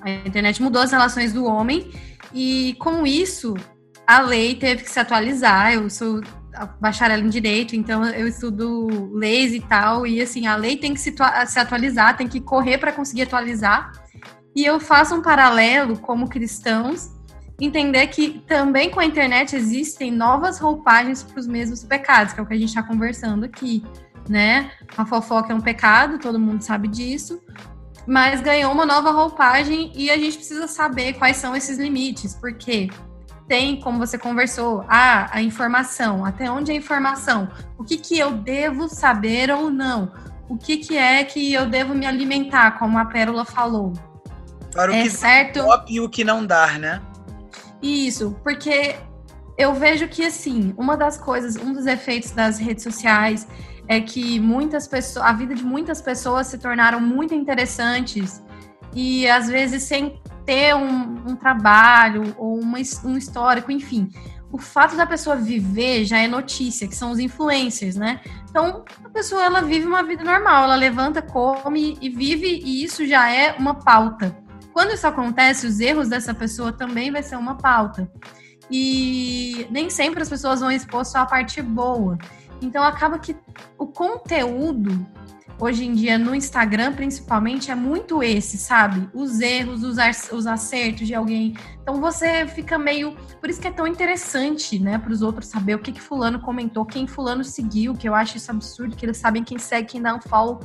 A 0.01 0.09
internet 0.09 0.61
mudou 0.61 0.81
as 0.81 0.91
relações 0.91 1.33
do 1.33 1.45
homem 1.45 1.91
e 2.33 2.75
com 2.79 3.05
isso 3.05 3.55
a 4.05 4.21
lei 4.21 4.55
teve 4.55 4.83
que 4.83 4.89
se 4.89 4.99
atualizar. 4.99 5.73
Eu 5.73 5.89
sou 5.89 6.21
bacharel 6.79 7.19
em 7.19 7.29
direito, 7.29 7.75
então 7.75 8.05
eu 8.05 8.27
estudo 8.27 9.11
leis 9.13 9.53
e 9.53 9.59
tal, 9.59 10.05
e 10.05 10.21
assim, 10.21 10.45
a 10.45 10.55
lei 10.55 10.77
tem 10.77 10.93
que 10.93 10.99
se, 10.99 11.15
se 11.47 11.59
atualizar, 11.59 12.15
tem 12.15 12.27
que 12.27 12.39
correr 12.39 12.77
para 12.77 12.91
conseguir 12.91 13.23
atualizar. 13.23 13.91
E 14.55 14.63
eu 14.63 14.79
faço 14.79 15.15
um 15.15 15.21
paralelo 15.21 15.97
como 15.97 16.29
cristãos 16.29 17.09
entender 17.65 18.07
que 18.07 18.43
também 18.47 18.89
com 18.89 18.99
a 18.99 19.05
internet 19.05 19.55
existem 19.55 20.11
novas 20.11 20.59
roupagens 20.59 21.23
para 21.23 21.39
os 21.39 21.47
mesmos 21.47 21.83
pecados, 21.83 22.33
que 22.33 22.39
é 22.39 22.43
o 22.43 22.45
que 22.45 22.53
a 22.53 22.57
gente 22.57 22.69
está 22.69 22.83
conversando 22.83 23.45
aqui, 23.45 23.83
né? 24.27 24.71
A 24.97 25.05
fofoca 25.05 25.53
é 25.53 25.55
um 25.55 25.61
pecado, 25.61 26.19
todo 26.19 26.39
mundo 26.39 26.61
sabe 26.61 26.87
disso, 26.87 27.41
mas 28.05 28.41
ganhou 28.41 28.71
uma 28.71 28.85
nova 28.85 29.11
roupagem 29.11 29.91
e 29.95 30.11
a 30.11 30.17
gente 30.17 30.37
precisa 30.37 30.67
saber 30.67 31.13
quais 31.13 31.37
são 31.37 31.55
esses 31.55 31.77
limites, 31.77 32.35
porque 32.35 32.89
tem, 33.47 33.79
como 33.79 33.97
você 33.97 34.17
conversou, 34.17 34.85
ah, 34.87 35.29
a 35.31 35.41
informação, 35.41 36.25
até 36.25 36.49
onde 36.49 36.71
é 36.71 36.73
a 36.73 36.77
informação? 36.77 37.49
O 37.77 37.83
que, 37.83 37.97
que 37.97 38.17
eu 38.17 38.31
devo 38.31 38.87
saber 38.87 39.51
ou 39.51 39.69
não? 39.69 40.11
O 40.49 40.57
que, 40.57 40.77
que 40.77 40.97
é 40.97 41.23
que 41.23 41.53
eu 41.53 41.65
devo 41.65 41.93
me 41.93 42.05
alimentar, 42.05 42.77
como 42.79 42.97
a 42.97 43.05
Pérola 43.05 43.45
falou? 43.45 43.93
Para 44.71 44.91
o 44.91 44.95
É 44.95 45.03
que 45.03 45.09
certo. 45.09 45.59
e 45.87 45.99
o 45.99 46.09
que 46.09 46.23
não 46.23 46.45
dá, 46.45 46.77
né? 46.77 47.01
Isso, 47.83 48.39
porque 48.41 48.95
eu 49.57 49.73
vejo 49.73 50.07
que 50.07 50.25
assim, 50.25 50.73
uma 50.77 50.95
das 50.95 51.17
coisas, 51.17 51.57
um 51.57 51.73
dos 51.73 51.85
efeitos 51.85 52.31
das 52.31 52.57
redes 52.57 52.81
sociais 52.81 53.45
é 53.89 53.99
que 53.99 54.39
muitas 54.39 54.87
pessoas, 54.87 55.25
a 55.25 55.33
vida 55.33 55.53
de 55.53 55.65
muitas 55.65 56.01
pessoas 56.01 56.47
se 56.47 56.57
tornaram 56.57 57.01
muito 57.01 57.33
interessantes 57.33 58.41
e 58.93 59.27
às 59.27 59.49
vezes 59.49 59.83
sem 59.83 60.17
ter 60.45 60.73
um, 60.73 61.31
um 61.31 61.35
trabalho 61.35 62.33
ou 62.37 62.57
uma, 62.57 62.77
um 63.03 63.17
histórico, 63.17 63.69
enfim. 63.69 64.09
O 64.49 64.57
fato 64.57 64.95
da 64.95 65.05
pessoa 65.05 65.35
viver 65.35 66.05
já 66.05 66.19
é 66.19 66.27
notícia, 66.27 66.87
que 66.87 66.95
são 66.95 67.11
os 67.11 67.19
influencers, 67.19 67.95
né? 67.95 68.21
Então, 68.49 68.85
a 69.03 69.09
pessoa 69.09 69.43
ela 69.43 69.61
vive 69.61 69.87
uma 69.87 70.03
vida 70.03 70.23
normal, 70.23 70.65
ela 70.65 70.75
levanta, 70.75 71.21
come 71.23 71.97
e 71.99 72.07
vive, 72.07 72.61
e 72.63 72.83
isso 72.83 73.05
já 73.05 73.29
é 73.29 73.53
uma 73.57 73.73
pauta. 73.73 74.42
Quando 74.73 74.91
isso 74.91 75.05
acontece, 75.07 75.67
os 75.67 75.79
erros 75.79 76.09
dessa 76.09 76.33
pessoa 76.33 76.73
também 76.73 77.11
vai 77.11 77.21
ser 77.21 77.35
uma 77.35 77.55
pauta. 77.55 78.11
E 78.69 79.67
nem 79.69 79.89
sempre 79.89 80.23
as 80.23 80.29
pessoas 80.29 80.59
vão 80.59 80.71
expor 80.71 81.05
só 81.05 81.19
a 81.19 81.25
parte 81.25 81.61
boa. 81.61 82.17
Então 82.61 82.83
acaba 82.83 83.19
que 83.19 83.35
o 83.77 83.85
conteúdo 83.85 85.05
hoje 85.59 85.85
em 85.85 85.93
dia 85.93 86.17
no 86.17 86.33
Instagram, 86.33 86.93
principalmente, 86.93 87.71
é 87.71 87.75
muito 87.75 88.23
esse, 88.23 88.57
sabe? 88.57 89.07
Os 89.13 89.39
erros, 89.39 89.83
os, 89.83 89.97
os 90.31 90.47
acertos 90.47 91.07
de 91.07 91.13
alguém. 91.13 91.55
Então 91.81 92.01
você 92.01 92.47
fica 92.47 92.77
meio. 92.77 93.15
Por 93.39 93.49
isso 93.49 93.61
que 93.61 93.67
é 93.67 93.71
tão 93.71 93.85
interessante, 93.85 94.79
né, 94.79 94.97
para 94.97 95.11
os 95.11 95.21
outros 95.21 95.47
saber 95.47 95.75
o 95.75 95.79
que, 95.79 95.91
que 95.91 96.01
Fulano 96.01 96.39
comentou, 96.39 96.85
quem 96.85 97.07
Fulano 97.07 97.43
seguiu, 97.43 97.93
que 97.93 98.07
eu 98.07 98.15
acho 98.15 98.37
isso 98.37 98.51
absurdo, 98.51 98.95
que 98.95 99.05
eles 99.05 99.17
sabem 99.17 99.43
quem 99.43 99.59
segue, 99.59 99.89
quem 99.89 100.01
dá 100.01 100.15
um 100.15 100.21
follow. 100.21 100.59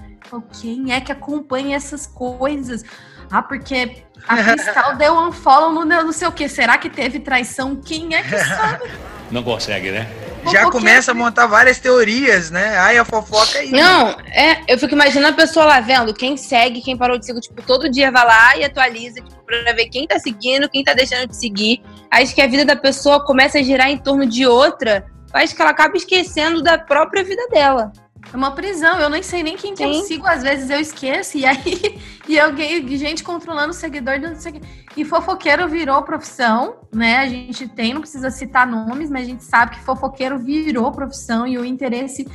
Quem 0.60 0.92
é 0.92 1.00
que 1.00 1.12
acompanha 1.12 1.76
essas 1.76 2.06
coisas? 2.06 2.84
Ah, 3.30 3.42
porque 3.42 4.02
a 4.26 4.36
Cristal 4.42 4.96
deu 4.96 5.14
um 5.14 5.32
follow 5.32 5.72
no 5.72 5.84
não 5.84 6.12
sei 6.12 6.28
o 6.28 6.32
que. 6.32 6.48
Será 6.48 6.78
que 6.78 6.88
teve 6.88 7.20
traição? 7.20 7.76
Quem 7.76 8.14
é 8.14 8.22
que 8.22 8.36
sabe? 8.38 8.90
Não 9.30 9.42
consegue, 9.42 9.90
né? 9.90 10.08
Já 10.44 10.62
Fofoqueiro. 10.62 10.70
começa 10.70 11.10
a 11.10 11.14
montar 11.14 11.46
várias 11.46 11.78
teorias, 11.78 12.50
né? 12.50 12.78
Ai, 12.78 12.96
a 12.96 13.04
fofoca 13.04 13.58
aí. 13.58 13.70
Não, 13.70 14.10
é, 14.32 14.62
eu 14.68 14.78
fico 14.78 14.94
imaginando 14.94 15.28
a 15.28 15.36
pessoa 15.36 15.66
lá 15.66 15.80
vendo 15.80 16.14
quem 16.14 16.36
segue, 16.36 16.80
quem 16.80 16.96
parou 16.96 17.18
de 17.18 17.26
seguir, 17.26 17.40
tipo, 17.40 17.60
todo 17.62 17.90
dia 17.90 18.10
vai 18.10 18.24
lá 18.24 18.56
e 18.56 18.64
atualiza, 18.64 19.20
tipo, 19.20 19.44
pra 19.44 19.72
ver 19.72 19.86
quem 19.86 20.06
tá 20.06 20.18
seguindo, 20.18 20.68
quem 20.68 20.82
tá 20.84 20.94
deixando 20.94 21.28
de 21.28 21.36
seguir. 21.36 21.82
Acho 22.10 22.34
que 22.34 22.40
a 22.40 22.46
vida 22.46 22.64
da 22.64 22.76
pessoa 22.76 23.24
começa 23.24 23.58
a 23.58 23.62
girar 23.62 23.90
em 23.90 23.98
torno 23.98 24.24
de 24.24 24.46
outra, 24.46 25.04
faz 25.30 25.52
que 25.52 25.60
ela 25.60 25.72
acabe 25.72 25.98
esquecendo 25.98 26.62
da 26.62 26.78
própria 26.78 27.24
vida 27.24 27.46
dela. 27.48 27.92
É 28.32 28.36
uma 28.36 28.50
prisão, 28.50 29.00
eu 29.00 29.08
nem 29.08 29.22
sei 29.22 29.42
nem 29.42 29.56
quem 29.56 29.74
que 29.74 29.82
eu 29.82 29.94
sigo, 30.04 30.26
às 30.26 30.42
vezes 30.42 30.68
eu 30.68 30.78
esqueço, 30.78 31.38
e 31.38 31.46
aí 31.46 31.98
e 32.28 32.38
alguém, 32.38 32.86
gente 32.96 33.24
controlando 33.24 33.70
o 33.70 33.74
seguidor, 33.74 34.20
não 34.20 34.36
sei 34.36 34.52
o 34.52 34.54
quê. 34.54 34.60
E 34.96 35.04
fofoqueiro 35.04 35.66
virou 35.68 36.02
profissão, 36.02 36.76
né? 36.92 37.18
A 37.18 37.28
gente 37.28 37.66
tem, 37.68 37.94
não 37.94 38.00
precisa 38.00 38.30
citar 38.30 38.66
nomes, 38.66 39.10
mas 39.10 39.22
a 39.22 39.30
gente 39.30 39.44
sabe 39.44 39.76
que 39.76 39.80
fofoqueiro 39.82 40.38
virou 40.38 40.92
profissão 40.92 41.46
e 41.46 41.56
o 41.56 41.64
interesse 41.64 42.26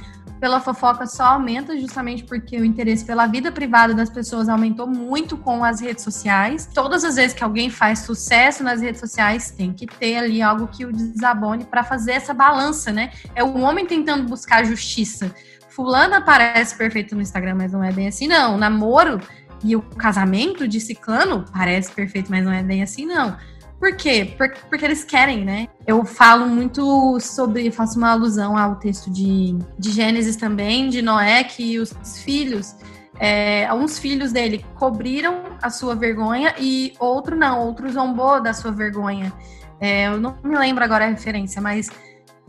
pela 0.43 0.59
fofoca 0.59 1.07
só 1.07 1.23
aumenta 1.23 1.79
justamente 1.79 2.25
porque 2.25 2.57
o 2.57 2.65
interesse 2.65 3.05
pela 3.05 3.25
vida 3.27 3.49
privada 3.49 3.93
das 3.93 4.09
pessoas 4.09 4.49
aumentou 4.49 4.85
muito 4.85 5.37
com 5.37 5.63
as 5.63 5.79
redes 5.79 6.03
sociais. 6.03 6.69
Todas 6.73 7.05
as 7.05 7.15
vezes 7.15 7.33
que 7.33 7.45
alguém 7.45 7.69
faz 7.69 7.99
sucesso 7.99 8.61
nas 8.61 8.81
redes 8.81 8.99
sociais, 8.99 9.51
tem 9.51 9.71
que 9.71 9.87
ter 9.87 10.17
ali 10.17 10.41
algo 10.41 10.67
que 10.67 10.85
o 10.85 10.91
desabone 10.91 11.63
para 11.63 11.81
fazer 11.81 12.11
essa 12.11 12.33
balança, 12.33 12.91
né? 12.91 13.11
É 13.33 13.41
o 13.41 13.57
homem 13.59 13.85
tentando 13.85 14.27
buscar 14.27 14.65
justiça. 14.65 15.33
Fulana 15.75 16.21
parece 16.21 16.77
perfeito 16.77 17.15
no 17.15 17.21
Instagram, 17.21 17.55
mas 17.55 17.71
não 17.71 17.83
é 17.83 17.91
bem 17.91 18.07
assim, 18.07 18.27
não. 18.27 18.55
O 18.55 18.57
namoro 18.57 19.19
e 19.63 19.75
o 19.75 19.81
casamento 19.81 20.67
de 20.67 20.79
ciclano 20.79 21.45
parece 21.51 21.91
perfeito, 21.91 22.29
mas 22.29 22.43
não 22.43 22.51
é 22.51 22.61
bem 22.61 22.83
assim, 22.83 23.05
não. 23.05 23.35
Por 23.79 23.95
quê? 23.95 24.33
Por- 24.37 24.53
porque 24.69 24.85
eles 24.85 25.03
querem, 25.03 25.43
né? 25.43 25.67
Eu 25.85 26.05
falo 26.05 26.47
muito 26.47 27.19
sobre, 27.19 27.71
faço 27.71 27.97
uma 27.97 28.11
alusão 28.11 28.57
ao 28.57 28.75
texto 28.75 29.11
de, 29.11 29.57
de 29.77 29.91
Gênesis 29.91 30.35
também, 30.35 30.89
de 30.89 31.01
Noé, 31.01 31.43
que 31.43 31.79
os 31.79 31.93
filhos 32.23 32.75
é, 33.19 33.71
uns 33.73 33.99
filhos 33.99 34.31
dele 34.31 34.65
cobriram 34.75 35.43
a 35.61 35.69
sua 35.69 35.95
vergonha 35.95 36.55
e 36.57 36.93
outro 36.99 37.35
não, 37.35 37.59
outro 37.59 37.89
zombou 37.91 38.41
da 38.41 38.53
sua 38.53 38.71
vergonha. 38.71 39.31
É, 39.79 40.07
eu 40.07 40.19
não 40.19 40.37
me 40.43 40.57
lembro 40.57 40.83
agora 40.83 41.05
a 41.05 41.09
referência, 41.09 41.61
mas 41.61 41.89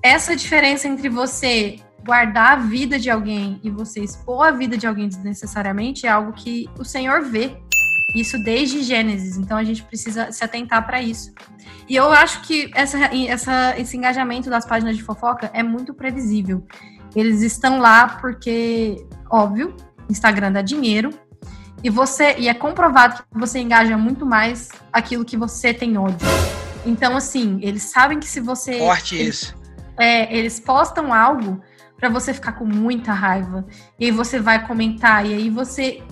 essa 0.03 0.37
diferença 0.37 0.89
entre 0.89 1.09
você 1.09 1.79
guardar 2.05 2.53
a 2.53 2.57
vida 2.57 2.99
de 2.99 3.11
alguém 3.11 3.59
e 3.63 3.71
você 3.71 4.01
expor 4.01 4.47
a 4.47 4.51
vida 4.51 4.77
de 4.77 4.87
alguém 4.87 5.09
desnecessariamente 5.09 6.07
é 6.07 6.11
algo 6.11 6.33
que 6.33 6.69
o 6.79 6.85
Senhor 6.85 7.23
vê. 7.23 7.57
Isso 8.15 8.39
desde 8.45 8.83
Gênesis, 8.83 9.37
então 9.37 9.57
a 9.57 9.65
gente 9.65 9.83
precisa 9.83 10.31
se 10.31 10.45
atentar 10.45 10.87
para 10.87 11.03
isso. 11.03 11.33
E 11.89 11.97
eu 11.97 12.13
acho 12.13 12.43
que 12.43 12.71
essa, 12.75 12.99
essa, 13.27 13.75
esse 13.77 13.97
engajamento 13.97 14.49
das 14.49 14.65
páginas 14.65 14.97
de 14.97 15.03
fofoca 15.03 15.51
é 15.53 15.63
muito 15.63 15.93
previsível. 15.93 16.65
Eles 17.17 17.43
estão 17.43 17.81
lá 17.81 18.09
porque, 18.21 19.05
óbvio, 19.29 19.75
Instagram 20.09 20.53
dá 20.53 20.63
dinheiro. 20.63 21.11
E 21.83 21.91
você 21.91 22.37
e 22.39 22.49
é 22.49 22.55
comprovado 22.55 23.23
que 23.31 23.39
você 23.39 23.59
engaja 23.59 23.97
muito 23.97 24.25
mais 24.25 24.71
aquilo 24.93 25.25
que 25.25 25.37
você 25.37 25.75
tem 25.75 25.99
ódio. 25.99 26.27
Então, 26.87 27.17
assim, 27.17 27.59
eles 27.63 27.83
sabem 27.83 28.19
que 28.21 28.27
se 28.27 28.41
você. 28.41 28.79
Forte 28.79 29.17
eles, 29.17 29.35
isso. 29.35 29.55
É, 29.99 30.35
eles 30.35 30.59
postam 30.61 31.13
algo 31.13 31.61
para 32.05 32.11
você 32.11 32.35
ficar 32.35 32.53
com 32.53 32.67
muita 32.67 33.13
raiva. 33.15 33.65
E 33.99 34.05
aí 34.05 34.11
você 34.11 34.39
vai 34.39 34.67
comentar, 34.67 35.25
e 35.25 35.33
aí 35.33 35.49
você. 35.49 36.03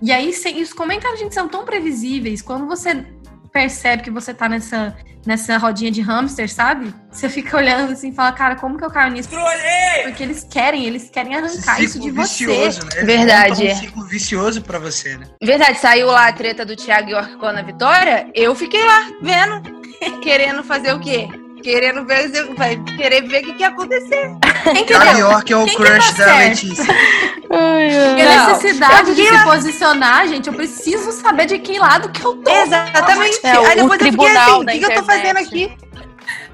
E 0.00 0.12
aí, 0.12 0.32
sem, 0.32 0.62
os 0.62 0.72
comentários, 0.72 1.18
gente, 1.18 1.34
são 1.34 1.48
tão 1.48 1.64
previsíveis. 1.64 2.40
Quando 2.40 2.66
você 2.66 3.04
percebe 3.52 4.04
que 4.04 4.10
você 4.10 4.32
tá 4.32 4.48
nessa, 4.48 4.96
nessa 5.26 5.58
rodinha 5.58 5.90
de 5.90 6.00
hamster, 6.00 6.48
sabe? 6.48 6.94
Você 7.10 7.28
fica 7.28 7.56
olhando 7.56 7.92
assim 7.92 8.10
e 8.10 8.14
fala, 8.14 8.30
cara, 8.30 8.54
como 8.54 8.78
que 8.78 8.84
eu 8.84 8.90
caio 8.90 9.12
nisso? 9.12 9.28
Trolei! 9.28 10.04
Porque 10.04 10.22
eles 10.22 10.46
querem, 10.48 10.86
eles 10.86 11.10
querem 11.10 11.34
arrancar 11.34 11.82
isso 11.82 11.98
de 11.98 12.12
vicioso, 12.12 12.80
você. 12.82 13.00
Né? 13.00 13.04
Verdade. 13.04 13.66
É 13.66 13.72
um 13.72 13.76
ciclo 13.76 14.04
vicioso 14.04 14.62
pra 14.62 14.78
você, 14.78 15.18
né? 15.18 15.26
Verdade, 15.42 15.78
saiu 15.80 16.06
lá 16.06 16.28
a 16.28 16.32
treta 16.32 16.64
do 16.64 16.76
Thiago 16.76 17.10
York 17.10 17.36
com 17.38 17.46
a 17.46 17.50
Ana 17.50 17.62
Vitória, 17.64 18.30
eu 18.34 18.54
fiquei 18.54 18.84
lá, 18.84 19.08
vendo, 19.20 20.20
querendo 20.22 20.62
fazer 20.62 20.94
o 20.94 21.00
quê? 21.00 21.28
Querendo 21.62 22.04
ver, 22.04 22.30
vai 22.56 22.76
querer 22.96 23.28
ver 23.28 23.42
o 23.42 23.46
que, 23.46 23.52
que 23.54 23.60
ia 23.62 23.68
acontecer. 23.68 24.30
Quem 24.64 24.84
que 24.84 24.94
Thiago 24.94 25.16
deu? 25.16 25.30
York 25.30 25.52
é 25.52 25.56
o 25.56 25.64
Quem 25.64 25.76
que 25.76 25.82
crush 25.82 26.12
tá 26.12 26.24
da 26.24 26.24
certo? 26.24 26.48
Letícia. 26.48 26.94
E 27.52 28.22
Não, 28.22 28.44
a 28.44 28.52
necessidade 28.52 29.10
eu 29.10 29.14
de 29.16 29.26
se 29.26 29.44
posicionar, 29.44 30.28
gente, 30.28 30.46
eu 30.46 30.52
preciso 30.52 31.10
saber 31.10 31.46
de 31.46 31.58
que 31.58 31.80
lado 31.80 32.08
que 32.08 32.24
eu 32.24 32.36
tô. 32.36 32.48
Exatamente. 32.48 33.40
É, 33.42 33.58
o 33.58 33.66
Aí 33.66 33.74
depois 33.74 33.80
eu 33.80 33.90
fiquei 33.90 33.98
tribunal 33.98 34.50
assim, 34.50 34.62
o 34.62 34.66
que, 34.66 34.78
que 34.78 34.84
eu 34.84 34.94
tô 34.94 35.02
fazendo 35.02 35.36
aqui? 35.38 35.76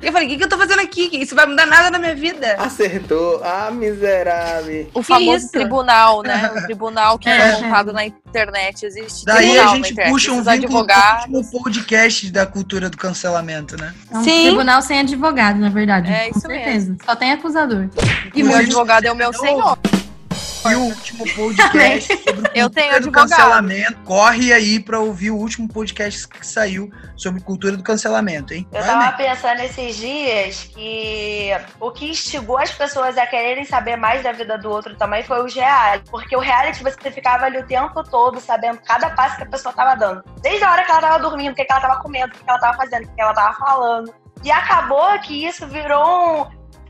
Eu 0.03 0.12
falei, 0.12 0.28
o 0.28 0.30
que, 0.30 0.36
que 0.36 0.44
eu 0.44 0.49
tô 0.49 0.59
fazendo 0.59 0.80
aqui? 0.80 1.09
Isso 1.12 1.34
vai 1.34 1.47
mudar 1.47 1.64
nada 1.66 1.90
na 1.90 1.99
minha 1.99 2.14
vida. 2.14 2.55
Acertou. 2.59 3.40
Ah, 3.42 3.70
miserável. 3.70 4.88
O 4.94 5.01
Que 5.01 5.07
famoso 5.07 5.36
isso? 5.44 5.53
tribunal, 5.53 6.22
né? 6.22 6.51
O 6.57 6.62
tribunal 6.64 7.18
que 7.18 7.28
É. 7.28 7.36
é 7.49 7.53
montado 7.61 7.92
na 7.92 8.05
internet. 8.05 8.84
Existe 8.84 9.24
Daí 9.24 9.51
tribunal 9.53 9.72
a 9.72 9.76
gente 9.76 9.94
puxa 9.94 10.32
um 10.32 10.42
vínculo 10.42 10.44
com 10.44 10.74
o 10.74 10.78
advogados. 10.80 11.24
último 11.34 11.51
podcast 11.62 12.30
da 12.30 12.47
cultura 12.47 12.90
do 12.90 12.97
cancelamento, 12.97 13.76
né? 13.76 13.94
É 14.12 14.18
um 14.18 14.22
Sim. 14.24 14.47
tribunal 14.49 14.82
sem 14.82 14.99
advogado, 15.01 15.59
na 15.59 15.70
verdade. 15.70 16.12
É, 16.12 16.28
com 16.30 16.38
isso 16.38 16.47
certeza. 16.47 16.97
Só 17.05 17.16
tem 17.16 17.32
acusador. 17.32 17.88
E 18.34 18.42
meu 18.42 18.57
advogado 18.57 19.07
é 19.07 19.12
o 19.12 19.16
meu 19.16 19.32
senhor. 19.32 19.78
E 20.71 20.75
o 20.75 20.81
último 20.81 21.25
podcast 21.35 22.17
sobre 22.25 22.51
Eu 22.55 22.71
tenho 22.71 23.01
do 23.01 23.12
cancelamento. 23.12 23.99
Corre 24.05 24.53
aí 24.53 24.81
pra 24.81 24.99
ouvir 25.01 25.31
o 25.31 25.37
último 25.37 25.69
podcast 25.69 26.27
que 26.29 26.47
saiu 26.47 26.91
sobre 27.17 27.41
cultura 27.41 27.77
do 27.77 27.83
cancelamento, 27.83 28.53
hein? 28.53 28.67
Eu 28.73 28.83
Vai, 28.83 28.91
tava 28.91 29.17
Ney. 29.17 29.29
pensando 29.29 29.61
esses 29.61 29.97
dias 29.97 30.64
que 30.64 31.51
o 31.81 31.91
que 31.91 32.11
instigou 32.11 32.59
as 32.59 32.73
pessoas 32.73 33.17
a 33.17 33.27
quererem 33.27 33.64
saber 33.64 33.97
mais 33.97 34.23
da 34.23 34.33
vida 34.33 34.59
do 34.59 34.71
outro 34.71 34.97
também 34.97 35.23
foi 35.23 35.41
o 35.41 35.47
reality. 35.47 36.11
Porque 36.11 36.37
o 36.37 36.41
reality 36.41 36.83
você 36.83 37.11
ficava 37.11 37.47
ali 37.47 37.59
o 37.59 37.67
tempo 37.67 38.03
todo 38.05 38.41
sabendo 38.41 38.81
cada 38.85 39.11
passo 39.11 39.37
que 39.37 39.43
a 39.43 39.47
pessoa 39.47 39.75
tava 39.75 39.95
dando. 39.95 40.23
Desde 40.43 40.64
a 40.64 40.73
hora 40.73 40.85
que 40.85 40.91
ela 40.91 41.01
tava 41.01 41.19
dormindo, 41.19 41.53
o 41.53 41.55
que, 41.55 41.67
ela 41.69 41.81
tava 41.81 42.03
comendo, 42.03 42.35
o 42.35 42.39
que, 42.39 42.45
ela 42.49 42.59
tava 42.59 42.77
fazendo, 42.77 43.05
o 43.05 43.14
que 43.14 43.21
ela 43.21 43.35
tava 43.35 43.55
falando. 43.57 44.14
E 44.43 44.51
acabou 44.51 45.19
que 45.21 45.47
isso 45.47 45.67
virou 45.67 46.43
um, 46.43 46.47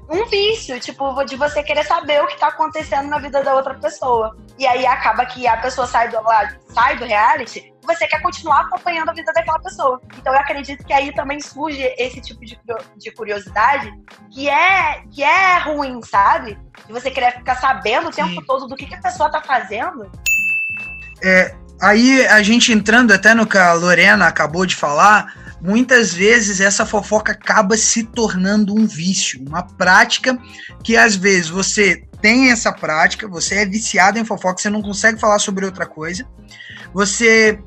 um 0.08 0.26
vício, 0.26 0.78
tipo, 0.80 1.24
de 1.24 1.36
você 1.36 1.62
querer 1.62 1.84
saber 1.84 2.22
o 2.22 2.26
que 2.26 2.38
tá 2.38 2.48
acontecendo 2.48 3.08
na 3.08 3.18
vida 3.18 3.42
da 3.42 3.54
outra 3.54 3.74
pessoa. 3.74 4.36
E 4.58 4.66
aí 4.66 4.86
acaba 4.86 5.26
que 5.26 5.46
a 5.46 5.56
pessoa 5.56 5.86
sai 5.86 6.08
do, 6.08 6.22
lá, 6.22 6.48
sai 6.72 6.96
do 6.96 7.04
reality 7.04 7.74
você 7.86 8.06
quer 8.06 8.20
continuar 8.20 8.62
acompanhando 8.62 9.10
a 9.10 9.12
vida 9.12 9.32
daquela 9.32 9.58
pessoa. 9.60 10.00
Então 10.18 10.32
eu 10.32 10.40
acredito 10.40 10.84
que 10.84 10.92
aí 10.92 11.14
também 11.14 11.40
surge 11.40 11.80
esse 11.96 12.20
tipo 12.20 12.44
de, 12.44 12.58
de 12.96 13.10
curiosidade 13.12 13.90
que 14.32 14.48
é, 14.48 15.02
que 15.10 15.22
é 15.22 15.58
ruim, 15.58 16.02
sabe? 16.02 16.58
De 16.86 16.92
você 16.92 17.10
querer 17.10 17.32
ficar 17.32 17.54
sabendo 17.56 18.08
o 18.08 18.12
Sim. 18.12 18.24
tempo 18.24 18.44
todo 18.44 18.66
do 18.66 18.76
que, 18.76 18.86
que 18.86 18.94
a 18.94 19.00
pessoa 19.00 19.30
tá 19.30 19.40
fazendo. 19.40 20.10
Aí 21.80 22.26
a 22.26 22.42
gente 22.42 22.72
entrando 22.72 23.12
até 23.12 23.34
no 23.34 23.46
que 23.46 23.56
a 23.56 23.72
Lorena 23.72 24.26
acabou 24.26 24.66
de 24.66 24.74
falar, 24.74 25.32
muitas 25.66 26.14
vezes 26.14 26.60
essa 26.60 26.86
fofoca 26.86 27.32
acaba 27.32 27.76
se 27.76 28.04
tornando 28.04 28.72
um 28.72 28.86
vício, 28.86 29.42
uma 29.44 29.64
prática 29.64 30.38
que 30.84 30.96
às 30.96 31.16
vezes 31.16 31.48
você 31.48 32.04
tem 32.22 32.52
essa 32.52 32.72
prática, 32.72 33.26
você 33.26 33.56
é 33.56 33.66
viciado 33.66 34.16
em 34.16 34.24
fofoca, 34.24 34.62
você 34.62 34.70
não 34.70 34.80
consegue 34.80 35.18
falar 35.18 35.40
sobre 35.40 35.64
outra 35.64 35.84
coisa, 35.84 36.24
você 36.94 37.58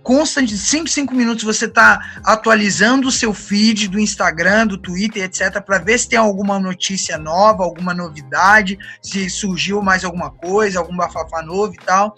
constante, 0.00 0.56
5, 0.56 0.86
5 0.86 1.14
minutos 1.14 1.42
você 1.42 1.66
tá 1.66 2.20
atualizando 2.22 3.08
o 3.08 3.12
seu 3.12 3.34
feed 3.34 3.88
do 3.88 3.98
Instagram, 3.98 4.68
do 4.68 4.78
Twitter, 4.78 5.24
etc, 5.24 5.60
para 5.60 5.78
ver 5.78 5.98
se 5.98 6.10
tem 6.10 6.18
alguma 6.18 6.60
notícia 6.60 7.18
nova, 7.18 7.64
alguma 7.64 7.92
novidade, 7.92 8.78
se 9.02 9.28
surgiu 9.28 9.82
mais 9.82 10.04
alguma 10.04 10.30
coisa, 10.30 10.78
algum 10.78 10.96
bafafá 10.96 11.42
novo 11.42 11.74
e 11.74 11.84
tal 11.84 12.14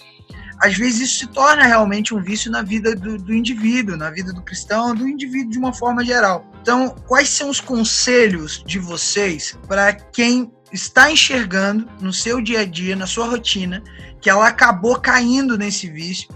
às 0.61 0.77
vezes 0.77 1.01
isso 1.01 1.19
se 1.21 1.27
torna 1.29 1.65
realmente 1.65 2.15
um 2.15 2.23
vício 2.23 2.51
na 2.51 2.63
vida 2.63 2.95
do, 2.95 3.19
do 3.19 3.35
indivíduo, 3.35 3.97
na 3.97 4.11
vida 4.11 4.33
do 4.33 4.43
cristão, 4.43 4.95
do 4.95 5.07
indivíduo 5.07 5.51
de 5.51 5.59
uma 5.59 5.73
forma 5.73 6.05
geral. 6.05 6.45
Então, 6.63 6.95
quais 7.07 7.29
são 7.29 7.51
os 7.51 7.61
conselhos 7.61 8.63
de 8.67 8.79
vocês 8.79 9.59
para 9.69 9.93
quem 9.93 10.51
está 10.73 11.11
enxergando 11.11 11.89
no 12.01 12.13
seu 12.13 12.41
dia 12.41 12.61
a 12.61 12.65
dia, 12.65 12.97
na 12.97 13.07
sua 13.07 13.27
rotina, 13.27 13.83
que 14.21 14.29
ela 14.29 14.49
acabou 14.49 14.99
caindo 14.99 15.57
nesse 15.57 15.89
vício, 15.89 16.29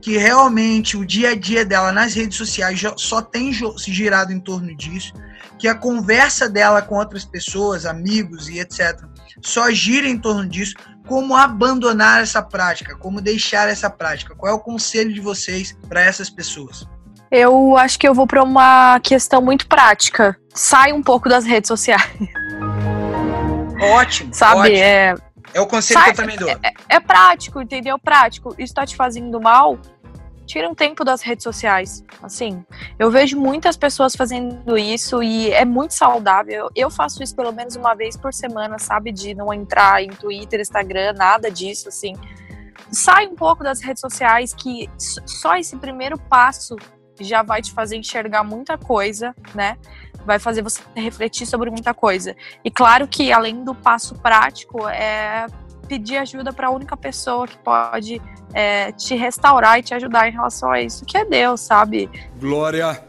que 0.00 0.16
realmente 0.16 0.96
o 0.96 1.04
dia 1.04 1.30
a 1.30 1.34
dia 1.34 1.64
dela 1.64 1.92
nas 1.92 2.14
redes 2.14 2.36
sociais 2.36 2.78
já- 2.78 2.94
só 2.96 3.22
tem 3.22 3.52
girado 3.86 4.32
em 4.32 4.40
torno 4.40 4.76
disso, 4.76 5.12
que 5.58 5.68
a 5.68 5.74
conversa 5.74 6.48
dela 6.48 6.82
com 6.82 6.96
outras 6.96 7.24
pessoas, 7.24 7.86
amigos 7.86 8.48
e 8.48 8.58
etc., 8.58 9.00
só 9.40 9.70
gira 9.70 10.08
em 10.08 10.18
torno 10.18 10.48
disso, 10.48 10.74
como 11.06 11.34
abandonar 11.36 12.22
essa 12.22 12.42
prática, 12.42 12.96
como 12.96 13.20
deixar 13.20 13.68
essa 13.68 13.90
prática? 13.90 14.34
Qual 14.34 14.50
é 14.52 14.54
o 14.54 14.60
conselho 14.60 15.12
de 15.12 15.20
vocês 15.20 15.76
para 15.88 16.00
essas 16.02 16.30
pessoas? 16.30 16.86
Eu 17.30 17.76
acho 17.76 17.98
que 17.98 18.06
eu 18.06 18.14
vou 18.14 18.26
para 18.26 18.42
uma 18.42 19.00
questão 19.00 19.40
muito 19.40 19.66
prática. 19.66 20.36
Sai 20.54 20.92
um 20.92 21.02
pouco 21.02 21.28
das 21.28 21.44
redes 21.44 21.68
sociais, 21.68 22.02
Ótimo, 23.80 24.32
sabe? 24.34 24.60
ótimo. 24.60 24.76
É, 24.78 25.14
É 25.54 25.60
o 25.60 25.66
conselho 25.66 25.98
Sai- 26.00 26.12
que 26.14 26.20
eu 26.20 26.24
também 26.24 26.36
dou. 26.38 26.48
é 26.88 27.00
prático, 27.00 27.60
entendeu? 27.60 27.98
Prático. 27.98 28.54
Isso 28.58 28.72
tá 28.72 28.86
te 28.86 28.94
fazendo 28.96 29.40
mal? 29.40 29.78
Tira 30.46 30.68
um 30.68 30.74
tempo 30.74 31.04
das 31.04 31.22
redes 31.22 31.44
sociais. 31.44 32.04
Assim, 32.22 32.64
eu 32.98 33.10
vejo 33.10 33.38
muitas 33.38 33.76
pessoas 33.76 34.14
fazendo 34.14 34.76
isso 34.76 35.22
e 35.22 35.50
é 35.50 35.64
muito 35.64 35.94
saudável. 35.94 36.68
Eu 36.74 36.90
faço 36.90 37.22
isso 37.22 37.34
pelo 37.34 37.52
menos 37.52 37.76
uma 37.76 37.94
vez 37.94 38.16
por 38.16 38.34
semana, 38.34 38.78
sabe? 38.78 39.12
De 39.12 39.34
não 39.34 39.52
entrar 39.52 40.02
em 40.02 40.10
Twitter, 40.10 40.60
Instagram, 40.60 41.14
nada 41.14 41.50
disso, 41.50 41.88
assim. 41.88 42.14
Sai 42.90 43.26
um 43.26 43.34
pouco 43.34 43.62
das 43.62 43.80
redes 43.80 44.00
sociais 44.00 44.52
que 44.52 44.90
só 45.26 45.56
esse 45.56 45.76
primeiro 45.76 46.18
passo 46.18 46.76
já 47.20 47.42
vai 47.42 47.62
te 47.62 47.72
fazer 47.72 47.96
enxergar 47.96 48.42
muita 48.42 48.76
coisa, 48.76 49.34
né? 49.54 49.76
Vai 50.24 50.38
fazer 50.38 50.62
você 50.62 50.82
refletir 50.94 51.46
sobre 51.46 51.70
muita 51.70 51.94
coisa. 51.94 52.36
E 52.64 52.70
claro 52.70 53.06
que 53.06 53.32
além 53.32 53.64
do 53.64 53.74
passo 53.74 54.14
prático, 54.16 54.88
é 54.88 55.46
pedir 55.92 56.16
ajuda 56.16 56.54
para 56.54 56.68
a 56.68 56.70
única 56.70 56.96
pessoa 56.96 57.46
que 57.46 57.58
pode 57.58 58.18
é, 58.54 58.92
te 58.92 59.14
restaurar 59.14 59.78
e 59.78 59.82
te 59.82 59.92
ajudar 59.92 60.26
em 60.26 60.32
relação 60.32 60.70
a 60.70 60.80
isso, 60.80 61.04
que 61.04 61.18
é 61.18 61.24
Deus, 61.26 61.60
sabe? 61.60 62.08
Glória 62.40 63.04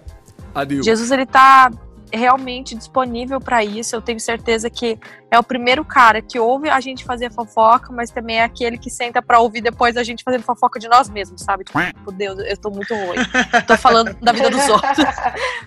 a 0.53 0.63
Deus. 0.65 0.85
Jesus 0.85 1.09
ele 1.09 1.25
tá 1.25 1.71
realmente 2.11 2.75
disponível 2.75 3.39
para 3.39 3.63
isso. 3.63 3.95
Eu 3.95 4.01
tenho 4.01 4.19
certeza 4.19 4.69
que 4.69 4.99
é 5.33 5.39
o 5.39 5.43
primeiro 5.43 5.83
cara 5.83 6.21
que 6.21 6.39
ouve 6.39 6.69
a 6.69 6.79
gente 6.79 7.03
fazer 7.03 7.31
fofoca, 7.31 7.91
mas 7.91 8.11
também 8.11 8.39
é 8.39 8.43
aquele 8.43 8.77
que 8.77 8.87
senta 8.87 9.19
para 9.19 9.39
ouvir 9.39 9.61
depois 9.61 9.97
a 9.97 10.03
gente 10.03 10.23
fazendo 10.23 10.43
fofoca 10.43 10.79
de 10.79 10.87
nós 10.87 11.09
mesmos, 11.09 11.41
sabe? 11.41 11.63
Tipo, 11.63 12.11
Deus, 12.11 12.37
eu 12.37 12.55
tô 12.55 12.69
muito 12.69 12.93
ruim. 12.93 13.17
Tô 13.65 13.75
falando 13.75 14.13
da 14.21 14.31
vida 14.31 14.51
dos 14.51 14.69
outros. 14.69 14.97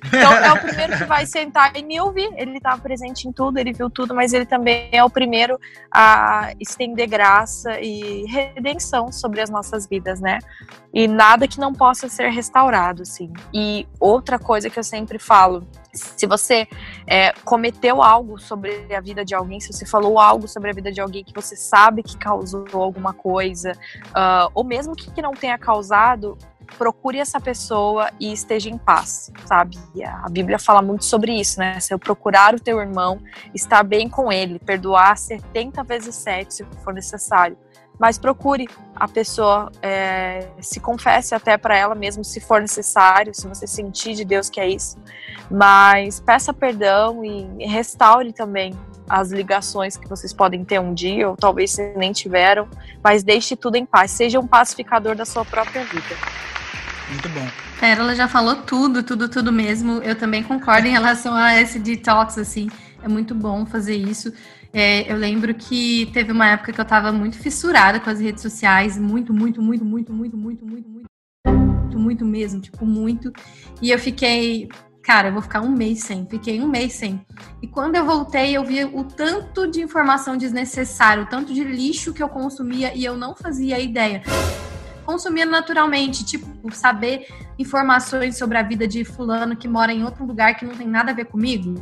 Então 0.07 0.33
é 0.33 0.53
o 0.53 0.61
primeiro 0.61 0.97
que 0.97 1.05
vai 1.05 1.27
sentar 1.27 1.77
e 1.77 1.83
me 1.83 2.01
ouvir. 2.01 2.31
Ele 2.37 2.61
tá 2.61 2.79
presente 2.79 3.27
em 3.27 3.33
tudo, 3.33 3.59
ele 3.59 3.73
viu 3.73 3.91
tudo, 3.91 4.15
mas 4.15 4.33
ele 4.33 4.47
também 4.47 4.89
é 4.93 5.03
o 5.03 5.11
primeiro 5.11 5.59
a 5.91 6.53
estender 6.61 7.09
graça 7.09 7.81
e 7.81 8.25
redenção 8.27 9.11
sobre 9.11 9.41
as 9.41 9.51
nossas 9.51 9.87
vidas, 9.87 10.21
né? 10.21 10.39
E 10.95 11.09
nada 11.09 11.49
que 11.49 11.59
não 11.59 11.73
possa 11.73 12.09
ser 12.09 12.29
restaurado, 12.29 13.03
assim. 13.03 13.33
E 13.53 13.87
outra 13.99 14.39
coisa 14.39 14.71
que 14.71 14.79
eu 14.79 14.85
sempre 14.85 15.19
falo, 15.19 15.67
se 15.93 16.27
você 16.27 16.69
é, 17.07 17.33
cometeu 17.45 18.03
algo 18.03 18.39
sobre 18.39 18.95
a 18.95 19.01
vida 19.01 19.25
de 19.25 19.35
alguém 19.35 19.56
se 19.61 19.73
você 19.73 19.87
falou 19.87 20.19
algo 20.19 20.47
sobre 20.49 20.71
a 20.71 20.73
vida 20.73 20.93
de 20.93 21.01
alguém 21.01 21.25
que 21.25 21.35
você 21.35 21.57
sabe 21.57 22.03
que 22.03 22.17
causou 22.17 22.67
alguma 22.75 23.13
coisa, 23.13 23.73
uh, 24.09 24.51
ou 24.55 24.65
mesmo 24.65 24.95
que 24.95 25.23
não 25.23 25.33
tenha 25.33 25.59
causado, 25.59 26.37
procure 26.79 27.19
essa 27.19 27.41
pessoa 27.41 28.11
e 28.19 28.33
esteja 28.33 28.69
em 28.69 28.77
paz, 28.77 29.33
sabe? 29.47 29.79
A 30.23 30.29
Bíblia 30.29 30.59
fala 30.59 30.83
muito 30.83 31.05
sobre 31.05 31.33
isso, 31.33 31.59
né? 31.61 31.79
Se 31.81 31.95
eu 31.95 31.99
procurar 31.99 32.55
o 32.55 32.61
teu 32.61 32.81
irmão, 32.81 33.21
estar 33.55 33.83
bem 33.83 34.09
com 34.09 34.33
ele, 34.33 34.59
perdoar 34.59 35.17
70 35.17 35.83
vezes 35.85 36.15
7 36.17 36.55
se 36.55 36.65
for 36.83 36.93
necessário. 36.93 37.57
Mas 37.99 38.19
procure 38.19 38.69
a 38.95 39.09
pessoa, 39.09 39.73
é, 39.81 40.49
se 40.61 40.81
confesse 40.81 41.35
até 41.35 41.57
para 41.57 41.77
ela 41.77 41.95
mesmo, 41.95 42.23
se 42.23 42.41
for 42.41 42.61
necessário, 42.61 43.35
se 43.35 43.49
você 43.49 43.67
sentir 43.67 44.15
de 44.15 44.25
Deus 44.25 44.51
que 44.51 44.61
é 44.61 44.69
isso. 44.69 44.99
Mas 45.51 46.21
peça 46.21 46.53
perdão 46.53 47.25
e 47.25 47.65
restaure 47.67 48.35
também 48.35 48.75
as 49.09 49.31
ligações 49.31 49.97
que 49.97 50.09
vocês 50.09 50.33
podem 50.33 50.65
ter 50.65 50.81
um 50.81 50.93
dia, 50.93 51.29
ou 51.29 51.37
talvez 51.37 51.77
nem 51.97 52.13
tiveram, 52.13 52.69
mas 53.03 53.23
deixe 53.23 53.57
tudo 53.57 53.77
em 53.77 53.87
paz. 53.87 54.11
Seja 54.11 54.41
um 54.41 54.47
pacificador 54.47 55.15
da 55.15 55.25
sua 55.25 55.45
própria 55.45 55.85
vida. 55.85 56.17
Muito 57.11 57.29
bom. 57.29 57.47
Pérola 57.79 58.15
já 58.15 58.27
falou 58.27 58.57
tudo, 58.57 59.03
tudo, 59.03 59.29
tudo 59.29 59.53
mesmo. 59.53 59.99
Eu 59.99 60.17
também 60.17 60.43
concordo 60.43 60.89
em 60.89 60.93
relação 60.93 61.35
a 61.35 61.61
esse 61.61 61.79
detox, 61.79 62.39
assim. 62.39 62.69
É 63.03 63.09
muito 63.09 63.35
bom 63.35 63.65
fazer 63.67 63.97
isso. 63.97 64.33
É, 64.73 65.11
eu 65.11 65.17
lembro 65.17 65.55
que 65.55 66.07
teve 66.13 66.33
uma 66.33 66.49
época 66.49 66.73
que 66.73 66.81
eu 66.81 66.85
tava 66.85 67.13
muito 67.13 67.39
fissurada 67.39 68.01
com 68.01 68.11
as 68.11 68.21
redes 68.21 68.43
sociais, 68.43 68.99
muito, 68.99 69.33
muito, 69.33 69.63
muito, 69.63 69.85
muito, 69.85 70.13
muito, 70.13 70.37
muito, 70.37 70.67
muito, 70.67 70.89
muito, 70.89 71.09
muito, 71.47 71.99
muito 71.99 72.25
mesmo, 72.25 72.61
tipo, 72.61 72.85
muito. 72.85 73.33
E 73.81 73.91
eu 73.91 73.99
fiquei, 73.99 74.69
cara, 75.07 75.29
eu 75.29 75.33
vou 75.33 75.41
ficar 75.41 75.61
um 75.61 75.71
mês 75.71 76.01
sem. 76.01 76.27
Fiquei 76.27 76.61
um 76.61 76.67
mês 76.67 76.95
sem. 76.95 77.25
E 77.63 77.67
quando 77.69 77.95
eu 77.95 78.05
voltei, 78.05 78.57
eu 78.57 78.65
vi 78.65 78.85
o 78.85 79.05
tanto 79.05 79.71
de 79.71 79.81
informação 79.81 80.37
desnecessária, 80.37 81.23
o 81.23 81.27
tanto 81.27 81.55
de 81.55 81.63
lixo 81.63 82.13
que 82.13 82.23
eu 82.23 82.29
consumia 82.29 82.93
e 82.93 83.05
eu 83.05 83.17
não 83.17 83.35
fazia 83.35 83.79
ideia 83.79 84.23
consumia 85.07 85.47
naturalmente, 85.47 86.25
tipo, 86.25 86.75
saber 86.75 87.29
informações 87.57 88.37
sobre 88.37 88.59
a 88.59 88.63
vida 88.63 88.89
de 88.89 89.05
fulano 89.05 89.57
que 89.57 89.69
mora 89.69 89.93
em 89.93 90.03
outro 90.03 90.27
lugar 90.27 90.57
que 90.57 90.65
não 90.65 90.75
tem 90.75 90.89
nada 90.89 91.13
a 91.13 91.15
ver 91.15 91.27
comigo. 91.27 91.75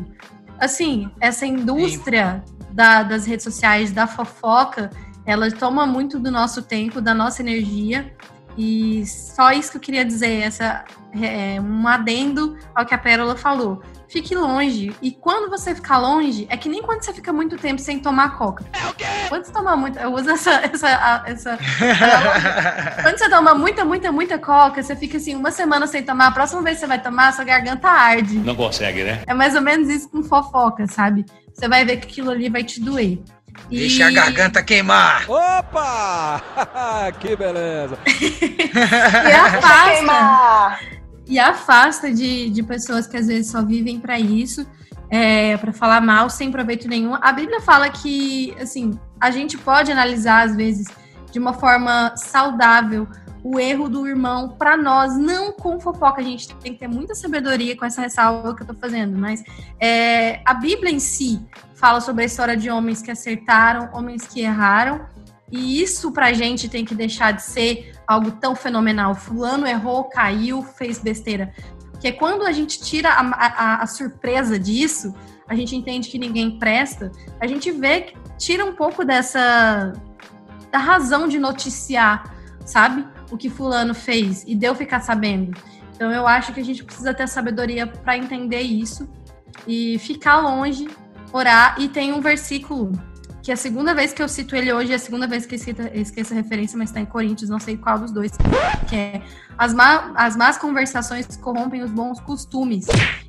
Assim, 0.61 1.11
essa 1.19 1.47
indústria 1.47 2.45
da, 2.71 3.03
das 3.03 3.27
redes 3.27 3.43
sociais, 3.43 3.91
da 3.91 4.07
fofoca, 4.07 4.91
ela 5.25 5.51
toma 5.51 5.87
muito 5.87 6.19
do 6.19 6.31
nosso 6.31 6.63
tempo, 6.63 7.01
da 7.01 7.15
nossa 7.15 7.41
energia. 7.41 8.15
E 8.57 9.05
só 9.07 9.53
isso 9.53 9.73
que 9.73 9.77
eu 9.77 9.81
queria 9.81 10.05
dizer, 10.05 10.43
essa 10.43 10.85
é, 11.13 11.61
um 11.61 11.87
adendo 11.87 12.57
ao 12.75 12.87
que 12.87 12.95
a 12.95 12.99
Pérola 12.99 13.37
falou 13.37 13.83
fique 14.15 14.33
longe. 14.33 14.95
E 15.03 15.11
quando 15.11 15.51
você 15.51 15.75
ficar 15.75 15.99
longe, 15.99 16.47
é 16.49 16.57
que 16.57 16.69
nem 16.69 16.81
quando 16.83 17.03
você 17.03 17.13
fica 17.13 17.33
muito 17.33 17.57
tempo 17.57 17.81
sem 17.81 17.99
tomar 17.99 18.39
coca. 18.39 18.65
É 18.73 18.87
o 18.87 18.95
quê? 18.95 19.05
Quando 19.29 19.45
você 19.45 19.53
toma 19.53 19.77
muito. 19.77 19.99
Eu 19.99 20.15
uso 20.15 20.31
essa. 20.31 20.53
essa, 20.53 21.25
essa 21.27 21.59
quando 23.03 23.19
você 23.19 23.29
toma 23.29 23.55
muita, 23.55 23.85
muita, 23.85 24.13
muita 24.13 24.39
coca, 24.39 24.81
você 24.81 24.95
fica 24.95 25.17
assim, 25.17 25.35
uma 25.35 25.51
semana 25.51 25.89
sem 25.89 26.05
tomar. 26.05 26.29
A 26.29 26.31
próxima 26.31 26.63
vez 26.63 26.77
que 26.77 26.81
você 26.83 26.87
vai 26.87 27.03
tomar, 27.03 27.33
sua 27.33 27.45
garganta 27.45 27.89
arde. 27.89 28.39
Não 28.39 28.55
consegue, 28.55 29.03
né? 29.03 29.23
É 29.27 29.35
mais 29.35 29.57
ou 29.57 29.61
menos 29.61 29.89
isso 29.89 30.09
com 30.09 30.23
fofoca, 30.23 30.87
sabe? 30.87 31.25
Você 31.53 31.69
vai 31.69 31.85
ver 31.85 31.97
que 31.97 32.07
aquilo 32.07 32.31
ali 32.31 32.49
vai 32.49 32.63
te 32.63 32.81
doer. 32.81 33.19
E... 33.71 33.79
Deixa 33.79 34.07
a 34.07 34.11
garganta 34.11 34.63
queimar. 34.63 35.25
Opa! 35.29 36.43
que 37.21 37.35
beleza! 37.37 37.99
e 38.07 39.33
afasta 39.33 40.95
e 41.27 41.39
afasta 41.39 42.13
de, 42.13 42.51
de 42.51 42.63
pessoas 42.63 43.07
que 43.07 43.17
às 43.17 43.27
vezes 43.27 43.51
só 43.51 43.63
vivem 43.63 43.99
para 43.99 44.19
isso, 44.19 44.67
é, 45.11 45.57
para 45.57 45.73
falar 45.73 46.01
mal 46.01 46.29
sem 46.29 46.51
proveito 46.51 46.89
nenhum. 46.89 47.15
A 47.15 47.33
Bíblia 47.33 47.61
fala 47.61 47.89
que, 47.89 48.55
assim, 48.61 48.99
a 49.21 49.31
gente 49.31 49.57
pode 49.57 49.91
analisar 49.91 50.45
às 50.45 50.55
vezes 50.55 50.87
de 51.33 51.39
uma 51.39 51.55
forma 51.55 52.15
saudável 52.17 53.09
o 53.45 53.61
erro 53.61 53.91
do 53.91 54.09
irmão 54.09 54.57
para 54.59 54.75
nós, 54.75 55.19
não 55.19 55.53
com 55.53 55.79
fofoca. 55.79 56.23
A 56.23 56.25
gente 56.25 56.49
tem 56.57 56.73
que 56.73 56.79
ter 56.79 56.89
muita 56.89 57.15
sabedoria 57.15 57.77
com 57.77 57.85
essa 57.85 58.01
ressalva 58.01 58.57
que 58.57 58.63
eu 58.63 58.67
tô 58.67 58.75
fazendo, 58.75 59.19
mas 59.19 59.45
é, 59.79 60.41
a 60.47 60.55
Bíblia 60.55 60.91
em 60.91 60.99
si 60.99 61.47
fala 61.75 62.01
sobre 62.01 62.23
a 62.23 62.27
história 62.27 62.57
de 62.57 62.71
homens 62.71 63.03
que 63.03 63.11
acertaram, 63.11 63.91
homens 63.93 64.27
que 64.27 64.41
erraram, 64.41 65.07
e 65.53 65.83
isso 65.83 66.11
pra 66.11 66.33
gente 66.33 66.71
tem 66.71 66.87
que 66.87 66.95
deixar 66.95 67.33
de 67.33 67.43
ser 67.43 67.93
algo 68.07 68.31
tão 68.33 68.57
fenomenal. 68.57 69.15
Fulano 69.15 69.67
errou, 69.67 70.05
caiu, 70.05 70.63
fez 70.63 70.99
besteira. 70.99 71.53
Porque 71.91 72.13
quando 72.13 72.47
a 72.47 72.53
gente 72.53 72.81
tira 72.81 73.11
a, 73.11 73.21
a, 73.21 73.83
a 73.83 73.87
surpresa 73.87 74.59
disso, 74.59 75.15
a 75.47 75.55
gente 75.55 75.77
entende 75.77 76.09
que 76.09 76.19
ninguém 76.19 76.59
presta, 76.59 77.13
a 77.39 77.47
gente 77.47 77.71
vê 77.71 78.01
que 78.01 78.17
tira 78.39 78.65
um 78.65 78.75
pouco 78.75 79.05
dessa 79.05 79.93
da 80.73 80.79
razão 80.79 81.29
de 81.29 81.39
noticiar, 81.39 82.35
sabe? 82.65 83.07
O 83.31 83.37
que 83.37 83.49
fulano 83.49 83.95
fez 83.95 84.45
e 84.47 84.55
deu 84.55 84.75
ficar 84.75 85.01
sabendo. 85.01 85.57
Então 85.95 86.11
eu 86.11 86.27
acho 86.27 86.53
que 86.53 86.61
a 86.61 86.65
gente 86.65 86.83
precisa 86.85 87.15
ter 87.15 87.29
sabedoria 87.29 87.87
para 87.87 88.17
entender 88.17 88.61
isso 88.61 89.09
e 89.67 89.99
ficar 89.99 90.39
longe, 90.39 90.89
orar 91.33 91.77
e 91.79 91.89
tem 91.89 92.13
um 92.13 92.21
versículo 92.21 92.93
que 93.45 93.53
a 93.53 93.57
segunda 93.57 93.95
vez 93.95 94.15
que 94.15 94.23
eu 94.23 94.29
cito 94.29 94.57
ele 94.57 94.73
hoje 94.73 94.93
é 94.93 94.95
a 94.95 94.99
segunda 94.99 95.27
vez 95.27 95.45
que 95.45 95.55
eu 95.55 96.01
esqueço 96.01 96.33
a 96.33 96.37
referência, 96.37 96.79
mas 96.79 96.89
está 96.89 96.99
em 96.99 97.05
Coríntios, 97.05 97.51
não 97.51 97.61
sei 97.61 97.77
qual 97.77 97.99
dos 97.99 98.11
dois, 98.11 98.33
que 98.89 98.97
é 98.97 99.23
as, 99.59 99.75
má, 99.75 100.15
as 100.17 100.35
más 100.35 100.57
conversações 100.57 101.37
corrompem 101.37 101.83
os 101.83 101.91
bons 101.91 102.19
costumes. 102.21 102.87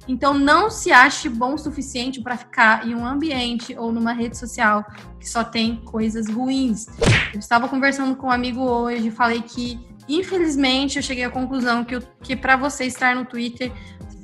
Então 0.07 0.33
não 0.33 0.71
se 0.71 0.89
ache 0.89 1.27
bom 1.27 1.55
o 1.55 1.57
suficiente 1.57 2.21
para 2.21 2.37
ficar 2.37 2.87
em 2.87 2.95
um 2.95 3.05
ambiente 3.05 3.75
ou 3.77 3.91
numa 3.91 4.13
rede 4.13 4.37
social 4.37 4.85
que 5.19 5.27
só 5.27 5.43
tem 5.43 5.81
coisas 5.83 6.29
ruins. 6.29 6.85
Eu 7.33 7.39
estava 7.39 7.67
conversando 7.67 8.15
com 8.15 8.27
um 8.27 8.31
amigo 8.31 8.61
hoje, 8.61 9.11
falei 9.11 9.41
que 9.41 9.85
infelizmente 10.07 10.95
eu 10.95 11.03
cheguei 11.03 11.25
à 11.25 11.29
conclusão 11.29 11.83
que, 11.83 11.99
que 12.23 12.37
para 12.37 12.55
você 12.55 12.85
estar 12.85 13.13
no 13.17 13.25
Twitter 13.25 13.69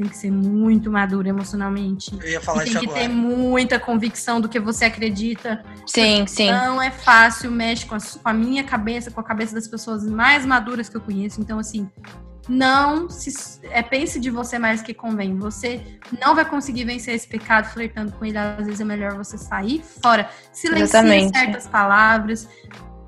tem 0.02 0.10
que 0.10 0.18
ser 0.18 0.32
muito 0.32 0.92
maduro 0.92 1.28
emocionalmente. 1.28 2.12
Eu 2.20 2.30
ia 2.30 2.42
falar 2.42 2.64
e 2.64 2.70
isso 2.70 2.80
tem 2.80 2.88
que 2.88 2.90
agora. 2.90 3.08
ter 3.08 3.14
muita 3.14 3.80
convicção 3.80 4.42
do 4.42 4.50
que 4.50 4.60
você 4.60 4.86
acredita. 4.86 5.64
Sim, 5.86 6.26
sim. 6.26 6.52
Não 6.52 6.82
é 6.82 6.90
fácil, 6.90 7.52
mexe 7.52 7.86
com 7.86 7.94
a, 7.94 8.00
com 8.00 8.30
a 8.30 8.34
minha 8.34 8.64
cabeça, 8.64 9.12
com 9.12 9.20
a 9.20 9.24
cabeça 9.24 9.54
das 9.54 9.68
pessoas 9.68 10.04
mais 10.04 10.44
maduras 10.44 10.90
que 10.90 10.98
eu 10.98 11.02
conheço. 11.02 11.40
Então, 11.40 11.60
assim, 11.60 11.88
não 12.50 13.10
se 13.10 13.32
é, 13.66 13.84
pense 13.84 14.20
de 14.20 14.32
você 14.32 14.58
mais 14.58 14.82
que 14.82 14.94
convém. 14.94 15.38
Você 15.38 15.82
não 16.20 16.34
vai 16.34 16.46
conseguir 16.46 16.84
vencer 16.86 17.14
esse 17.14 17.28
pecado 17.28 17.72
flertando 17.72 18.12
com 18.14 18.26
ele. 18.26 18.40
Às 18.40 18.66
vezes 18.66 18.82
é 18.82 18.86
melhor 18.86 19.14
você 19.14 19.38
sair 19.38 19.84
fora, 20.02 20.28
silenciar 20.52 21.06
Exatamente. 21.06 21.38
certas 21.38 21.68
palavras. 21.68 22.50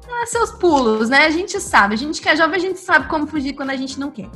Ah, 0.08 0.28
seus 0.28 0.52
pulos, 0.52 1.10
né? 1.10 1.26
A 1.26 1.32
gente 1.32 1.60
sabe. 1.60 1.96
A 1.96 1.98
gente 1.98 2.22
que 2.22 2.30
é 2.30 2.36
jovem, 2.36 2.56
a 2.56 2.60
gente 2.60 2.80
sabe 2.80 3.08
como 3.08 3.26
fugir 3.26 3.54
quando 3.54 3.72
a 3.72 3.76
gente 3.76 4.00
não 4.00 4.12
quer. 4.12 4.30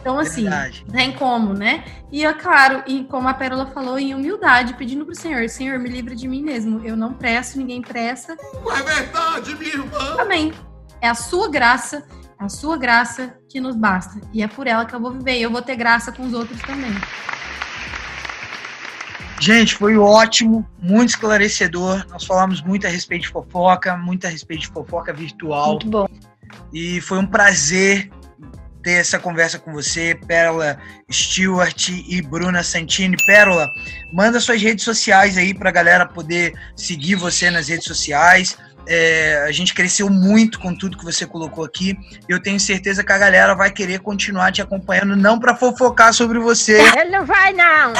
Então, 0.00 0.18
assim, 0.18 0.42
Verdade. 0.42 0.84
tem 0.90 1.12
como, 1.12 1.52
né? 1.52 1.84
E 2.10 2.24
é 2.24 2.32
claro, 2.32 2.82
e 2.86 3.04
como 3.04 3.28
a 3.28 3.34
Pérola 3.34 3.66
falou, 3.66 3.98
em 3.98 4.14
humildade, 4.14 4.74
pedindo 4.74 5.04
pro 5.04 5.14
Senhor, 5.14 5.46
Senhor, 5.48 5.78
me 5.78 5.90
livre 5.90 6.16
de 6.16 6.26
mim 6.26 6.42
mesmo. 6.42 6.80
Eu 6.82 6.96
não 6.96 7.12
presto, 7.12 7.58
ninguém 7.58 7.82
presta. 7.82 8.32
É 8.32 8.82
verdade, 8.82 9.54
minha 9.56 9.74
irmã. 9.74 10.16
Amém. 10.18 10.52
É 11.02 11.08
a 11.08 11.14
sua 11.14 11.50
graça, 11.50 12.02
é 12.40 12.44
a 12.44 12.48
sua 12.48 12.78
graça 12.78 13.34
que 13.48 13.60
nos 13.60 13.76
basta. 13.76 14.20
E 14.32 14.42
é 14.42 14.48
por 14.48 14.66
ela 14.66 14.86
que 14.86 14.94
eu 14.94 15.00
vou 15.00 15.12
viver. 15.12 15.38
E 15.38 15.42
eu 15.42 15.50
vou 15.50 15.60
ter 15.60 15.76
graça 15.76 16.10
com 16.10 16.26
os 16.26 16.32
outros 16.32 16.60
também. 16.62 16.92
Gente, 19.38 19.74
foi 19.74 19.96
ótimo, 19.96 20.66
muito 20.78 21.10
esclarecedor. 21.10 22.06
Nós 22.10 22.24
falamos 22.24 22.62
muito 22.62 22.86
a 22.86 22.90
respeito 22.90 23.22
de 23.22 23.28
fofoca, 23.28 23.96
muito 23.96 24.26
a 24.26 24.30
respeito 24.30 24.62
de 24.62 24.68
fofoca 24.68 25.12
virtual. 25.12 25.70
Muito 25.70 25.88
bom. 25.88 26.08
E 26.72 27.00
foi 27.00 27.18
um 27.18 27.26
prazer 27.26 28.10
ter 28.82 28.92
essa 28.92 29.18
conversa 29.18 29.58
com 29.58 29.72
você, 29.72 30.18
Pérola 30.26 30.78
Stewart 31.10 31.88
e 31.88 32.22
Bruna 32.22 32.62
Santini. 32.62 33.16
Pérola, 33.26 33.68
manda 34.12 34.40
suas 34.40 34.60
redes 34.62 34.84
sociais 34.84 35.36
aí 35.36 35.52
pra 35.54 35.70
galera 35.70 36.06
poder 36.06 36.54
seguir 36.76 37.14
você 37.14 37.50
nas 37.50 37.68
redes 37.68 37.86
sociais. 37.86 38.56
É, 38.92 39.44
a 39.46 39.52
gente 39.52 39.72
cresceu 39.72 40.10
muito 40.10 40.58
com 40.58 40.74
tudo 40.74 40.98
que 40.98 41.04
você 41.04 41.24
colocou 41.24 41.64
aqui. 41.64 41.96
Eu 42.28 42.42
tenho 42.42 42.58
certeza 42.58 43.04
que 43.04 43.12
a 43.12 43.18
galera 43.18 43.54
vai 43.54 43.70
querer 43.70 44.00
continuar 44.00 44.50
te 44.50 44.60
acompanhando, 44.60 45.14
não 45.14 45.38
pra 45.38 45.54
fofocar 45.54 46.12
sobre 46.12 46.40
você, 46.40 46.80
Ele 46.98 47.10
não 47.10 47.24
vai, 47.24 47.52
não. 47.52 47.92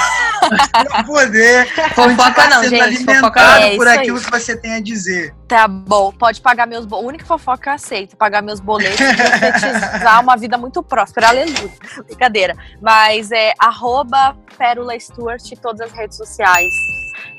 pra 0.89 1.05
poder 1.05 1.69
Fofoca 1.95 2.49
não, 2.49 2.63
sendo 2.63 2.71
gente, 2.71 2.83
alimentado 2.83 3.19
fofoca 3.21 3.41
é 3.61 3.77
por 3.77 3.87
aquilo 3.87 4.19
aí. 4.19 4.25
que 4.25 4.31
você 4.33 4.57
tem 4.57 4.75
a 4.75 4.81
dizer. 4.81 5.33
Tá 5.47 5.69
bom, 5.69 6.11
pode 6.13 6.41
pagar 6.41 6.67
meus 6.67 6.85
boletos. 6.85 7.05
A 7.05 7.09
única 7.09 7.25
fofoca 7.25 7.59
que 7.63 7.69
eu 7.69 7.73
aceito, 7.73 8.17
pagar 8.17 8.43
meus 8.43 8.59
boletos 8.59 8.99
e 9.01 9.15
profetizar 9.15 10.21
uma 10.21 10.37
vida 10.37 10.59
muito 10.59 10.83
próspera. 10.83 11.29
Aleluia. 11.29 11.71
Brincadeira. 12.07 12.57
Mas 12.83 13.31
é 13.31 13.53
arroba 13.61 14.37
Pérola 14.59 14.99
Stewart 14.99 15.41
em 15.53 15.57
todas 15.57 15.81
as 15.83 15.93
redes 15.93 16.17
sociais. 16.17 16.69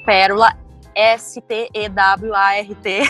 Pérola 0.05 0.55
S-T-E-W-A-R-T. 1.91 3.01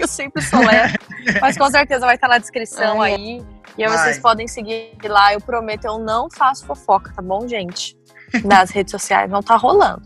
Que 0.00 0.04
eu 0.04 0.08
sempre 0.08 0.42
soleto. 0.42 1.04
Mas 1.42 1.58
com 1.58 1.70
certeza 1.70 2.06
vai 2.06 2.14
estar 2.14 2.26
na 2.26 2.38
descrição 2.38 3.02
Ai, 3.02 3.14
aí. 3.14 3.44
E 3.76 3.84
aí 3.84 3.90
vocês 3.90 4.18
podem 4.18 4.48
seguir 4.48 4.96
lá. 5.04 5.34
Eu 5.34 5.40
prometo, 5.42 5.84
eu 5.84 5.98
não 5.98 6.30
faço 6.30 6.64
fofoca, 6.64 7.12
tá 7.14 7.20
bom, 7.20 7.46
gente? 7.46 7.94
Nas 8.42 8.70
redes 8.72 8.92
sociais. 8.92 9.30
Não 9.30 9.42
tá 9.42 9.56
rolando. 9.56 10.02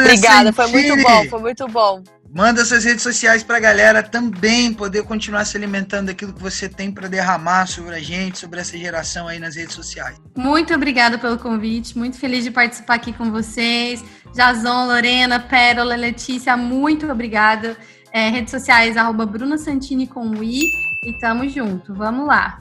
Obrigada, 0.00 0.50
foi 0.50 0.66
muito 0.68 1.02
bom, 1.02 1.28
foi 1.28 1.40
muito 1.40 1.68
bom. 1.68 2.02
Manda 2.34 2.64
suas 2.64 2.84
redes 2.84 3.02
sociais 3.02 3.44
pra 3.44 3.60
galera 3.60 4.02
também 4.02 4.72
poder 4.72 5.04
continuar 5.04 5.44
se 5.44 5.56
alimentando 5.56 6.06
daquilo 6.06 6.32
que 6.32 6.42
você 6.42 6.68
tem 6.68 6.90
para 6.90 7.06
derramar 7.06 7.66
sobre 7.66 7.94
a 7.94 8.00
gente, 8.00 8.38
sobre 8.38 8.60
essa 8.60 8.76
geração 8.76 9.28
aí 9.28 9.38
nas 9.38 9.54
redes 9.54 9.74
sociais. 9.74 10.16
Muito 10.36 10.74
obrigada 10.74 11.16
pelo 11.18 11.38
convite, 11.38 11.96
muito 11.96 12.18
feliz 12.18 12.42
de 12.42 12.50
participar 12.50 12.94
aqui 12.94 13.12
com 13.12 13.30
vocês. 13.30 14.02
Jason, 14.34 14.86
Lorena, 14.86 15.38
Pérola, 15.38 15.94
Letícia, 15.94 16.56
muito 16.56 17.08
obrigada. 17.08 17.76
É, 18.14 18.28
redes 18.28 18.52
sociais, 18.52 18.96
arroba 18.96 19.26
Bruna 19.26 19.58
Santini 19.58 20.06
com 20.06 20.28
o 20.28 20.44
I 20.44 20.70
e 21.04 21.12
tamo 21.14 21.48
junto. 21.48 21.92
Vamos 21.92 22.28
lá. 22.28 22.60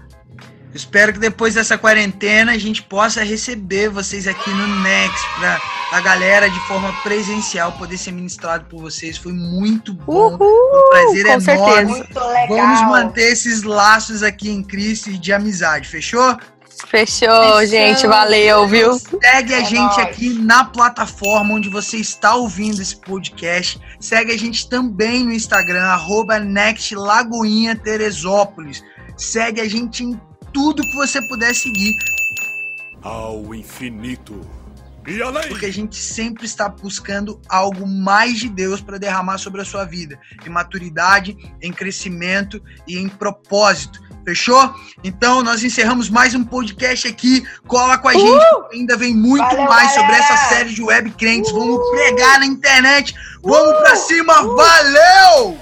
Espero 0.74 1.14
que 1.14 1.20
depois 1.20 1.54
dessa 1.54 1.78
quarentena 1.78 2.54
a 2.54 2.58
gente 2.58 2.82
possa 2.82 3.24
receber 3.24 3.90
vocês 3.90 4.28
aqui 4.28 4.50
no 4.50 4.82
Next 4.82 5.28
para 5.38 5.62
a 5.92 6.02
galera 6.02 6.50
de 6.50 6.60
forma 6.62 6.92
presencial 7.04 7.72
poder 7.74 8.00
ser 8.00 8.12
ministrado 8.12 8.66
por 8.66 8.82
vocês. 8.82 9.16
Foi 9.16 9.32
muito 9.32 9.94
bom. 9.94 10.30
Uhul, 10.34 10.40
Foi 10.40 10.48
um 10.48 10.90
prazer 10.90 11.24
com 11.24 11.30
enorme. 11.30 11.44
certeza. 11.44 11.86
Muito 11.86 12.20
legal. 12.20 12.48
Vamos 12.48 12.82
manter 12.90 13.32
esses 13.32 13.62
laços 13.62 14.24
aqui 14.24 14.50
em 14.50 14.64
Cristo 14.64 15.12
e 15.12 15.20
de 15.20 15.32
amizade, 15.32 15.88
fechou? 15.88 16.36
Fechou, 16.88 17.30
Fechou. 17.30 17.66
gente. 17.66 18.06
Valeu, 18.08 18.68
viu? 18.68 18.98
Segue 19.00 19.54
a 19.54 19.62
É 19.62 19.66
gente 19.66 19.80
nóis. 19.96 19.98
aqui 20.00 20.30
na 20.30 20.66
plataforma 20.66 21.56
onde 21.56 21.70
você 21.70 21.98
está 21.98 22.36
ouvindo 22.36 22.82
esse 22.82 22.96
podcast. 22.98 23.80
Segue 24.00 24.32
a 24.32 24.38
gente 24.38 24.70
também 24.70 25.24
no 25.26 25.34
Instagram, 25.34 25.84
arroba 25.84 26.40
Next 26.40 26.94
Lagoinha 26.96 27.76
Teresópolis. 27.76 28.84
Segue 29.18 29.62
a 29.62 29.68
gente 29.70 30.04
em 30.04 30.20
tudo 30.52 30.84
que 30.84 30.96
você 30.96 31.20
puder 31.30 31.54
seguir, 31.56 31.94
Ao 33.02 33.54
infinito 33.56 34.40
e 35.08 35.22
além. 35.22 35.48
porque 35.50 35.66
a 35.66 35.74
gente 35.74 35.96
sempre 35.98 36.46
está 36.46 36.70
buscando 36.70 37.40
algo 37.50 37.88
mais 37.88 38.38
de 38.40 38.50
Deus 38.50 38.80
para 38.82 38.98
derramar 39.00 39.38
sobre 39.40 39.62
a 39.62 39.66
sua 39.66 39.84
vida, 39.84 40.20
em 40.46 40.50
maturidade, 40.50 41.36
em 41.62 41.72
crescimento 41.74 42.62
e 42.88 42.98
em 42.98 43.10
propósito. 43.10 44.00
Fechou? 44.24 44.74
Então, 45.04 45.44
nós 45.44 45.64
encerramos 45.64 46.10
mais 46.10 46.34
um 46.34 46.44
podcast 46.44 47.08
aqui. 47.08 47.46
Cola 47.68 47.98
com 47.98 48.08
a 48.08 48.14
gente, 48.14 48.46
porque 48.52 48.78
ainda 48.78 48.96
vem 48.96 49.14
muito 49.14 49.44
Valeu, 49.44 49.66
mais 49.66 49.92
sobre 49.92 50.14
essa 50.14 50.38
série 50.50 50.74
de 50.74 50.82
web 50.82 51.12
crentes. 51.12 51.52
Vamos 51.52 51.80
pregar 51.90 52.40
na 52.40 52.46
internet. 52.46 53.14
Vamos 53.42 53.78
pra 53.80 53.96
cima. 53.96 54.34
Valeu! 54.44 55.60